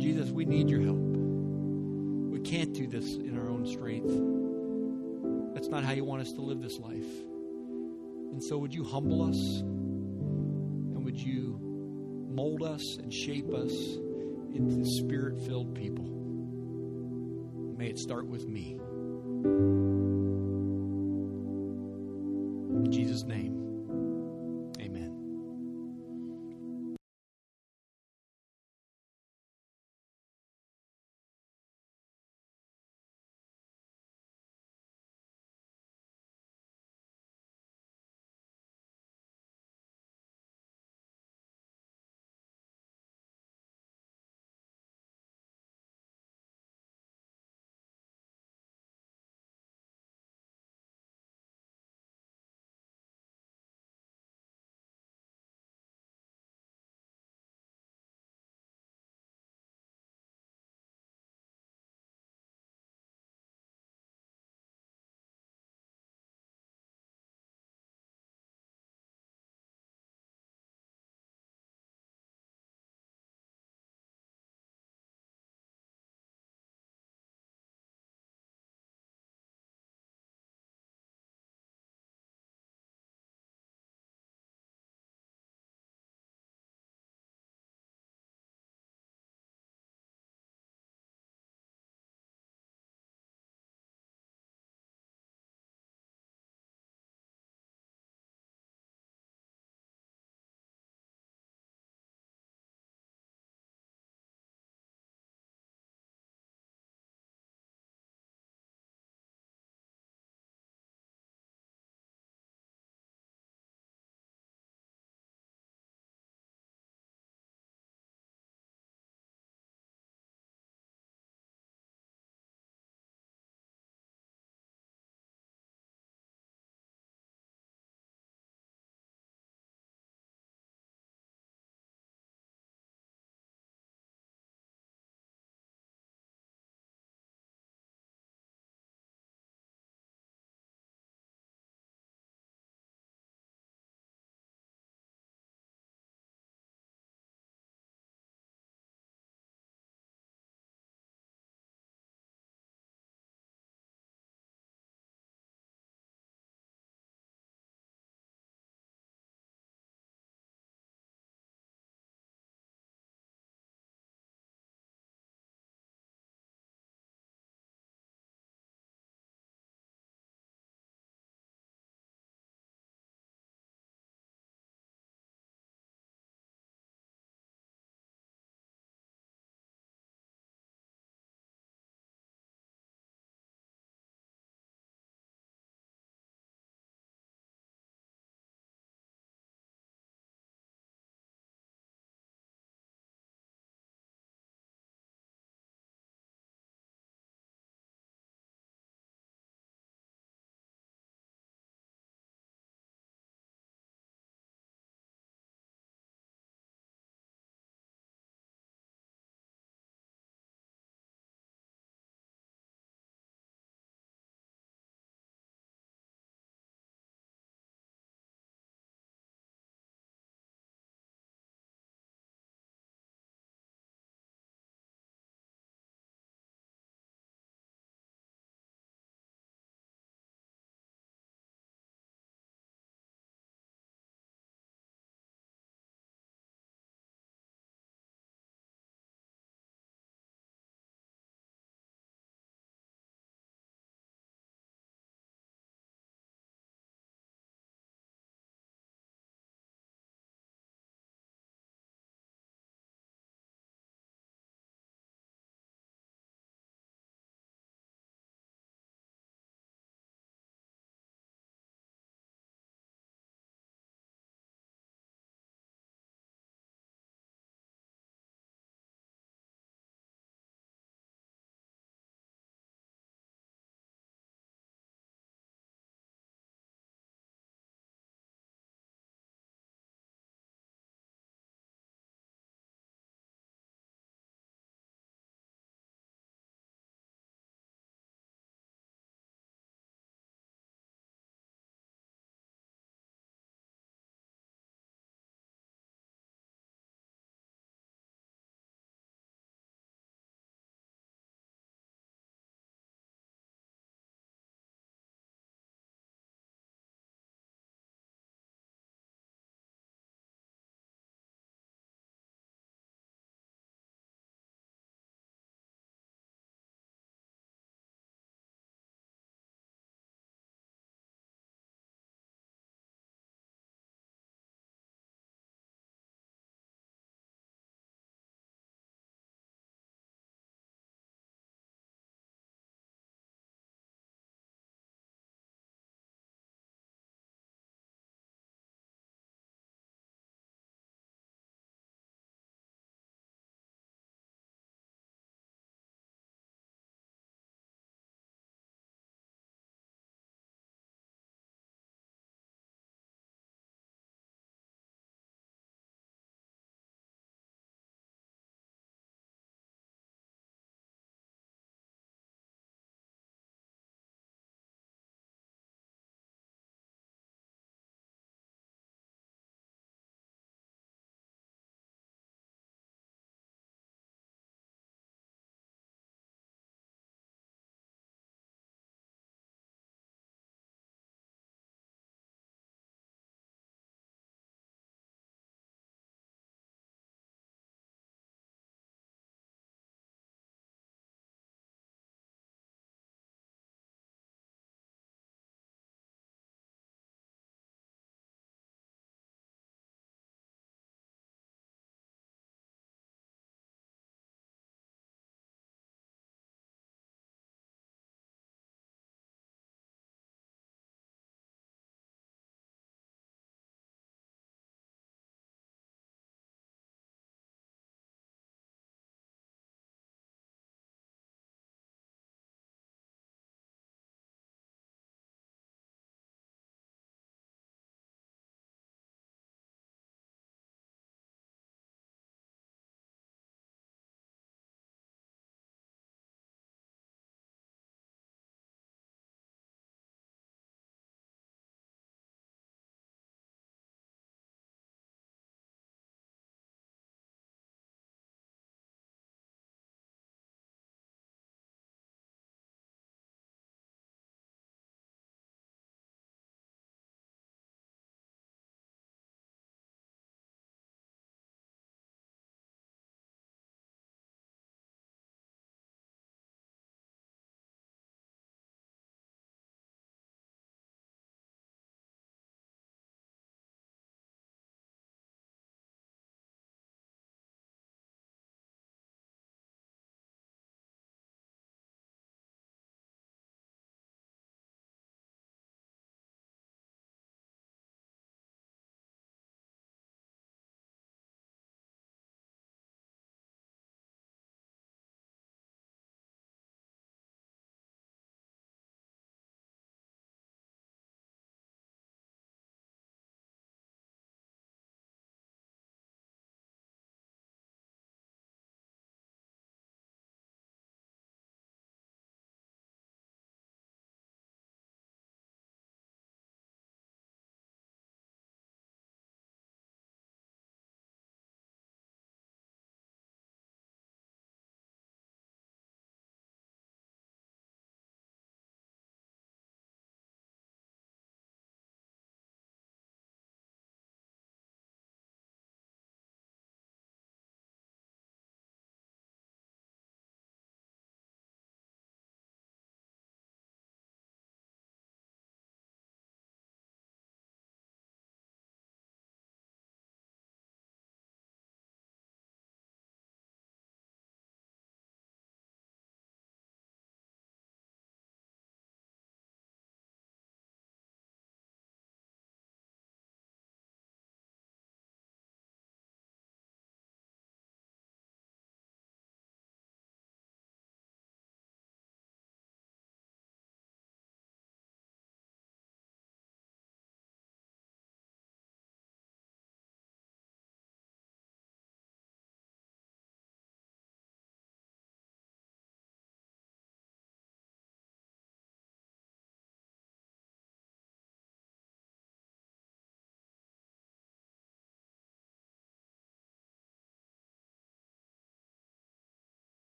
Jesus, 0.00 0.30
we 0.30 0.44
need 0.44 0.70
your 0.70 0.82
help. 0.82 1.05
Can't 2.46 2.72
do 2.72 2.86
this 2.86 3.16
in 3.16 3.36
our 3.36 3.48
own 3.48 3.66
strength. 3.66 4.06
That's 5.52 5.66
not 5.66 5.82
how 5.82 5.90
you 5.92 6.04
want 6.04 6.22
us 6.22 6.32
to 6.34 6.42
live 6.42 6.62
this 6.62 6.78
life. 6.78 7.08
And 8.30 8.40
so, 8.40 8.56
would 8.58 8.72
you 8.72 8.84
humble 8.84 9.22
us? 9.22 9.36
And 9.58 11.04
would 11.04 11.18
you 11.18 11.58
mold 12.30 12.62
us 12.62 12.98
and 12.98 13.12
shape 13.12 13.52
us 13.52 13.72
into 14.54 14.84
spirit 14.84 15.44
filled 15.44 15.74
people? 15.74 16.04
May 17.76 17.88
it 17.88 17.98
start 17.98 18.26
with 18.28 18.46
me. 18.46 18.78
In 22.70 22.92
Jesus' 22.92 23.24
name. 23.24 23.65